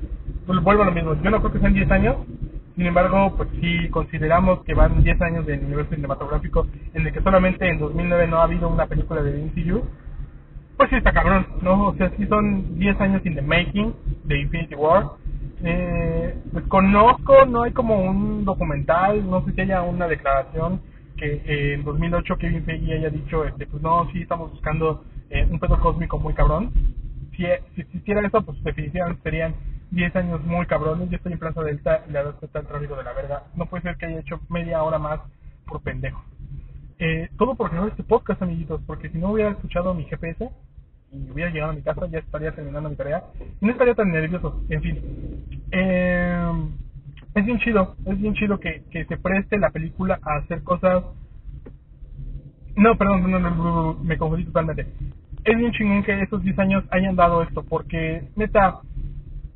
pues 0.47 0.61
vuelvo 0.63 0.83
a 0.83 0.87
lo 0.87 0.93
mismo. 0.93 1.15
Yo 1.23 1.31
no 1.31 1.39
creo 1.39 1.53
que 1.53 1.61
sean 1.61 1.73
10 1.73 1.91
años, 1.91 2.17
sin 2.77 2.85
embargo, 2.85 3.33
pues 3.39 3.49
sí 3.63 3.89
consideramos 3.89 4.63
que 4.65 4.75
van 4.75 5.03
10 5.03 5.23
años 5.23 5.47
del 5.47 5.65
universo 5.65 5.95
cinematográfico 5.95 6.67
en 6.93 7.07
el 7.07 7.15
que 7.15 7.23
solamente 7.23 7.67
en 7.67 7.79
2009 7.79 8.27
no 8.27 8.41
ha 8.41 8.45
habido 8.45 8.69
una 8.69 8.85
película 8.85 9.23
de 9.23 9.43
MCU. 9.43 9.85
Pues 10.81 10.89
sí 10.89 10.97
está 10.97 11.13
cabrón, 11.13 11.47
¿no? 11.61 11.89
O 11.89 11.95
sea, 11.97 12.11
sí 12.17 12.27
son 12.27 12.79
10 12.79 12.99
años 13.03 13.21
in 13.27 13.35
the 13.35 13.43
making 13.43 13.95
de 14.25 14.41
Infinity 14.41 14.75
War. 14.75 15.11
Eh, 15.63 16.35
pues 16.53 16.65
conozco, 16.69 17.45
no 17.45 17.65
hay 17.65 17.73
como 17.73 18.01
un 18.01 18.47
documental, 18.47 19.29
no 19.29 19.45
sé 19.45 19.53
si 19.53 19.61
haya 19.61 19.83
una 19.83 20.09
declaración 20.09 20.81
que 21.19 21.43
eh, 21.45 21.75
en 21.75 21.85
2008 21.85 22.35
Kevin 22.39 22.65
Feige 22.65 22.95
haya 22.95 23.11
dicho, 23.11 23.45
este, 23.45 23.67
pues 23.67 23.83
no, 23.83 24.11
sí 24.11 24.23
estamos 24.23 24.53
buscando 24.53 25.05
eh, 25.29 25.47
un 25.51 25.61
pedo 25.61 25.79
cósmico 25.81 26.19
muy 26.19 26.33
cabrón. 26.33 26.73
Si, 27.37 27.45
si 27.75 27.83
existiera 27.83 28.27
eso, 28.27 28.41
pues 28.41 28.65
definitivamente 28.65 29.21
serían 29.23 29.55
10 29.91 30.17
años 30.17 30.43
muy 30.47 30.65
cabrones. 30.65 31.11
Yo 31.11 31.19
estoy 31.19 31.35
en 31.35 31.41
Plaza 31.41 31.63
Delta 31.63 32.07
y 32.09 32.13
la 32.13 32.23
verdad 32.23 32.43
está 32.43 32.61
el 32.61 32.67
tráfico 32.67 32.97
de 32.97 33.05
la 33.05 33.13
verga. 33.13 33.43
No 33.55 33.67
puede 33.67 33.83
ser 33.83 33.99
que 33.99 34.07
haya 34.07 34.21
hecho 34.21 34.41
media 34.49 34.83
hora 34.83 34.99
más 34.99 35.21
por 35.67 35.83
pendejo. 35.83 36.25
Eh, 36.99 37.29
todo 37.37 37.55
por 37.55 37.71
grabar 37.71 37.91
este 37.91 38.03
podcast, 38.03 38.41
amiguitos, 38.41 38.81
porque 38.87 39.11
si 39.11 39.19
no 39.19 39.33
hubiera 39.33 39.51
escuchado 39.51 39.93
mi 39.93 40.05
GPS 40.05 40.51
y 41.13 41.31
hubiera 41.31 41.51
llegado 41.51 41.73
a 41.73 41.75
mi 41.75 41.83
casa, 41.83 42.07
ya 42.07 42.19
estaría 42.19 42.53
terminando 42.53 42.89
mi 42.89 42.97
tarea 42.97 43.25
y 43.61 43.67
no 43.67 43.73
estaría 43.73 43.95
tan 43.95 44.11
nervioso. 44.11 44.63
En 44.69 44.83
fin, 44.83 44.99
eh, 45.73 46.53
es 47.35 47.45
bien 47.45 47.59
chido, 47.59 47.97
es 48.07 48.21
bien 48.21 48.35
chido 48.35 48.59
que, 48.59 48.85
que 48.91 49.05
se 49.05 49.17
preste 49.17 49.59
la 49.59 49.71
película 49.71 50.19
a 50.23 50.37
hacer 50.37 50.63
cosas. 50.63 51.05
No, 52.77 52.97
perdón, 52.97 53.31
no, 53.31 53.95
me 54.03 54.19
confundí 54.19 54.45
totalmente. 54.45 54.87
Es 55.45 55.57
bien 55.57 55.73
chingón 55.73 56.03
que 56.03 56.21
estos 56.23 56.43
10 56.43 56.59
años 56.59 56.85
hayan 56.91 57.17
dado 57.17 57.43
esto, 57.43 57.65
porque 57.65 58.29
neta, 58.37 58.81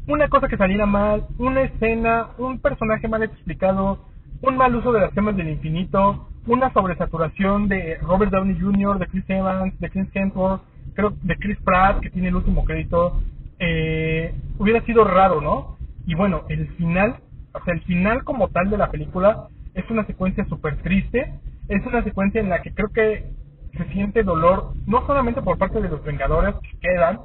una 0.07 0.29
cosa 0.29 0.49
que 0.49 0.57
saliera 0.57 0.87
mal, 0.87 1.27
una 1.39 1.63
escena, 1.63 2.29
un 2.39 2.59
personaje 2.59 3.07
mal 3.07 3.23
explicado, 3.23 4.05
un 4.43 4.57
mal 4.57 4.75
uso 4.75 4.93
de 4.93 5.01
las 5.01 5.13
gemas 5.13 5.37
del 5.37 5.51
infinito, 5.51 6.29
una 6.47 6.73
sobresaturación 6.73 7.69
de 7.69 7.99
Robert 7.99 8.33
Downey 8.33 8.59
Jr., 8.59 8.99
de 8.99 9.07
Chris 9.07 9.25
Evans, 9.29 9.79
de 9.79 9.91
Chris 9.91 10.09
Hemsworth, 10.15 10.63
creo 10.95 11.15
de 11.23 11.37
Chris 11.37 11.59
Pratt, 11.65 12.01
que 12.01 12.11
tiene 12.11 12.29
el 12.29 12.37
último 12.37 12.65
crédito, 12.65 13.21
eh, 13.59 14.35
hubiera 14.59 14.85
sido 14.85 15.05
raro, 15.05 15.41
¿no? 15.41 15.77
Y 16.07 16.15
bueno, 16.15 16.43
el 16.49 16.69
final, 16.77 17.17
o 17.53 17.65
sea, 17.65 17.75
el 17.75 17.83
final 17.83 18.25
como 18.25 18.49
tal 18.49 18.71
de 18.71 18.79
la 18.79 18.91
película 18.91 19.49
es 19.75 19.89
una 19.91 20.07
secuencia 20.07 20.45
súper 20.47 20.77
triste, 20.83 21.35
es 21.69 21.85
una 21.87 22.03
secuencia 22.05 22.41
en 22.41 22.49
la 22.49 22.63
que 22.63 22.73
creo 22.73 22.93
que 22.93 23.31
se 23.77 23.85
siente 23.93 24.23
dolor, 24.23 24.73
no 24.87 25.07
solamente 25.07 25.43
por 25.43 25.59
parte 25.59 25.81
de 25.81 25.89
los 25.89 26.05
Vengadores 26.05 26.55
que 26.57 26.79
quedan, 26.79 27.21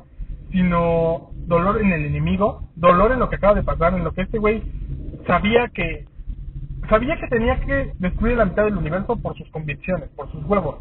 sino 0.52 1.30
dolor 1.46 1.82
en 1.82 1.92
el 1.92 2.06
enemigo, 2.06 2.64
dolor 2.76 3.12
en 3.12 3.20
lo 3.20 3.30
que 3.30 3.36
acaba 3.36 3.54
de 3.54 3.64
pasar, 3.64 3.94
en 3.94 4.04
lo 4.04 4.14
que 4.14 4.22
este 4.22 4.40
güey 4.40 4.64
sabía 5.28 5.70
que 5.70 6.06
sabía 6.90 7.20
que 7.20 7.28
tenía 7.28 7.60
que 7.60 7.94
destruir 8.00 8.38
la 8.38 8.46
mitad 8.46 8.64
del 8.64 8.78
universo 8.78 9.16
por 9.18 9.38
sus 9.38 9.48
convicciones, 9.50 10.10
por 10.16 10.32
sus 10.32 10.44
huevos, 10.46 10.78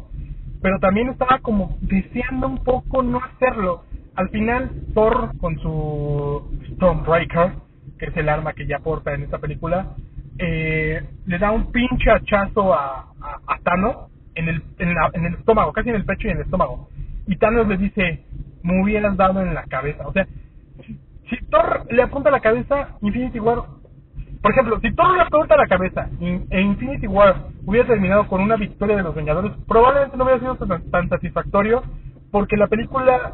pero 0.61 0.79
también 0.79 1.09
estaba 1.09 1.39
como 1.39 1.77
deseando 1.81 2.47
un 2.47 2.63
poco 2.63 3.01
no 3.01 3.19
hacerlo. 3.23 3.83
Al 4.15 4.29
final, 4.29 4.71
Thor 4.93 5.37
con 5.39 5.57
su 5.59 6.59
Stormbreaker, 6.73 7.53
que 7.97 8.05
es 8.07 8.17
el 8.17 8.29
arma 8.29 8.53
que 8.53 8.67
ya 8.67 8.79
porta 8.79 9.13
en 9.13 9.23
esta 9.23 9.37
película, 9.37 9.95
eh, 10.37 11.01
le 11.25 11.37
da 11.37 11.51
un 11.51 11.71
pinche 11.71 12.09
hachazo 12.09 12.73
a, 12.73 13.13
a, 13.47 13.59
Thanos 13.63 14.09
en 14.35 14.47
el, 14.47 14.63
en, 14.79 15.25
el 15.25 15.33
estómago, 15.35 15.73
casi 15.73 15.89
en 15.89 15.95
el 15.95 16.05
pecho 16.05 16.27
y 16.27 16.31
en 16.31 16.37
el 16.37 16.43
estómago. 16.43 16.89
Y 17.27 17.35
Thanos 17.37 17.67
le 17.67 17.77
dice, 17.77 18.23
me 18.63 18.81
hubieras 18.81 19.15
dado 19.17 19.41
en 19.41 19.53
la 19.53 19.63
cabeza. 19.63 20.07
O 20.07 20.13
sea, 20.13 20.27
si, 20.85 21.37
Thor 21.49 21.85
le 21.89 22.01
apunta 22.01 22.31
la 22.31 22.39
cabeza, 22.39 22.97
Infinity 23.01 23.39
War, 23.39 23.63
por 24.41 24.51
ejemplo, 24.51 24.79
si 24.79 24.93
Thor 24.93 25.13
le 25.13 25.21
apunta 25.21 25.55
a 25.55 25.57
la 25.57 25.67
cabeza 25.67 26.09
e 26.21 26.61
Infinity 26.61 27.07
War 27.07 27.35
hubiera 27.65 27.87
terminado 27.87 28.27
con 28.27 28.41
una 28.41 28.55
victoria 28.55 28.95
de 28.95 29.03
los 29.03 29.13
Vengadores, 29.13 29.51
probablemente 29.67 30.15
no 30.15 30.23
hubiera 30.23 30.39
sido 30.39 30.55
tan, 30.55 30.89
tan 30.89 31.09
satisfactorio 31.09 31.83
porque 32.31 32.55
la 32.55 32.67
película 32.67 33.33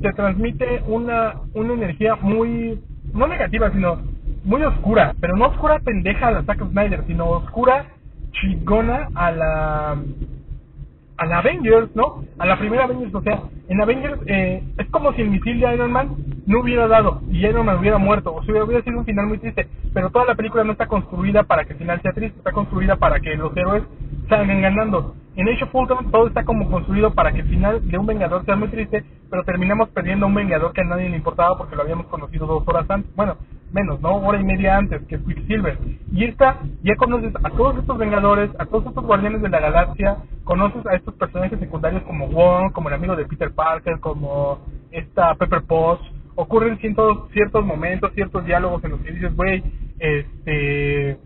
te 0.00 0.12
transmite 0.12 0.82
una, 0.86 1.34
una 1.54 1.74
energía 1.74 2.16
muy, 2.16 2.80
no 3.12 3.26
negativa, 3.26 3.70
sino 3.70 4.00
muy 4.44 4.62
oscura, 4.62 5.14
pero 5.20 5.36
no 5.36 5.48
oscura 5.48 5.78
pendeja 5.80 6.28
a 6.28 6.30
la 6.30 6.42
Zack 6.44 6.66
Snyder, 6.70 7.04
sino 7.06 7.26
oscura 7.26 7.86
chingona 8.32 9.08
a 9.14 9.30
la 9.30 9.96
a 11.20 11.38
Avengers, 11.38 11.94
¿no? 11.94 12.24
A 12.38 12.46
la 12.46 12.58
primera 12.58 12.84
Avengers, 12.84 13.14
o 13.14 13.20
sea, 13.20 13.42
en 13.68 13.80
Avengers 13.80 14.20
eh, 14.26 14.62
es 14.78 14.88
como 14.88 15.12
si 15.12 15.20
el 15.20 15.28
misil 15.28 15.60
de 15.60 15.74
Iron 15.74 15.92
Man 15.92 16.16
no 16.46 16.60
hubiera 16.60 16.88
dado 16.88 17.20
y 17.30 17.46
Iron 17.46 17.66
Man 17.66 17.78
hubiera 17.78 17.98
muerto, 17.98 18.34
o 18.34 18.42
sea, 18.42 18.64
hubiera 18.64 18.82
sido 18.82 18.98
un 18.98 19.04
final 19.04 19.26
muy 19.26 19.38
triste, 19.38 19.68
pero 19.92 20.10
toda 20.10 20.24
la 20.24 20.34
película 20.34 20.64
no 20.64 20.72
está 20.72 20.86
construida 20.86 21.42
para 21.42 21.66
que 21.66 21.74
el 21.74 21.78
final 21.78 22.00
sea 22.00 22.12
triste, 22.12 22.38
está 22.38 22.52
construida 22.52 22.96
para 22.96 23.20
que 23.20 23.36
los 23.36 23.54
héroes 23.54 23.82
salgan 24.30 24.62
ganando. 24.62 25.14
En 25.36 25.48
Age 25.48 25.64
of 25.64 25.74
Ultron 25.74 26.10
todo 26.10 26.26
está 26.26 26.44
como 26.44 26.70
construido 26.70 27.12
para 27.14 27.32
que 27.32 27.40
el 27.40 27.48
final 27.48 27.86
de 27.88 27.98
un 27.98 28.06
Vengador 28.06 28.44
sea 28.44 28.56
muy 28.56 28.68
triste, 28.68 29.04
pero 29.28 29.44
terminamos 29.44 29.88
perdiendo 29.90 30.26
a 30.26 30.28
un 30.28 30.34
Vengador 30.34 30.72
que 30.72 30.80
a 30.80 30.84
nadie 30.84 31.08
le 31.08 31.16
importaba 31.16 31.56
porque 31.58 31.76
lo 31.76 31.82
habíamos 31.82 32.06
conocido 32.06 32.46
dos 32.46 32.66
horas 32.66 32.88
antes, 32.88 33.14
bueno, 33.14 33.36
menos, 33.72 34.00
¿no? 34.00 34.16
Hora 34.16 34.40
y 34.40 34.44
media 34.44 34.76
antes, 34.76 35.02
que 35.06 35.16
es 35.16 35.22
Quicksilver. 35.22 35.78
Y 36.12 36.24
esta, 36.24 36.58
ya 36.82 36.96
conoces 36.96 37.32
a 37.42 37.50
todos 37.50 37.78
estos 37.78 37.98
Vengadores, 37.98 38.50
a 38.58 38.66
todos 38.66 38.86
estos 38.86 39.04
Guardianes 39.04 39.42
de 39.42 39.48
la 39.48 39.60
Galaxia, 39.60 40.16
conoces 40.44 40.84
a 40.86 40.96
estos 40.96 41.14
personajes 41.14 41.58
secundarios 41.58 42.02
como 42.02 42.28
Wong, 42.28 42.72
como 42.72 42.88
el 42.88 42.94
amigo 42.94 43.14
de 43.14 43.26
Peter 43.26 43.52
Parker, 43.52 44.00
como 44.00 44.60
esta 44.90 45.34
Pepper 45.36 45.62
Potts. 45.62 46.04
Ocurren 46.34 46.78
ciertos, 46.78 47.30
ciertos 47.32 47.64
momentos, 47.64 48.12
ciertos 48.14 48.44
diálogos 48.44 48.82
en 48.84 48.90
los 48.92 49.00
que 49.00 49.12
dices, 49.12 49.34
güey, 49.36 49.62
este... 49.98 51.18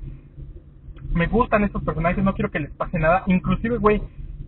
Me 1.15 1.27
gustan 1.27 1.65
estos 1.65 1.83
personajes, 1.83 2.23
no 2.25 2.35
quiero 2.35 2.51
que 2.51 2.61
les 2.61 2.71
pase 2.73 2.99
nada. 2.99 3.23
Inclusive, 3.27 3.79
güey, 3.79 4.03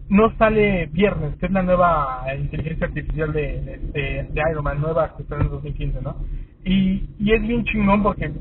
no 0.08 0.36
sale 0.36 0.86
viernes, 0.86 1.36
que 1.36 1.46
es 1.46 1.52
la 1.52 1.62
nueva 1.62 2.24
inteligencia 2.38 2.86
artificial 2.86 3.32
de, 3.32 3.80
de, 3.92 4.42
Iron 4.50 4.64
Man, 4.64 4.80
nueva 4.80 5.16
que 5.16 5.22
está 5.22 5.36
en 5.36 5.42
el 5.42 5.50
2015, 5.50 6.00
¿no? 6.02 6.16
Y, 6.64 7.08
y 7.18 7.32
es 7.32 7.42
bien 7.42 7.64
chingón 7.64 8.02
porque 8.02 8.32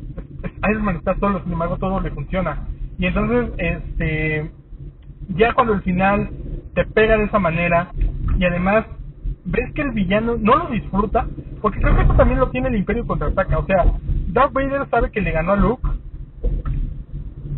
Iron 0.69 0.83
Man 0.83 0.97
está 0.97 1.15
solo, 1.19 1.41
sin 1.43 1.53
embargo 1.53 1.77
todo 1.77 1.99
le 1.99 2.11
funciona. 2.11 2.67
Y 2.97 3.07
entonces, 3.07 3.51
este, 3.57 4.51
ya 5.29 5.53
cuando 5.53 5.73
el 5.73 5.81
final 5.81 6.29
te 6.73 6.85
pega 6.85 7.17
de 7.17 7.25
esa 7.25 7.39
manera 7.39 7.91
y 8.37 8.45
además 8.45 8.85
ves 9.45 9.71
que 9.73 9.81
el 9.81 9.91
villano 9.91 10.37
no 10.37 10.55
lo 10.57 10.69
disfruta, 10.69 11.27
porque 11.61 11.79
creo 11.79 11.95
que 11.95 12.03
eso 12.03 12.15
también 12.15 12.39
lo 12.39 12.49
tiene 12.49 12.69
el 12.69 12.75
Imperio 12.75 13.05
contraataca. 13.05 13.59
O 13.59 13.65
sea, 13.65 13.85
Darth 14.29 14.53
Vader 14.53 14.87
sabe 14.89 15.11
que 15.11 15.21
le 15.21 15.31
ganó 15.31 15.53
a 15.53 15.57
Luke, 15.57 15.87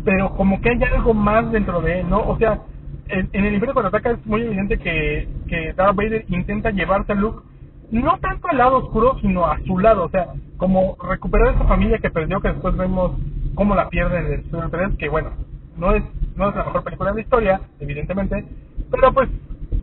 pero 0.08 0.34
como 0.36 0.58
que 0.62 0.70
hay 0.70 0.82
algo 0.84 1.12
más 1.12 1.52
dentro 1.52 1.82
de 1.82 2.00
él, 2.00 2.08
¿no? 2.08 2.20
O 2.20 2.38
sea, 2.38 2.62
en, 3.08 3.28
en 3.30 3.44
el 3.44 3.52
Imperio 3.52 3.74
contraataca 3.74 4.12
es 4.12 4.24
muy 4.24 4.40
evidente 4.40 4.78
que, 4.78 5.28
que 5.46 5.74
Darth 5.74 5.96
Vader 5.96 6.24
intenta 6.28 6.70
llevarse 6.70 7.12
a 7.12 7.14
Luke 7.14 7.42
no 7.90 8.16
tanto 8.18 8.48
al 8.48 8.56
lado 8.56 8.78
oscuro, 8.78 9.18
sino 9.20 9.44
a 9.44 9.58
su 9.66 9.78
lado, 9.78 10.04
o 10.04 10.08
sea, 10.08 10.28
como 10.56 10.96
recuperar 11.02 11.54
esa 11.54 11.64
familia 11.64 11.98
que 11.98 12.08
perdió, 12.08 12.40
que 12.40 12.48
después 12.48 12.74
vemos 12.78 13.18
cómo 13.54 13.74
la 13.74 13.90
pierde 13.90 14.18
en 14.18 14.32
el 14.32 14.44
Super 14.44 14.70
3, 14.70 14.96
que 14.98 15.10
bueno, 15.10 15.32
no 15.76 15.94
es, 15.94 16.02
no 16.36 16.48
es 16.48 16.56
la 16.56 16.64
mejor 16.64 16.84
película 16.84 17.10
de 17.10 17.16
la 17.16 17.22
historia, 17.22 17.60
evidentemente, 17.78 18.46
pero 18.90 19.12
pues 19.12 19.28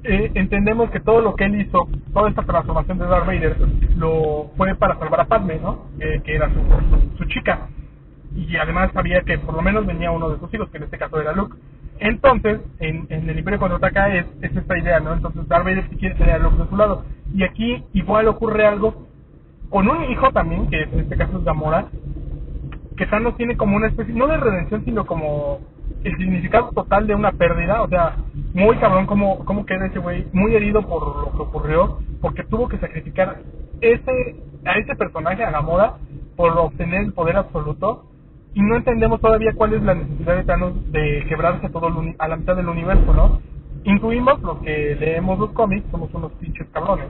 eh, 0.05 0.31
entendemos 0.33 0.89
que 0.89 1.01
todo 1.01 1.21
lo 1.21 1.35
que 1.35 1.45
él 1.45 1.61
hizo, 1.61 1.87
toda 2.15 2.29
esta 2.29 2.41
transformación 2.41 2.97
de 2.97 3.05
Darth 3.05 3.27
Vader, 3.27 3.57
lo 3.95 4.49
fue 4.57 4.73
para 4.73 4.97
salvar 4.97 5.21
a 5.21 5.25
Padme, 5.25 5.59
¿no? 5.61 5.85
Eh, 5.99 6.19
que 6.25 6.35
era 6.35 6.49
su, 6.49 7.15
su 7.15 7.25
chica. 7.25 7.69
Y 8.35 8.57
además 8.57 8.91
sabía 8.93 9.21
que 9.21 9.37
por 9.37 9.55
lo 9.55 9.61
menos 9.61 9.85
venía 9.85 10.11
uno 10.11 10.29
de 10.29 10.39
sus 10.39 10.53
hijos, 10.53 10.69
que 10.69 10.77
en 10.77 10.83
este 10.83 10.97
caso 10.97 11.19
era 11.19 11.33
Luke. 11.33 11.55
Entonces, 11.99 12.59
en, 12.79 13.07
el 13.09 13.37
Imperio 13.37 13.59
contraataca 13.59 14.13
es, 14.13 14.25
es 14.41 14.55
esta 14.55 14.77
idea, 14.77 14.99
¿no? 14.99 15.13
Entonces 15.13 15.47
Darth 15.47 15.63
Vader 15.63 15.87
sí 15.89 15.95
quiere 15.95 16.15
tener 16.15 16.35
a 16.35 16.39
Luke 16.39 16.57
de 16.57 16.69
su 16.69 16.75
lado. 16.75 17.05
Y 17.33 17.43
aquí 17.43 17.83
igual 17.93 18.27
ocurre 18.27 18.65
algo 18.65 19.07
con 19.69 19.89
un 19.89 20.03
hijo 20.11 20.31
también, 20.31 20.67
que 20.69 20.83
en 20.83 20.99
este 20.99 21.17
caso 21.17 21.37
es 21.37 21.43
Gamora, 21.43 21.87
que 22.97 23.05
Thanos 23.07 23.35
tiene 23.37 23.57
como 23.57 23.75
una 23.75 23.87
especie, 23.87 24.13
no 24.13 24.27
de 24.27 24.37
redención, 24.37 24.83
sino 24.85 25.05
como 25.05 25.59
el 26.03 26.15
significado 26.17 26.69
total 26.71 27.07
de 27.07 27.15
una 27.15 27.31
pérdida, 27.31 27.81
o 27.81 27.89
sea, 27.89 28.15
muy 28.53 28.77
cabrón 28.77 29.05
cómo, 29.05 29.43
cómo 29.45 29.65
queda 29.65 29.87
ese 29.87 29.99
güey, 29.99 30.25
muy 30.33 30.55
herido 30.55 30.81
por 30.83 31.25
lo 31.25 31.31
que 31.31 31.41
ocurrió, 31.41 31.99
porque 32.21 32.43
tuvo 32.43 32.69
que 32.69 32.77
sacrificar 32.77 33.39
ese, 33.81 34.35
a 34.65 34.77
ese 34.77 34.95
personaje, 34.95 35.43
a 35.43 35.51
Gamora, 35.51 35.95
por 36.35 36.57
obtener 36.57 37.01
el 37.01 37.13
poder 37.13 37.37
absoluto, 37.37 38.05
y 38.55 38.61
no 38.61 38.77
entendemos 38.77 39.19
todavía 39.19 39.51
cuál 39.53 39.73
es 39.73 39.83
la 39.83 39.95
necesidad 39.95 40.37
de 40.37 40.43
Thanos 40.45 40.91
de 40.91 41.25
quebrarse 41.27 41.69
todo 41.69 41.89
el 41.89 42.15
a 42.17 42.27
la 42.29 42.37
mitad 42.37 42.55
del 42.55 42.69
universo, 42.69 43.13
¿no? 43.13 43.41
Intuimos 43.83 44.41
los 44.41 44.59
que 44.59 44.95
leemos 44.95 45.37
los 45.37 45.51
cómics, 45.51 45.85
somos 45.91 46.09
unos 46.13 46.31
pinches 46.39 46.65
cabrones, 46.71 47.07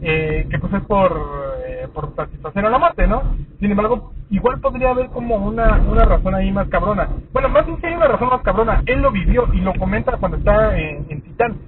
eh, 0.00 0.46
que 0.50 0.58
pues 0.58 0.72
es 0.72 0.82
por, 0.86 1.12
eh, 1.66 1.86
por 1.92 2.16
satisfacer 2.16 2.64
a 2.64 2.70
la 2.70 2.78
muerte, 2.78 3.06
¿no? 3.06 3.22
Sin 3.60 3.70
embargo, 3.70 4.14
igual 4.30 4.58
podría 4.60 4.90
haber 4.90 5.08
como 5.10 5.36
una, 5.36 5.76
una 5.82 6.06
razón 6.06 6.34
ahí 6.34 6.50
más 6.50 6.66
cabrona. 6.68 7.10
Bueno, 7.34 7.50
más 7.50 7.66
bien 7.66 7.76
que 7.76 7.88
hay 7.88 7.94
una 7.94 8.08
razón 8.08 8.30
más 8.30 8.40
cabrona, 8.40 8.82
él 8.86 9.02
lo 9.02 9.12
vivió 9.12 9.46
y 9.52 9.60
lo 9.60 9.74
comenta 9.74 10.16
cuando 10.16 10.38
está 10.38 10.76
en, 10.78 11.04
en 11.10 11.20
Titán. 11.20 11.58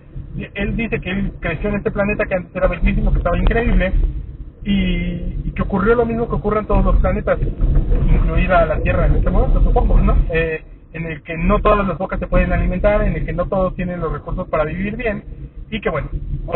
Él 0.55 0.75
dice 0.75 1.01
que 1.01 1.11
él 1.11 1.35
creció 1.39 1.69
en 1.69 1.77
este 1.77 1.91
planeta 1.91 2.25
que 2.25 2.35
antes 2.35 2.57
era 2.57 2.67
bellísimo, 2.67 3.13
que 3.13 3.19
estaba 3.19 3.39
increíble, 3.39 3.93
y, 4.65 5.41
y 5.45 5.53
que 5.55 5.63
ocurrió 5.63 5.95
lo 5.95 6.07
mismo 6.07 6.29
que 6.29 6.37
ocurre 6.37 6.61
en 6.61 6.67
todos 6.67 6.85
los 6.85 6.97
planetas, 6.97 7.39
incluida 7.41 8.67
la 8.67 8.81
Tierra 8.81 9.07
en 9.07 9.17
este 9.17 9.31
momento, 9.31 9.63
supongo, 9.63 10.01
¿no? 10.01 10.17
Eh, 10.31 10.63
en 10.93 11.07
el 11.07 11.23
que 11.23 11.37
no 11.37 11.59
todas 11.61 11.87
las 11.87 11.99
bocas 11.99 12.21
se 12.21 12.29
pueden 12.29 12.53
alimentar, 12.53 13.03
en 13.03 13.15
el 13.15 13.27
que 13.27 13.33
no 13.33 13.47
todos 13.47 13.75
tienen 13.75 14.01
los 14.01 14.13
recursos 14.13 14.49
para 14.49 14.65
vivir 14.65 14.97
bien, 14.97 15.25
y 15.71 15.81
que 15.81 15.91
bueno, 15.91 16.09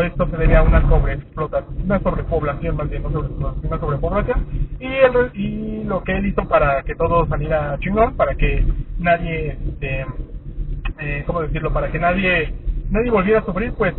esto 0.04 0.28
se 0.30 0.36
debe 0.36 0.56
a 0.56 0.62
una 0.62 0.88
sobreexplotación, 0.88 1.82
una 1.82 2.00
sobrepoblación 2.00 2.76
más 2.76 2.88
bien, 2.88 3.02
no 3.02 3.10
sobrepoblación, 3.10 3.66
una 3.66 3.80
sobrepoblación, 3.80 4.46
y, 4.78 4.86
el, 4.86 5.30
y 5.34 5.84
lo 5.84 6.04
que 6.04 6.16
él 6.16 6.26
hizo 6.26 6.46
para 6.48 6.82
que 6.82 6.94
todo 6.94 7.26
saliera 7.26 7.76
chingón, 7.80 8.16
para 8.16 8.34
que 8.36 8.64
nadie, 8.98 9.58
este, 9.68 10.06
eh, 11.00 11.24
¿cómo 11.26 11.42
decirlo? 11.42 11.72
Para 11.72 11.90
que 11.90 11.98
nadie 11.98 12.54
nadie 12.90 13.10
volviera 13.10 13.40
a 13.40 13.44
sufrir, 13.44 13.72
pues 13.76 13.94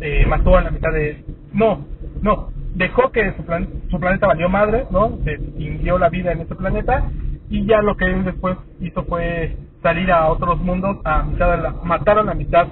eh, 0.00 0.24
mató 0.26 0.56
a 0.56 0.62
la 0.62 0.70
mitad 0.70 0.92
de... 0.92 1.24
No, 1.52 1.86
no, 2.22 2.50
dejó 2.74 3.10
que 3.10 3.32
su, 3.36 3.44
plan, 3.44 3.68
su 3.90 3.98
planeta 3.98 4.26
valió 4.26 4.48
madre, 4.48 4.86
¿no? 4.90 5.18
Se 5.24 5.32
extinguió 5.32 5.98
la 5.98 6.08
vida 6.08 6.32
en 6.32 6.40
ese 6.40 6.54
planeta 6.54 7.10
y 7.48 7.66
ya 7.66 7.82
lo 7.82 7.96
que 7.96 8.04
él 8.04 8.24
después 8.24 8.56
hizo 8.80 9.04
fue 9.04 9.56
salir 9.82 10.12
a 10.12 10.28
otros 10.28 10.60
mundos 10.60 10.98
a 11.04 11.22
mitad 11.22 11.56
de 11.56 11.62
la, 11.62 11.70
matar 11.82 12.18
a 12.18 12.22
la 12.22 12.34
mitad 12.34 12.68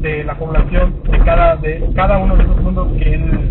de 0.00 0.24
la 0.24 0.34
población 0.34 1.02
de 1.10 1.18
cada 1.20 1.56
de 1.56 1.90
cada 1.94 2.18
uno 2.18 2.36
de 2.36 2.44
esos 2.44 2.60
mundos 2.60 2.88
que 2.98 3.14
él 3.14 3.50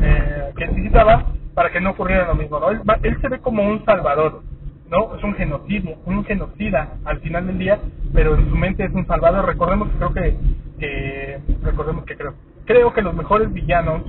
eh, 0.00 0.52
que 0.56 0.64
él 0.64 0.70
visitaba 0.74 1.26
para 1.54 1.70
que 1.70 1.80
no 1.80 1.90
ocurriera 1.90 2.26
lo 2.26 2.34
mismo, 2.34 2.58
¿no? 2.58 2.70
Él, 2.70 2.80
él 3.02 3.18
se 3.20 3.28
ve 3.28 3.38
como 3.38 3.62
un 3.62 3.84
salvador, 3.84 4.42
¿no? 4.90 5.14
Es 5.16 5.22
un 5.22 5.34
genocidio, 5.34 5.96
un 6.04 6.24
genocida 6.24 6.94
al 7.04 7.20
final 7.20 7.46
del 7.46 7.58
día, 7.58 7.78
pero 8.12 8.36
en 8.36 8.48
su 8.48 8.56
mente 8.56 8.84
es 8.84 8.92
un 8.92 9.06
salvador. 9.06 9.46
Recordemos 9.46 9.88
que 9.88 9.96
creo 9.98 10.12
que, 10.12 10.36
que 10.78 11.38
recordemos 11.62 12.04
que 12.04 12.16
creo, 12.16 12.34
creo 12.64 12.92
que 12.92 13.02
los 13.02 13.14
mejores 13.14 13.52
villanos 13.52 14.02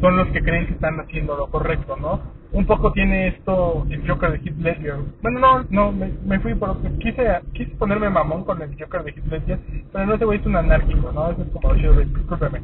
son 0.00 0.16
los 0.16 0.28
que 0.28 0.42
creen 0.42 0.66
que 0.66 0.74
están 0.74 0.98
haciendo 1.00 1.36
lo 1.36 1.48
correcto, 1.48 1.96
¿no? 1.96 2.20
Un 2.52 2.66
poco 2.66 2.92
tiene 2.92 3.28
esto 3.28 3.86
el 3.90 4.08
Joker 4.08 4.32
de 4.32 4.38
Heath 4.38 4.58
Ledger. 4.58 4.96
Bueno, 5.22 5.40
no, 5.40 5.64
no, 5.70 5.92
me, 5.92 6.12
me 6.24 6.40
fui 6.40 6.54
por. 6.54 6.76
Quise, 6.98 7.40
quise 7.52 7.70
ponerme 7.76 8.10
mamón 8.10 8.44
con 8.44 8.60
el 8.62 8.76
Joker 8.78 9.04
de 9.04 9.10
Heath 9.12 9.26
Ledger, 9.26 9.58
pero 9.92 10.06
no, 10.06 10.14
ese 10.14 10.24
güey 10.24 10.40
es 10.40 10.46
un 10.46 10.56
anárquico, 10.56 11.12
¿no? 11.12 11.30
Eso 11.30 11.42
es 11.42 11.48
como 11.50 11.74
chido, 11.76 11.92
discúlpeme. 11.94 12.60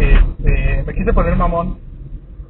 Este, 0.00 0.82
me 0.86 0.94
quise 0.94 1.12
poner 1.12 1.36
mamón 1.36 1.78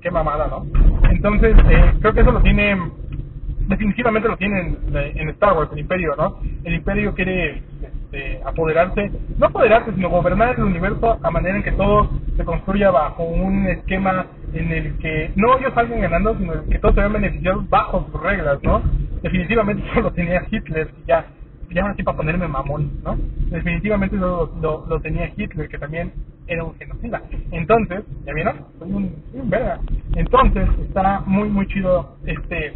qué 0.01 0.11
mamada, 0.11 0.47
¿no? 0.49 0.67
Entonces, 1.11 1.57
eh, 1.69 1.95
creo 2.01 2.15
que 2.15 2.21
eso 2.21 2.33
lo 2.33 2.41
tiene, 2.41 2.77
definitivamente 3.67 4.29
lo 4.29 4.37
tiene 4.37 4.61
en, 4.61 4.97
en 4.97 5.29
Star 5.31 5.55
Wars, 5.55 5.71
el 5.73 5.81
Imperio, 5.81 6.15
¿no? 6.17 6.39
El 6.65 6.75
Imperio 6.75 7.15
quiere 7.15 7.63
este, 8.11 8.41
apoderarse, 8.43 9.11
no 9.37 9.47
apoderarse, 9.47 9.93
sino 9.93 10.09
gobernar 10.09 10.55
el 10.57 10.65
universo 10.65 11.19
a 11.23 11.31
manera 11.31 11.57
en 11.57 11.63
que 11.63 11.73
todo 11.73 12.09
se 12.37 12.45
construya 12.45 12.91
bajo 12.91 13.25
un 13.25 13.67
esquema 13.67 14.27
en 14.55 14.73
el 14.73 14.99
que 14.99 15.31
no 15.37 15.59
ellos 15.59 15.75
salgan 15.75 16.01
ganando, 16.01 16.35
sino 16.39 16.65
que 16.65 16.79
todos 16.79 16.95
se 16.95 17.01
vean 17.03 17.13
beneficiados 17.13 17.69
bajo 17.69 18.09
sus 18.11 18.23
reglas, 18.23 18.63
¿no? 18.63 18.81
Definitivamente 19.23 19.83
eso 19.93 20.01
lo 20.01 20.13
tenía 20.13 20.43
Hitler, 20.51 20.91
ya 21.07 21.27
ya 21.71 21.83
ahora 21.83 21.95
sí 21.97 22.03
para 22.03 22.17
ponerme 22.17 22.49
mamón, 22.49 22.93
¿no? 23.05 23.19
Definitivamente 23.51 24.17
lo, 24.17 24.55
lo, 24.63 24.87
lo 24.89 25.01
tenía 25.01 25.31
Hitler, 25.37 25.69
que 25.69 25.77
también 25.77 26.13
era 26.47 26.65
un 26.65 26.75
genocida. 26.77 27.21
Entonces, 27.51 28.05
¿ya 28.25 28.33
vieron? 28.33 28.57
Soy 28.79 28.91
un, 28.91 29.15
un 29.35 29.51
verga. 29.51 29.79
Entonces, 30.15 30.67
está 30.81 31.21
muy, 31.27 31.51
muy 31.51 31.67
chido 31.67 32.17
este 32.25 32.73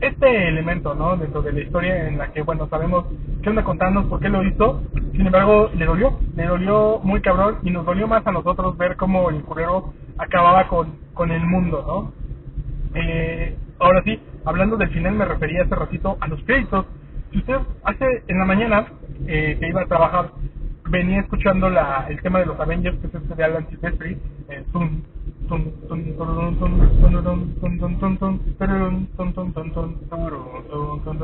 este 0.00 0.48
elemento, 0.48 0.94
¿no? 0.94 1.16
Dentro 1.16 1.42
de 1.42 1.52
la 1.52 1.60
historia 1.60 2.08
en 2.08 2.18
la 2.18 2.32
que, 2.32 2.42
bueno, 2.42 2.68
sabemos 2.68 3.06
qué 3.42 3.50
onda 3.50 3.64
contarnos, 3.64 4.06
por 4.06 4.20
qué 4.20 4.28
lo 4.28 4.42
hizo. 4.44 4.82
Sin 5.12 5.26
embargo, 5.26 5.70
le 5.74 5.84
dolió, 5.84 6.18
le 6.36 6.46
dolió 6.46 7.00
muy 7.02 7.20
cabrón 7.20 7.58
y 7.62 7.70
nos 7.70 7.84
dolió 7.84 8.08
más 8.08 8.26
a 8.26 8.32
nosotros 8.32 8.76
ver 8.78 8.96
cómo 8.96 9.30
el 9.30 9.42
curero 9.42 9.92
acababa 10.18 10.68
con, 10.68 10.96
con 11.14 11.30
el 11.30 11.44
mundo, 11.46 11.84
¿no? 11.86 12.12
Eh, 12.94 13.56
ahora 13.78 14.02
sí, 14.04 14.18
hablando 14.44 14.76
del 14.76 14.90
final, 14.90 15.14
me 15.14 15.24
refería 15.24 15.62
hace 15.62 15.74
ratito 15.74 16.16
a 16.20 16.28
los 16.28 16.42
créditos. 16.44 16.86
Si 17.32 17.38
usted 17.38 17.58
hace 17.84 18.04
en 18.26 18.38
la 18.38 18.44
mañana 18.44 18.86
eh, 19.26 19.56
que 19.60 19.68
iba 19.68 19.82
a 19.82 19.86
trabajar, 19.86 20.30
venía 20.88 21.20
escuchando 21.20 21.70
la, 21.70 22.06
el 22.08 22.20
tema 22.22 22.40
de 22.40 22.46
los 22.46 22.58
Avengers, 22.58 22.98
que 22.98 23.06
es 23.06 23.14
este 23.14 23.34
de 23.34 23.44
Alan 23.44 23.68
Silvestri, 23.68 24.18
eh, 24.48 24.64
tum, 24.72 25.02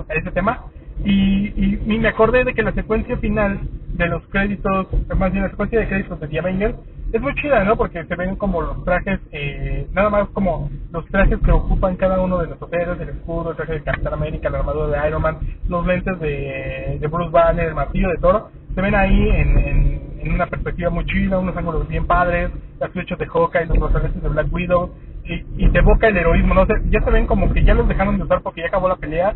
ese 0.09 0.31
tema. 0.33 0.64
Y, 1.05 1.53
y, 1.57 1.83
y 1.87 1.99
me 1.99 2.09
acordé 2.09 2.45
de 2.45 2.55
que 2.55 2.62
la 2.62 2.72
secuencia 2.72 3.16
final 3.18 3.61
de 3.95 4.07
los 4.07 4.22
créditos, 4.29 4.87
más 5.16 5.33
bien 5.33 5.45
la 5.45 5.51
secuencia 5.51 5.81
de 5.81 5.89
créditos 5.89 6.20
de 6.20 6.29
The 6.29 6.39
Avengers, 6.39 6.77
es 7.12 7.20
muy 7.20 7.35
chida, 7.35 7.64
¿no? 7.64 7.77
Porque 7.77 8.05
se 8.05 8.16
ven 8.16 8.37
como 8.37 8.61
los 8.62 8.85
trajes, 8.85 9.20
eh, 9.31 9.87
nada 9.93 10.11
más 10.11 10.29
como 10.31 10.70
los 10.91 11.07
trajes 11.07 11.39
que 11.39 11.53
ocupan 11.53 11.97
cada 11.97 12.20
uno 12.20 12.39
de 12.39 12.49
los 12.49 12.59
héroes, 12.72 13.01
el 13.01 13.11
escudo, 13.11 13.51
el 13.51 13.57
traje 13.57 13.74
de 13.74 13.83
Capitán 13.83 14.14
América, 14.14 14.51
la 14.51 14.59
armadura 14.59 15.01
de 15.01 15.09
Iron 15.09 15.22
Man, 15.22 15.39
los 15.68 15.87
lentes 15.87 16.18
de, 16.20 16.99
de 17.01 17.07
Bruce 17.07 17.31
Banner, 17.31 17.68
el 17.68 17.74
martillo 17.74 18.09
de 18.11 18.18
Toro, 18.18 18.51
se 18.74 18.81
ven 18.81 18.95
ahí 18.95 19.29
en, 19.31 19.59
en, 19.59 19.95
en 20.27 20.35
una 20.35 20.47
perspectiva 20.47 20.91
muy 20.91 21.05
chida, 21.07 21.39
unos 21.39 21.57
ángulos 21.57 21.89
bien 21.89 22.07
padres, 22.07 22.51
las 22.79 22.91
flechas 22.91 23.18
de 23.18 23.27
Hawkeye, 23.27 23.66
los 23.66 23.79
brazaletes 23.79 24.22
de 24.22 24.29
Black 24.29 24.53
Widow, 24.53 24.91
y, 25.24 25.64
y 25.64 25.68
te 25.70 25.79
evoca 25.79 26.09
el 26.09 26.16
heroísmo, 26.16 26.55
¿no? 26.55 26.62
O 26.62 26.66
ya 26.91 27.01
se 27.01 27.11
ven 27.11 27.27
como 27.27 27.53
que 27.53 27.64
ya 27.64 27.74
los 27.74 27.89
dejaron 27.89 28.16
de 28.16 28.24
usar 28.24 28.43
porque 28.43 28.61
ya 28.61 28.68
acabó 28.68 28.89
la 28.89 28.97
pelea, 28.97 29.35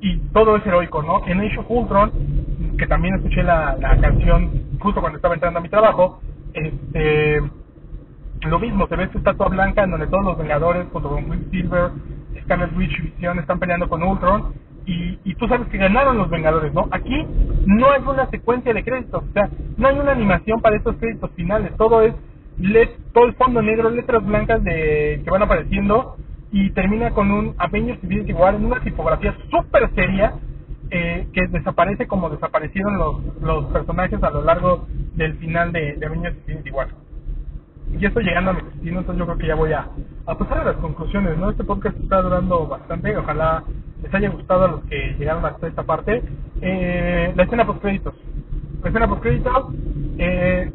y 0.00 0.16
todo 0.32 0.56
es 0.56 0.66
heroico, 0.66 1.02
¿no? 1.02 1.26
En 1.26 1.40
Age 1.40 1.58
of 1.58 1.70
Ultron, 1.70 2.12
que 2.78 2.86
también 2.86 3.16
escuché 3.16 3.42
la, 3.42 3.76
la 3.78 3.98
canción 4.00 4.50
justo 4.78 5.00
cuando 5.00 5.16
estaba 5.16 5.34
entrando 5.34 5.58
a 5.58 5.62
mi 5.62 5.68
trabajo, 5.68 6.20
este 6.54 7.40
lo 8.48 8.58
mismo, 8.58 8.86
se 8.88 8.96
ve 8.96 9.04
esta 9.04 9.18
estatua 9.18 9.48
blanca 9.48 9.84
en 9.84 9.90
donde 9.90 10.06
todos 10.06 10.24
los 10.24 10.38
Vengadores, 10.38 10.86
junto 10.90 11.10
con 11.10 11.24
Quicksilver, 11.24 11.90
Scarlet 12.44 12.74
Witch 12.74 12.98
y 12.98 13.02
Vision 13.02 13.38
están 13.38 13.58
peleando 13.58 13.88
con 13.88 14.02
Ultron, 14.02 14.54
y, 14.90 15.20
y 15.24 15.34
tú 15.36 15.46
sabes 15.46 15.68
que 15.68 15.78
ganaron 15.78 16.18
los 16.18 16.28
Vengadores, 16.30 16.74
¿no? 16.74 16.88
Aquí 16.90 17.24
no 17.64 17.90
hay 17.92 18.02
una 18.02 18.28
secuencia 18.30 18.74
de 18.74 18.82
créditos, 18.82 19.22
o 19.22 19.32
sea, 19.32 19.48
no 19.76 19.86
hay 19.86 19.96
una 19.96 20.10
animación 20.12 20.60
para 20.60 20.76
estos 20.76 20.96
créditos 20.96 21.30
finales, 21.36 21.76
todo 21.76 22.02
es 22.02 22.12
let, 22.58 22.90
todo 23.14 23.26
el 23.26 23.34
fondo 23.34 23.62
negro, 23.62 23.88
letras 23.88 24.26
blancas 24.26 24.64
de 24.64 25.20
que 25.22 25.30
van 25.30 25.42
apareciendo 25.42 26.16
y 26.50 26.70
termina 26.70 27.10
con 27.12 27.30
un 27.30 27.54
Avengers 27.58 28.02
Infinity 28.02 28.32
War 28.32 28.56
en 28.56 28.64
una 28.64 28.80
tipografía 28.80 29.36
súper 29.48 29.94
seria 29.94 30.34
eh, 30.90 31.28
que 31.32 31.46
desaparece 31.46 32.08
como 32.08 32.28
desaparecieron 32.28 32.98
los, 32.98 33.42
los 33.42 33.66
personajes 33.66 34.20
a 34.24 34.30
lo 34.30 34.42
largo 34.42 34.88
del 35.14 35.34
final 35.34 35.70
de, 35.70 35.94
de 35.94 36.06
Avengers 36.06 36.36
Infinity 36.38 36.70
War. 36.70 36.88
Y 37.96 38.04
esto 38.04 38.18
llegando 38.18 38.50
a 38.50 38.54
mi 38.54 38.62
destino, 38.62 39.00
entonces 39.00 39.18
yo 39.20 39.26
creo 39.26 39.38
que 39.38 39.46
ya 39.46 39.54
voy 39.54 39.72
a, 39.72 39.86
a 40.26 40.34
pasar 40.36 40.58
a 40.58 40.64
las 40.64 40.76
conclusiones, 40.76 41.38
¿no? 41.38 41.50
Este 41.50 41.62
podcast 41.62 41.96
está 41.96 42.22
durando 42.22 42.66
bastante, 42.66 43.16
ojalá 43.16 43.62
les 44.02 44.14
haya 44.14 44.28
gustado 44.30 44.64
a 44.64 44.68
los 44.68 44.84
que 44.84 45.14
llegaron 45.18 45.44
hasta 45.44 45.66
esta 45.66 45.82
parte. 45.82 46.22
Eh, 46.60 47.32
la 47.34 47.42
escena 47.42 47.66
post 47.66 47.80
créditos. 47.80 48.14
La 48.82 48.88
escena 48.88 49.08
post 49.08 49.22
créditos 49.22 49.74
eh, 50.18 50.70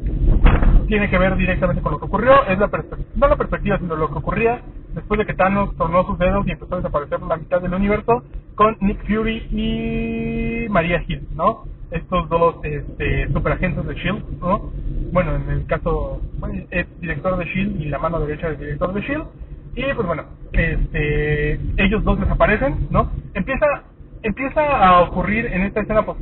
tiene 0.86 1.10
que 1.10 1.18
ver 1.18 1.36
directamente 1.36 1.82
con 1.82 1.92
lo 1.92 1.98
que 1.98 2.04
ocurrió, 2.04 2.44
es 2.46 2.58
la 2.58 2.70
no 3.16 3.28
la 3.28 3.36
perspectiva, 3.36 3.78
sino 3.78 3.96
lo 3.96 4.08
que 4.08 4.18
ocurría 4.18 4.62
después 4.96 5.18
de 5.18 5.26
que 5.26 5.34
Thanos 5.34 5.76
tornó 5.76 6.04
sus 6.06 6.18
dedos 6.18 6.46
y 6.46 6.52
empezó 6.52 6.74
a 6.74 6.78
desaparecer 6.78 7.20
la 7.22 7.36
mitad 7.36 7.60
del 7.60 7.74
universo 7.74 8.22
con 8.54 8.76
Nick 8.80 9.06
Fury 9.06 9.46
y 9.50 10.68
Maria 10.70 11.04
Hill, 11.06 11.28
¿no? 11.34 11.64
Estos 11.90 12.28
dos 12.28 12.56
este, 12.64 13.28
superagentes 13.32 13.86
de 13.86 13.94
Shield, 13.94 14.40
¿no? 14.40 14.72
Bueno, 15.12 15.36
en 15.36 15.50
el 15.50 15.66
caso, 15.66 16.20
bueno, 16.38 16.64
es 16.70 16.86
director 17.00 17.36
de 17.36 17.44
Shield 17.44 17.80
y 17.80 17.84
la 17.86 17.98
mano 17.98 18.20
derecha 18.20 18.48
del 18.48 18.58
director 18.58 18.92
de 18.92 19.00
Shield. 19.02 19.24
Y 19.76 19.84
pues 19.94 20.06
bueno, 20.06 20.24
este, 20.52 21.60
ellos 21.76 22.02
dos 22.02 22.18
desaparecen, 22.18 22.88
¿no? 22.90 23.12
Empieza 23.34 23.66
empieza 24.22 24.60
a 24.60 25.02
ocurrir 25.02 25.46
en 25.46 25.62
esta 25.62 25.80
escena 25.80 26.04
post 26.04 26.20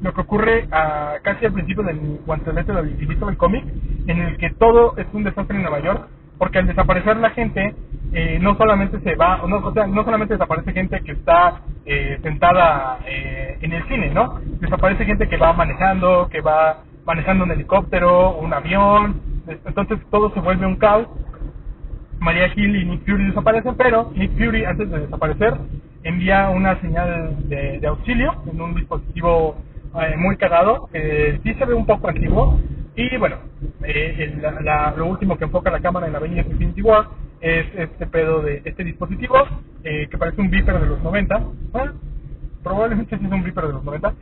lo 0.00 0.14
que 0.14 0.20
ocurre 0.20 0.66
a, 0.70 1.14
casi 1.22 1.44
al 1.44 1.52
principio 1.52 1.82
del 1.82 2.20
guantelete 2.24 2.72
del 2.72 2.92
infinito 2.92 3.26
del 3.26 3.36
cómic, 3.36 3.64
en 4.06 4.18
el 4.18 4.36
que 4.38 4.50
todo 4.50 4.96
es 4.96 5.06
un 5.12 5.24
desastre 5.24 5.56
en 5.56 5.62
Nueva 5.62 5.80
York, 5.80 6.08
porque 6.38 6.58
al 6.58 6.66
desaparecer 6.66 7.16
la 7.18 7.30
gente, 7.30 7.74
eh, 8.12 8.38
no 8.40 8.56
solamente 8.56 9.00
se 9.00 9.14
va, 9.14 9.42
no, 9.46 9.58
o 9.58 9.72
sea, 9.72 9.86
no 9.86 10.04
solamente 10.04 10.34
desaparece 10.34 10.72
gente 10.72 11.00
que 11.02 11.12
está 11.12 11.60
eh, 11.84 12.18
sentada 12.22 12.98
eh, 13.06 13.58
en 13.60 13.72
el 13.72 13.86
cine, 13.88 14.10
¿no? 14.10 14.40
Desaparece 14.60 15.04
gente 15.04 15.28
que 15.28 15.36
va 15.36 15.52
manejando, 15.52 16.28
que 16.30 16.40
va 16.40 16.82
manejando 17.04 17.44
un 17.44 17.52
helicóptero, 17.52 18.36
un 18.36 18.52
avión, 18.52 19.20
entonces 19.66 19.98
todo 20.10 20.32
se 20.32 20.40
vuelve 20.40 20.66
un 20.66 20.76
caos. 20.76 21.08
María 22.24 22.48
Hill 22.56 22.76
y 22.76 22.86
Nick 22.86 23.06
Fury 23.06 23.26
desaparecen, 23.26 23.76
pero 23.76 24.12
Nick 24.16 24.32
Fury 24.38 24.64
antes 24.66 24.90
de 24.90 25.00
desaparecer 25.00 25.54
envía 26.04 26.50
una 26.50 26.80
señal 26.82 27.48
de, 27.48 27.80
auxilio 27.88 28.34
en 28.48 28.60
un 28.62 28.74
dispositivo 28.76 29.56
eh, 30.00 30.16
muy 30.18 30.36
cagado, 30.38 30.88
que 30.92 31.40
sí 31.44 31.54
se 31.54 31.66
ve 31.66 31.74
un 31.74 31.86
poco 31.86 32.08
antiguo, 32.08 32.60
y 32.96 33.16
bueno, 33.18 33.38
eh, 33.84 34.16
el- 34.20 34.42
la- 34.42 34.60
la- 34.62 34.94
lo 34.96 35.06
último 35.08 35.38
que 35.38 35.44
enfoca 35.46 35.70
la 35.70 35.80
cámara 35.80 36.08
en 36.08 36.14
la 36.14 36.20
Avengers 36.20 36.50
Infinity 36.50 36.82
War 36.82 37.08
es 37.42 37.66
este 37.76 38.06
pedo 38.08 38.42
de 38.42 38.62
este 38.64 38.84
dispositivo, 38.84 39.36
eh, 39.84 40.08
que 40.10 40.18
parece 40.18 40.40
un 40.42 40.50
Viper 40.50 40.80
de 40.80 40.86
los 40.88 41.02
90, 41.02 41.42
bueno, 41.72 41.92
probablemente 42.64 43.18
sí 43.18 43.26
es 43.26 43.32
un 43.32 43.44
Viper 43.44 43.68
de 43.68 43.74
los 43.74 43.84
90, 43.84 44.14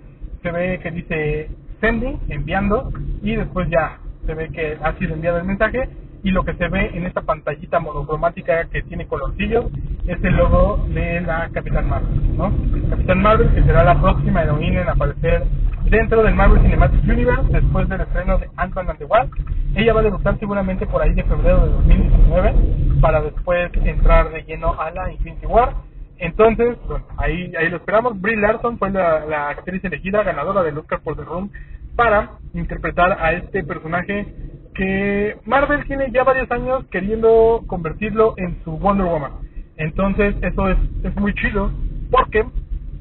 se 0.43 0.53
ve 0.53 0.81
que 0.83 0.93
dice 0.93 1.51
sending, 1.81 2.21
enviando, 2.31 2.91
y 3.23 3.37
después 3.37 3.69
ya 3.71 4.01
se 4.27 4.35
ve 4.35 4.51
que 4.51 4.79
ha 4.83 4.95
sido 4.99 5.15
enviado 5.15 5.39
el 5.39 5.45
mensaje, 5.47 5.89
y 6.25 6.31
lo 6.31 6.45
que 6.45 6.55
se 6.55 6.69
ve 6.69 6.91
en 6.95 7.05
esta 7.05 7.23
pantallita 7.23 7.81
monocromática 7.81 8.65
que 8.67 8.83
tiene 8.83 9.07
colorcillos 9.07 9.67
es 10.07 10.23
el 10.23 10.37
logo 10.37 10.87
de 10.91 11.21
la 11.21 11.49
Capitán 11.53 11.89
Marvel, 11.89 12.37
¿no? 12.37 12.53
Capitán 12.91 13.23
Marvel, 13.23 13.53
que 13.55 13.63
será 13.63 13.83
la 13.83 14.01
próxima 14.01 14.43
heroína 14.43 14.83
en 14.83 14.89
aparecer 14.89 15.45
dentro 15.85 16.23
del 16.23 16.35
Marvel 16.35 16.63
Cinematic 16.63 17.03
Universe 17.05 17.43
después 17.51 17.89
del 17.89 18.03
estreno 18.03 18.39
de 18.39 18.49
Ant-Man 18.57 18.91
and 18.91 18.99
the 18.99 19.05
Wasp. 19.05 19.33
Ella 19.75 19.93
va 19.93 20.01
a 20.01 20.05
debutar 20.05 20.39
seguramente 20.39 20.87
por 20.87 21.03
ahí 21.03 21.13
de 21.15 21.25
febrero 21.25 21.67
de 21.67 21.73
2019 21.73 22.55
para 23.01 23.21
después 23.23 23.71
entrar 23.85 24.31
de 24.31 24.43
lleno 24.45 24.81
a 24.81 24.91
la 24.91 25.11
Infinity 25.13 25.47
War. 25.47 25.75
Entonces, 26.19 26.77
bueno, 26.87 27.05
ahí, 27.17 27.53
ahí 27.59 27.69
lo 27.69 27.79
esperamos. 27.79 28.21
Brie 28.21 28.37
Larson 28.37 28.79
fue 28.79 28.91
la, 28.91 29.27
la 29.27 29.49
actriz 29.49 29.85
elegida, 29.85 30.23
ganadora 30.23 30.63
del 30.63 30.79
Oscar 30.79 31.01
por 31.01 31.17
The 31.17 31.25
Room, 31.25 31.51
para 31.97 32.31
interpretar 32.55 33.19
a 33.21 33.33
este 33.33 33.65
personaje 33.65 34.27
que 34.75 35.37
Marvel 35.45 35.85
tiene 35.87 36.11
ya 36.13 36.25
varios 36.25 36.51
años 36.51 36.85
queriendo 36.91 37.63
convertirlo 37.67 38.35
en 38.37 38.57
su 38.65 38.73
Wonder 38.79 39.07
Woman. 39.07 39.33
Entonces, 39.77 40.35
eso 40.43 40.69
es, 40.69 40.79
es 41.05 41.17
muy 41.17 41.35
chido 41.35 41.71
porque 42.11 42.45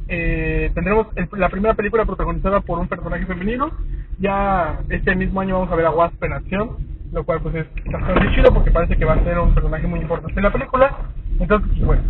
eh, 0.08 0.72
tendremos 0.76 1.08
el- 1.16 1.30
la 1.40 1.50
primera 1.50 1.74
película 1.74 2.06
protagonizada 2.06 2.60
por 2.62 2.80
un 2.80 2.88
personaje 2.88 3.26
femenino. 3.26 3.72
Ya 4.20 4.80
este 4.90 5.16
mismo 5.16 5.42
año 5.42 5.56
vamos 5.60 5.72
a 5.72 5.76
ver 5.76 5.86
a 5.86 5.92
Wasp 5.92 6.22
en 6.24 6.34
acción, 6.34 6.72
lo 7.12 7.24
cual 7.24 7.42
pues 7.42 7.56
es 7.56 7.68
bastante 7.92 8.36
chido 8.36 8.54
porque 8.54 8.72
parece 8.72 8.98
que 8.98 9.06
va 9.06 9.14
a 9.14 9.24
ser 9.24 9.40
un 9.40 9.54
personaje 9.54 9.88
muy 9.88 10.00
importante 10.02 10.36
en 10.38 10.44
la 10.44 10.52
película. 10.52 10.98
Entonces, 11.40 11.72
pues, 11.78 11.86
bueno, 11.86 12.04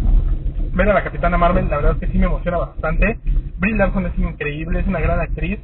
ver 0.74 0.90
a 0.90 0.94
la 0.94 1.04
Capitana 1.04 1.38
Marvel, 1.38 1.70
la 1.70 1.78
verdad 1.78 1.94
es 1.94 2.00
que 2.00 2.08
sí 2.08 2.18
me 2.18 2.26
emociona 2.26 2.58
bastante. 2.58 3.18
Brie 3.60 3.76
Larson 3.76 4.08
es 4.08 4.18
increíble, 4.18 4.80
es 4.80 4.88
una 4.88 5.00
gran 5.00 5.20
actriz. 5.20 5.60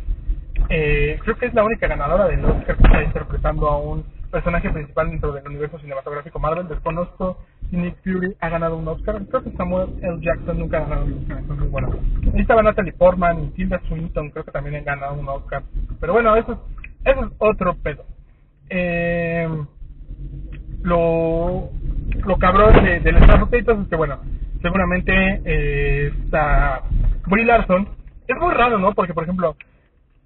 Eh, 0.69 1.19
creo 1.23 1.37
que 1.37 1.45
es 1.47 1.53
la 1.53 1.63
única 1.63 1.87
ganadora 1.87 2.27
del 2.27 2.43
Oscar 2.43 2.77
que 2.77 2.83
está 2.83 3.03
interpretando 3.03 3.69
a 3.69 3.77
un 3.77 4.03
personaje 4.31 4.69
principal 4.69 5.09
dentro 5.09 5.31
del 5.31 5.47
universo 5.47 5.79
cinematográfico 5.79 6.39
Marvel. 6.39 6.67
Desconozco 6.67 7.37
Nick 7.71 7.95
Fury 8.03 8.35
ha 8.39 8.49
ganado 8.49 8.77
un 8.77 8.87
Oscar. 8.87 9.21
Creo 9.29 9.43
que 9.43 9.51
Samuel 9.51 9.89
L. 10.01 10.19
Jackson 10.21 10.59
nunca 10.59 10.77
ha 10.77 10.81
ganado 10.81 11.05
un 11.05 11.13
Oscar. 11.13 11.37
Entonces, 11.39 11.71
bueno, 11.71 11.89
ahí 12.33 12.41
estaba 12.41 12.63
Natalie 12.63 12.93
Portman 12.93 13.43
y 13.43 13.47
Tilda 13.51 13.81
Swinton, 13.87 14.29
creo 14.31 14.45
que 14.45 14.51
también 14.51 14.75
han 14.75 14.85
ganado 14.85 15.13
un 15.15 15.27
Oscar. 15.29 15.63
Pero 15.99 16.13
bueno, 16.13 16.35
eso 16.35 16.53
es, 16.53 16.59
eso 17.11 17.25
es 17.25 17.31
otro 17.37 17.75
pedo. 17.75 18.03
Eh, 18.69 19.47
lo, 20.81 21.69
lo 22.25 22.37
cabrón 22.37 22.83
de, 22.83 22.99
de 22.99 23.13
Potatos 23.13 23.79
es 23.83 23.87
que, 23.89 23.95
bueno, 23.95 24.19
seguramente 24.61 25.41
eh, 25.45 26.13
esta 26.23 26.83
Brie 27.27 27.45
Larson 27.45 27.89
es 28.27 28.37
muy 28.37 28.53
raro, 28.53 28.77
¿no? 28.77 28.93
Porque, 28.93 29.13
por 29.13 29.23
ejemplo, 29.23 29.55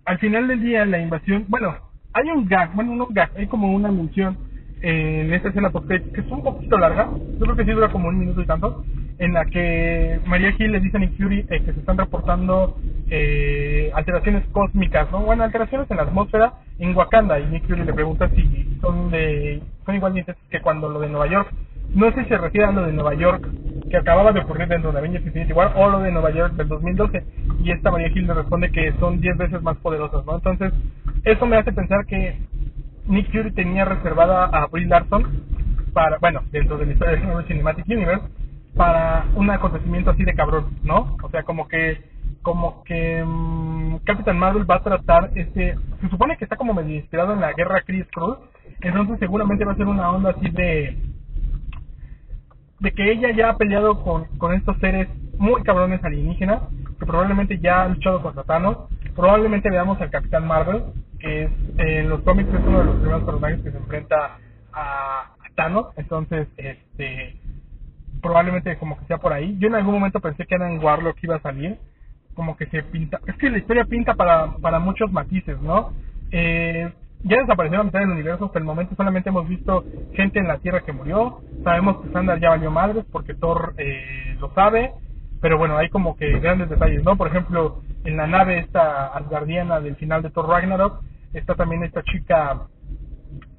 al 0.06 0.20
final 0.20 0.48
del 0.48 0.62
día 0.62 0.86
la 0.86 1.00
invasión, 1.00 1.46
bueno, 1.48 1.76
hay 2.14 2.30
un 2.30 2.48
gag, 2.48 2.74
bueno, 2.74 2.96
no 2.96 3.06
un 3.06 3.14
gag, 3.14 3.32
hay 3.36 3.48
como 3.48 3.74
una 3.74 3.92
mención 3.92 4.38
en 4.82 5.32
esta 5.34 5.50
escena 5.50 5.70
post 5.70 5.88
que 5.88 6.22
es 6.22 6.32
un 6.32 6.44
poquito 6.44 6.78
larga, 6.78 7.10
yo 7.40 7.46
creo 7.46 7.56
que 7.56 7.66
sí 7.66 7.72
dura 7.72 7.92
como 7.92 8.08
un 8.08 8.18
minuto 8.20 8.42
y 8.42 8.48
tanto, 8.48 8.84
en 9.20 9.34
la 9.34 9.46
que 9.46 10.20
María 10.26 10.52
Gil 10.54 10.72
le 10.72 10.80
dice 10.80 10.98
a 10.98 11.00
Nick 11.00 11.16
Fury 11.18 11.46
eh, 11.50 11.62
que 11.64 11.74
se 11.74 11.80
están 11.80 11.98
reportando 11.98 12.78
eh, 13.10 13.92
alteraciones 13.94 14.44
cósmicas, 14.52 15.12
¿no? 15.12 15.20
Bueno, 15.22 15.44
alteraciones 15.44 15.90
en 15.92 15.98
la 15.98 16.04
atmósfera 16.04 16.54
en 16.80 16.96
Wakanda 16.96 17.40
y 17.40 17.46
Nick 17.46 17.68
Fury 17.68 17.84
le 17.84 17.94
pregunta 17.94 18.30
si 18.30 18.80
son 18.82 19.12
de 19.12 19.62
son 19.86 19.96
igual 19.96 20.26
que 20.50 20.62
cuando 20.62 20.90
lo 20.90 21.00
de 21.00 21.10
Nueva 21.10 21.28
York. 21.28 21.54
No 21.94 22.12
sé 22.12 22.24
si 22.24 22.30
se 22.30 22.38
refiere 22.38 22.68
a 22.68 22.72
lo 22.72 22.86
de 22.86 22.94
Nueva 22.94 23.14
York 23.16 23.48
que 23.90 23.98
acababa 23.98 24.32
de 24.32 24.40
ocurrir 24.40 24.68
dentro 24.70 24.92
de 24.92 25.00
Avengers 25.00 25.26
Infinity 25.26 25.52
War 25.52 25.74
o 25.76 25.90
lo 25.90 26.00
de 26.00 26.12
Nueva 26.12 26.32
York 26.32 26.54
del 26.54 26.70
2012 26.70 27.24
y 27.62 27.72
esta 27.72 27.92
María 27.92 28.10
Gil 28.10 28.26
le 28.26 28.34
responde 28.34 28.72
que 28.72 28.94
son 29.00 29.20
10 29.20 29.38
veces 29.38 29.62
más 29.62 29.76
poderosas, 29.78 30.26
¿no? 30.26 30.36
Entonces, 30.36 30.74
eso 31.26 31.46
me 31.46 31.58
hace 31.58 31.74
pensar 31.74 32.06
que 32.06 32.40
Nick 33.08 33.32
Fury 33.32 33.52
tenía 33.52 33.84
reservada 33.84 34.46
a 34.46 34.68
Brie 34.68 34.88
Larson 34.88 35.26
para, 35.94 36.18
bueno, 36.20 36.42
dentro 36.52 36.78
de 36.78 36.86
la 36.86 36.94
historia 36.94 37.20
Marvel 37.26 37.46
Cinematic 37.48 37.86
Universe, 37.88 38.26
para 38.76 39.26
un 39.36 39.50
acontecimiento 39.50 40.12
así 40.12 40.24
de 40.24 40.34
cabrón, 40.34 40.78
¿no? 40.84 41.18
O 41.22 41.30
sea, 41.30 41.44
como 41.44 41.68
que, 41.68 42.02
como 42.42 42.84
que 42.86 43.24
mm, 43.26 43.98
Captain 44.06 44.38
Marvel 44.38 44.70
va 44.70 44.76
a 44.76 44.84
tratar 44.84 45.32
este, 45.36 45.76
se 46.00 46.10
supone 46.10 46.38
que 46.38 46.46
está 46.46 46.56
como 46.56 46.74
medio 46.74 46.96
inspirado 46.96 47.34
en 47.34 47.42
la 47.42 47.52
guerra 47.52 47.84
Chris 47.86 48.06
Cruz, 48.14 48.38
entonces 48.80 49.20
seguramente 49.20 49.66
va 49.66 49.74
a 49.74 49.78
ser 49.78 49.88
una 49.88 50.10
onda 50.10 50.32
así 50.32 50.50
de, 50.50 50.98
de 52.82 52.92
que 52.94 53.12
ella 53.12 53.32
ya 53.32 53.50
ha 53.50 53.58
peleado 53.58 54.04
con, 54.04 54.26
con 54.38 54.54
estos 54.54 54.78
seres 54.80 55.08
muy 55.38 55.62
cabrones 55.64 56.04
alienígenas, 56.04 56.64
que 57.00 57.06
probablemente 57.06 57.60
ya 57.60 57.84
ha 57.84 57.88
luchado 57.88 58.22
contra 58.22 58.44
Thanos, 58.44 58.78
probablemente 59.16 59.70
veamos 59.70 60.02
al 60.02 60.10
Capitán 60.10 60.48
Marvel, 60.48 60.84
que 61.20 61.44
es 61.44 61.52
en 61.78 62.10
los 62.10 62.22
cómics 62.22 62.50
es 62.54 62.60
uno 62.66 62.80
de 62.80 62.86
los 62.86 62.96
primeros 62.96 63.24
personajes 63.24 63.62
que 63.62 63.72
se 63.72 63.78
enfrenta 63.78 64.38
a, 64.74 65.36
a 65.40 65.56
Thanos, 65.56 65.88
entonces 65.96 66.48
este 66.58 67.36
probablemente 68.22 68.78
como 68.78 68.98
que 68.98 69.06
sea 69.06 69.18
por 69.18 69.34
ahí. 69.34 69.58
Yo 69.60 69.68
en 69.68 69.76
algún 69.76 69.94
momento 69.94 70.20
pensé 70.20 70.46
que 70.46 70.56
Adam 70.56 70.84
Warlock 70.84 71.18
iba 71.24 71.36
a 71.36 71.42
salir, 71.42 71.78
como 72.34 72.58
que 72.58 72.66
se 72.68 72.82
pinta, 72.84 73.20
es 73.28 73.36
que 73.36 73.50
la 73.50 73.60
historia 73.60 73.86
pinta 73.86 74.16
para, 74.16 74.56
para 74.58 74.80
muchos 74.80 75.12
matices, 75.12 75.60
¿no? 75.62 75.94
Eh, 76.32 76.92
ya 77.24 77.38
desapareció 77.42 77.78
la 77.78 77.84
mitad 77.84 78.00
del 78.00 78.10
universo, 78.10 78.46
hasta 78.46 78.60
el 78.60 78.66
momento 78.66 78.96
solamente 78.96 79.30
hemos 79.30 79.48
visto 79.48 79.84
gente 80.14 80.40
en 80.40 80.48
la 80.48 80.58
Tierra 80.60 80.82
que 80.82 80.92
murió, 80.92 81.40
sabemos 81.64 82.02
que 82.02 82.12
Sandar 82.12 82.40
ya 82.40 82.50
valió 82.50 82.72
madres 82.72 83.06
porque 83.12 83.34
Thor 83.34 83.74
eh, 83.78 84.36
lo 84.40 84.54
sabe, 84.54 84.92
pero 85.42 85.58
bueno, 85.58 85.78
hay 85.78 85.90
como 85.90 86.16
que 86.16 86.40
grandes 86.40 86.70
detalles, 86.70 87.04
¿no? 87.04 87.16
Por 87.18 87.28
ejemplo, 87.28 87.82
en 88.04 88.18
la 88.18 88.28
nave 88.28 88.60
esta 88.60 89.08
asgardiana 89.08 89.80
del 89.80 89.96
final 89.96 90.22
de 90.22 90.30
Thor 90.30 90.48
Ragnarok, 90.48 91.02
está 91.34 91.56
también 91.56 91.84
esta 91.84 92.04
chica 92.04 92.68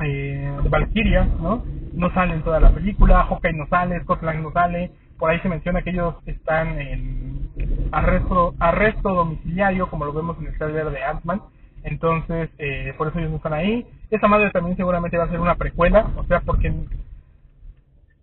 eh, 0.05 0.57
Valkyria, 0.69 1.25
¿no? 1.41 1.65
No 1.93 2.13
sale 2.15 2.35
en 2.35 2.43
toda 2.43 2.61
la 2.61 2.71
película, 2.71 3.25
Hawkeye 3.25 3.53
no 3.53 3.67
sale, 3.69 4.01
Scott 4.03 4.23
Lang 4.23 4.43
no 4.43 4.53
sale, 4.53 4.91
por 5.19 5.31
ahí 5.31 5.39
se 5.41 5.49
menciona 5.49 5.83
que 5.83 5.91
ellos 5.91 6.17
están 6.27 6.81
en 6.81 7.51
arresto, 7.93 8.55
arresto 8.59 9.15
domiciliario, 9.15 9.89
como 9.89 10.05
lo 10.05 10.13
vemos 10.13 10.37
en 10.41 10.49
el 10.49 10.59
trailer 10.59 10.91
de 10.91 11.03
Ant-Man. 11.03 11.43
Entonces, 11.85 12.51
eh, 12.59 12.95
por 12.97 13.09
eso 13.09 13.19
ellos 13.19 13.31
no 13.31 13.37
están 13.39 13.55
ahí. 13.55 13.87
Esa 14.11 14.29
madre 14.29 14.51
también 14.51 14.77
seguramente 14.77 15.19
va 15.19 15.25
a 15.25 15.31
ser 15.31 15.41
una 15.41 15.57
precuela, 15.57 16.11
o 16.17 16.25
sea, 16.25 16.41
porque 16.41 16.73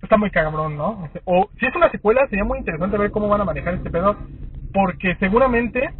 está 0.01 0.17
muy 0.17 0.31
cabrón, 0.31 0.77
¿no? 0.77 1.09
O 1.25 1.49
si 1.59 1.65
es 1.65 1.75
una 1.75 1.91
secuela, 1.91 2.27
sería 2.29 2.43
muy 2.43 2.59
interesante 2.59 2.97
ver 2.97 3.11
cómo 3.11 3.27
van 3.27 3.41
a 3.41 3.45
manejar 3.45 3.75
este 3.75 3.89
pedo, 3.89 4.15
porque 4.73 5.15
seguramente 5.19 5.93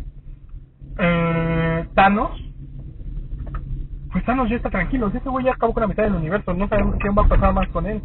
eh, 0.98 1.86
Thanos, 1.94 2.32
pues 4.12 4.26
Thanos 4.26 4.50
ya 4.50 4.56
está 4.56 4.70
tranquilo, 4.70 5.12
ese 5.14 5.30
güey 5.30 5.46
ya 5.46 5.52
acabó 5.52 5.74
con 5.74 5.82
la 5.82 5.88
mitad 5.88 6.04
del 6.04 6.16
universo, 6.16 6.54
no 6.54 6.68
sabemos 6.68 6.96
qué 7.00 7.10
va 7.10 7.24
a 7.24 7.28
pasar 7.28 7.54
más 7.54 7.68
con 7.70 7.86
él. 7.86 8.02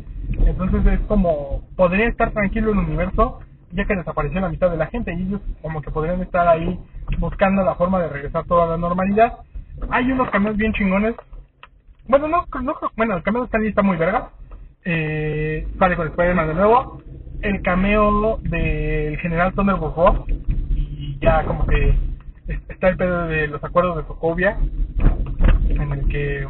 Entonces 0.46 0.84
es 0.86 1.00
como, 1.06 1.62
podría 1.76 2.08
estar 2.08 2.32
tranquilo 2.32 2.72
el 2.72 2.78
universo, 2.78 3.40
ya 3.74 3.84
que 3.84 3.96
desapareció 3.96 4.40
la 4.40 4.48
mitad 4.48 4.70
de 4.70 4.76
la 4.76 4.86
gente, 4.86 5.12
y 5.12 5.22
ellos 5.22 5.40
como 5.60 5.82
que 5.82 5.90
podrían 5.90 6.20
estar 6.22 6.46
ahí 6.46 6.78
buscando 7.18 7.64
la 7.64 7.74
forma 7.74 8.00
de 8.00 8.08
regresar 8.08 8.44
toda 8.46 8.66
la 8.66 8.76
normalidad. 8.76 9.38
Hay 9.90 10.10
unos 10.10 10.30
cameos 10.30 10.56
bien 10.56 10.72
chingones. 10.72 11.14
Bueno, 12.06 12.28
no, 12.28 12.46
no 12.62 12.74
bueno, 12.96 13.16
el 13.16 13.22
cameo 13.22 13.46
de 13.46 13.68
está 13.68 13.82
muy 13.82 13.96
verga. 13.96 14.30
Eh, 14.84 15.66
sale 15.78 15.96
con 15.96 16.06
Spider-Man 16.08 16.48
de 16.48 16.54
nuevo. 16.54 17.02
El 17.42 17.62
cameo 17.62 18.38
del 18.42 19.18
general 19.18 19.52
Thunderbolt 19.54 19.96
Ross. 19.96 20.28
Y 20.28 21.18
ya 21.20 21.44
como 21.44 21.66
que 21.66 21.96
está 22.68 22.88
el 22.88 22.96
pedo 22.96 23.26
de 23.26 23.48
los 23.48 23.64
acuerdos 23.64 23.96
de 23.96 24.02
Sokovia. 24.04 24.56
En 25.68 25.92
el 25.92 26.08
que 26.08 26.46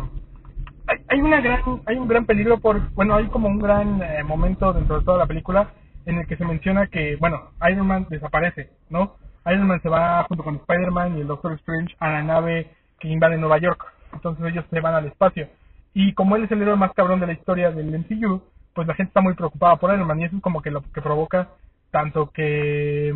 hay, 0.87 0.99
hay 1.09 1.21
una 1.21 1.41
gran 1.41 1.63
hay 1.87 1.97
un 1.97 2.09
gran 2.09 2.27
peligro 2.27 2.59
por 2.59 2.93
bueno 2.95 3.15
hay 3.15 3.27
como 3.29 3.49
un 3.49 3.59
gran 3.59 4.03
eh, 4.03 4.23
momento 4.23 4.73
dentro 4.75 4.99
de 4.99 5.05
toda 5.05 5.19
la 5.19 5.27
película 5.27 5.71
en 6.07 6.19
el 6.19 6.27
que 6.27 6.37
se 6.37 6.45
menciona 6.45 6.87
que 6.87 7.17
bueno 7.17 7.51
Iron 7.71 7.87
Man 7.87 8.07
desaparece 8.11 8.71
no 8.91 9.17
Iron 9.47 9.67
Man 9.67 9.83
se 9.83 9.89
va 9.89 10.25
junto 10.25 10.43
con 10.43 10.57
Spider-Man 10.57 11.19
y 11.19 11.21
el 11.21 11.27
Doctor 11.27 11.53
Strange 11.55 11.95
a 11.99 12.11
la 12.11 12.23
nave 12.23 12.71
que 12.99 13.09
invade 13.09 13.37
Nueva 13.37 13.59
York. 13.59 13.85
Entonces 14.15 14.43
ellos 14.47 14.65
se 14.71 14.81
van 14.81 14.95
al 14.95 15.07
espacio. 15.07 15.49
Y 15.93 16.15
como 16.15 16.37
él 16.37 16.45
es 16.45 16.51
el 16.51 16.63
héroe 16.63 16.77
más 16.77 16.93
cabrón 16.95 17.21
de 17.21 17.27
la 17.27 17.35
historia 17.35 17.71
del 17.71 17.99
MCU 17.99 18.43
pues 18.75 18.89
la 18.89 18.95
gente 18.95 19.11
está 19.11 19.21
muy 19.21 19.35
preocupada 19.35 19.77
por 19.77 19.95
Iron 19.95 20.07
Man 20.07 20.21
y 20.21 20.25
eso 20.25 20.37
es 20.37 20.43
como 20.43 20.61
que 20.61 20.71
lo 20.71 20.83
que 20.83 21.01
provoca 21.01 21.49
tanto 21.91 22.31
que 22.31 23.15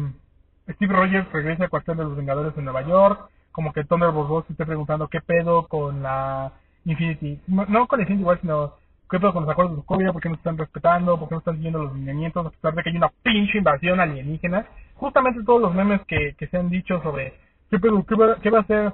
Steve 0.69 0.95
Rogers 0.95 1.31
regresa 1.33 1.65
al 1.65 1.71
cuartel 1.71 1.97
de 1.97 2.05
los 2.05 2.17
Vengadores 2.17 2.57
en 2.57 2.65
Nueva 2.65 2.83
York 2.83 3.29
como 3.51 3.73
que 3.73 3.85
Thunderbolt 3.85 4.29
Ross 4.29 4.45
esté 4.51 4.65
preguntando 4.65 5.09
qué 5.09 5.21
pedo 5.21 5.67
con 5.67 6.03
la 6.03 6.53
Infinity, 6.85 7.41
no 7.49 7.89
con 7.89 8.01
Infinity 8.01 8.25
War, 8.25 8.41
sino 8.41 8.75
qué 9.11 9.19
pedo 9.19 9.33
con 9.33 9.45
los 9.45 9.53
acuerdos 9.53 9.77
de 9.77 9.83
Sokovia, 9.83 10.13
por 10.13 10.23
qué 10.23 10.29
no 10.29 10.35
están 10.35 10.59
respetando, 10.59 11.19
por 11.19 11.29
qué 11.29 11.35
no 11.35 11.39
están 11.39 11.57
siguiendo 11.57 11.83
los 11.83 11.95
lineamientos, 11.95 12.47
a 12.47 12.51
pesar 12.51 12.75
de 12.75 12.83
que 12.83 12.91
hay 12.91 12.97
una 12.97 13.13
pinche 13.23 13.59
invasión 13.59 14.01
alienígena. 14.01 14.67
Justamente 14.95 15.45
todos 15.45 15.63
los 15.63 15.75
memes 15.75 16.01
que, 16.07 16.35
se 16.39 16.57
han 16.57 16.71
dicho 16.71 17.01
sobre 17.03 17.35
qué 17.71 17.79
pedo, 17.79 18.05
qué 18.05 18.15
va, 18.15 18.37
qué 18.41 18.51
va 18.51 18.59
a 18.59 18.63
hacer 18.63 18.93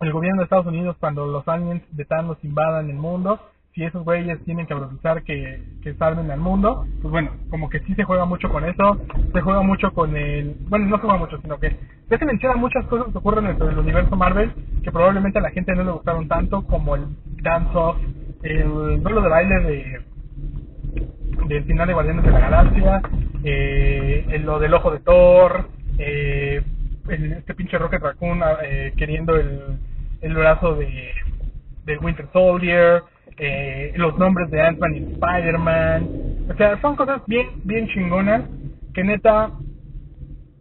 el 0.00 0.12
gobierno 0.12 0.40
de 0.40 0.44
Estados 0.44 0.66
Unidos 0.66 0.96
cuando 0.98 1.26
los 1.26 1.46
aliens 1.46 1.82
de 1.90 2.04
Thanos 2.04 2.38
invadan 2.42 2.90
el 2.90 2.96
mundo, 2.96 3.40
si 3.74 3.84
esos 3.84 4.04
güeyes 4.04 4.42
tienen 4.44 4.66
que 4.66 4.74
aprovechar 4.74 5.22
que, 5.22 5.62
que 5.82 5.94
salven 5.94 6.30
al 6.30 6.40
mundo, 6.40 6.86
pues 7.00 7.10
bueno, 7.10 7.30
como 7.48 7.70
que 7.70 7.80
sí 7.80 7.94
se 7.94 8.04
juega 8.04 8.26
mucho 8.26 8.50
con 8.50 8.64
eso, 8.64 8.98
se 9.32 9.40
juega 9.40 9.62
mucho 9.62 9.92
con 9.92 10.14
el, 10.14 10.56
bueno, 10.68 10.86
no 10.86 10.96
se 10.96 11.02
juega 11.02 11.18
mucho, 11.18 11.40
sino 11.40 11.58
que 11.58 11.74
ya 12.10 12.18
se 12.18 12.24
mencionan 12.26 12.60
muchas 12.60 12.84
cosas 12.86 13.10
que 13.10 13.18
ocurren 13.18 13.46
dentro 13.46 13.66
del 13.66 13.78
universo 13.78 14.14
Marvel 14.14 14.52
que 14.82 14.92
probablemente 14.92 15.38
a 15.38 15.42
la 15.42 15.50
gente 15.50 15.74
no 15.74 15.84
le 15.84 15.92
gustaron 15.92 16.28
tanto, 16.28 16.66
como 16.66 16.96
el 16.96 17.06
dance 17.42 17.70
off, 17.74 17.96
el 18.42 19.02
duelo 19.02 19.22
de 19.22 19.28
baile 19.28 19.60
de 19.60 20.00
del 21.48 21.64
final 21.64 21.86
de 21.86 21.92
Guardianes 21.94 22.24
de 22.24 22.30
la 22.30 22.40
Galaxia, 22.40 23.02
eh, 23.44 24.40
lo 24.44 24.58
del 24.58 24.74
ojo 24.74 24.90
de 24.90 25.00
Thor, 25.00 25.68
eh, 25.98 26.62
el- 27.08 27.32
este 27.32 27.54
pinche 27.54 27.78
Rocket 27.78 28.00
Raccoon 28.02 28.40
eh, 28.62 28.92
queriendo 28.96 29.36
el, 29.36 29.60
el 30.20 30.34
brazo 30.34 30.74
de 30.76 31.12
del 31.84 31.98
Winter 31.98 32.28
Soldier, 32.32 33.02
eh, 33.38 33.92
los 33.96 34.16
nombres 34.16 34.48
de 34.50 34.60
Ant-Man 34.62 34.94
y 34.94 34.98
Spider-Man. 35.14 36.08
O 36.48 36.54
sea, 36.56 36.80
son 36.80 36.94
cosas 36.94 37.22
bien, 37.26 37.48
bien 37.64 37.88
chingonas 37.88 38.44
que 38.94 39.02
neta, 39.02 39.50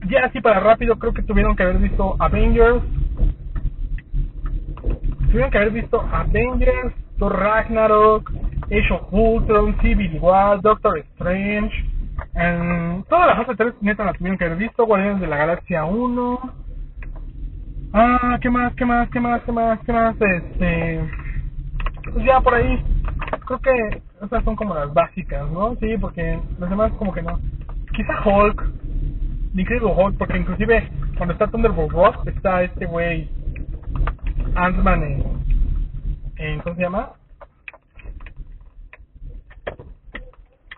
ya 0.09 0.25
así 0.25 0.41
para 0.41 0.59
rápido, 0.61 0.97
creo 0.97 1.13
que 1.13 1.21
tuvieron 1.21 1.55
que 1.55 1.61
haber 1.63 1.77
visto 1.77 2.15
Avengers. 2.17 2.82
Tuvieron 5.27 5.51
que 5.51 5.57
haber 5.57 5.71
visto 5.71 6.01
Avengers, 6.11 6.93
Thor 7.22 7.38
Ragnarok, 7.38 8.32
Age 8.72 8.89
of 8.89 9.13
Ultron, 9.13 9.78
Civil 9.80 10.17
War, 10.19 10.59
Doctor 10.59 10.97
Strange. 11.13 11.72
em, 12.34 13.03
toda 13.03 13.28
la 13.28 13.36
fase 13.36 13.55
3 13.55 13.76
neta 13.82 14.03
la 14.03 14.13
tuvieron 14.13 14.39
que 14.39 14.45
haber 14.45 14.57
visto, 14.57 14.88
Guardianes 14.88 15.22
de 15.22 15.28
la 15.28 15.38
Galaxia 15.38 15.86
1. 15.86 16.39
Ah, 17.93 18.39
¿qué 18.41 18.49
más, 18.49 18.74
qué 18.74 18.86
más, 18.86 19.07
qué 19.11 19.19
más, 19.19 19.43
qué 19.43 19.51
más, 19.51 19.80
qué 19.86 19.93
más? 19.93 20.15
Este, 20.19 20.99
pues 22.11 22.26
ya 22.26 22.39
por 22.41 22.55
ahí, 22.55 22.84
creo 23.45 23.59
que 23.59 24.01
esas 24.26 24.43
son 24.43 24.55
como 24.55 24.74
las 24.74 24.91
básicas, 24.91 25.47
¿no? 25.51 25.76
Sí, 25.76 25.95
porque 26.01 26.39
las 26.57 26.72
demás 26.72 26.91
como 26.93 27.13
que 27.13 27.22
no. 27.22 27.39
Quizá 27.93 28.19
Hulk, 28.26 28.63
The 29.53 29.61
Incredible 29.61 29.93
Hulk, 29.95 30.17
porque 30.17 30.39
inclusive 30.39 30.89
cuando 31.17 31.34
está 31.34 31.45
Thunderbolt 31.45 31.91
Ross 31.91 32.15
está 32.26 32.63
este 32.63 32.88
güey 32.88 33.30
Ant-Man 34.55 35.03
en, 35.03 35.51
en, 36.41 36.59
¿cómo 36.61 36.75
se 36.75 36.81
llama? 36.81 37.13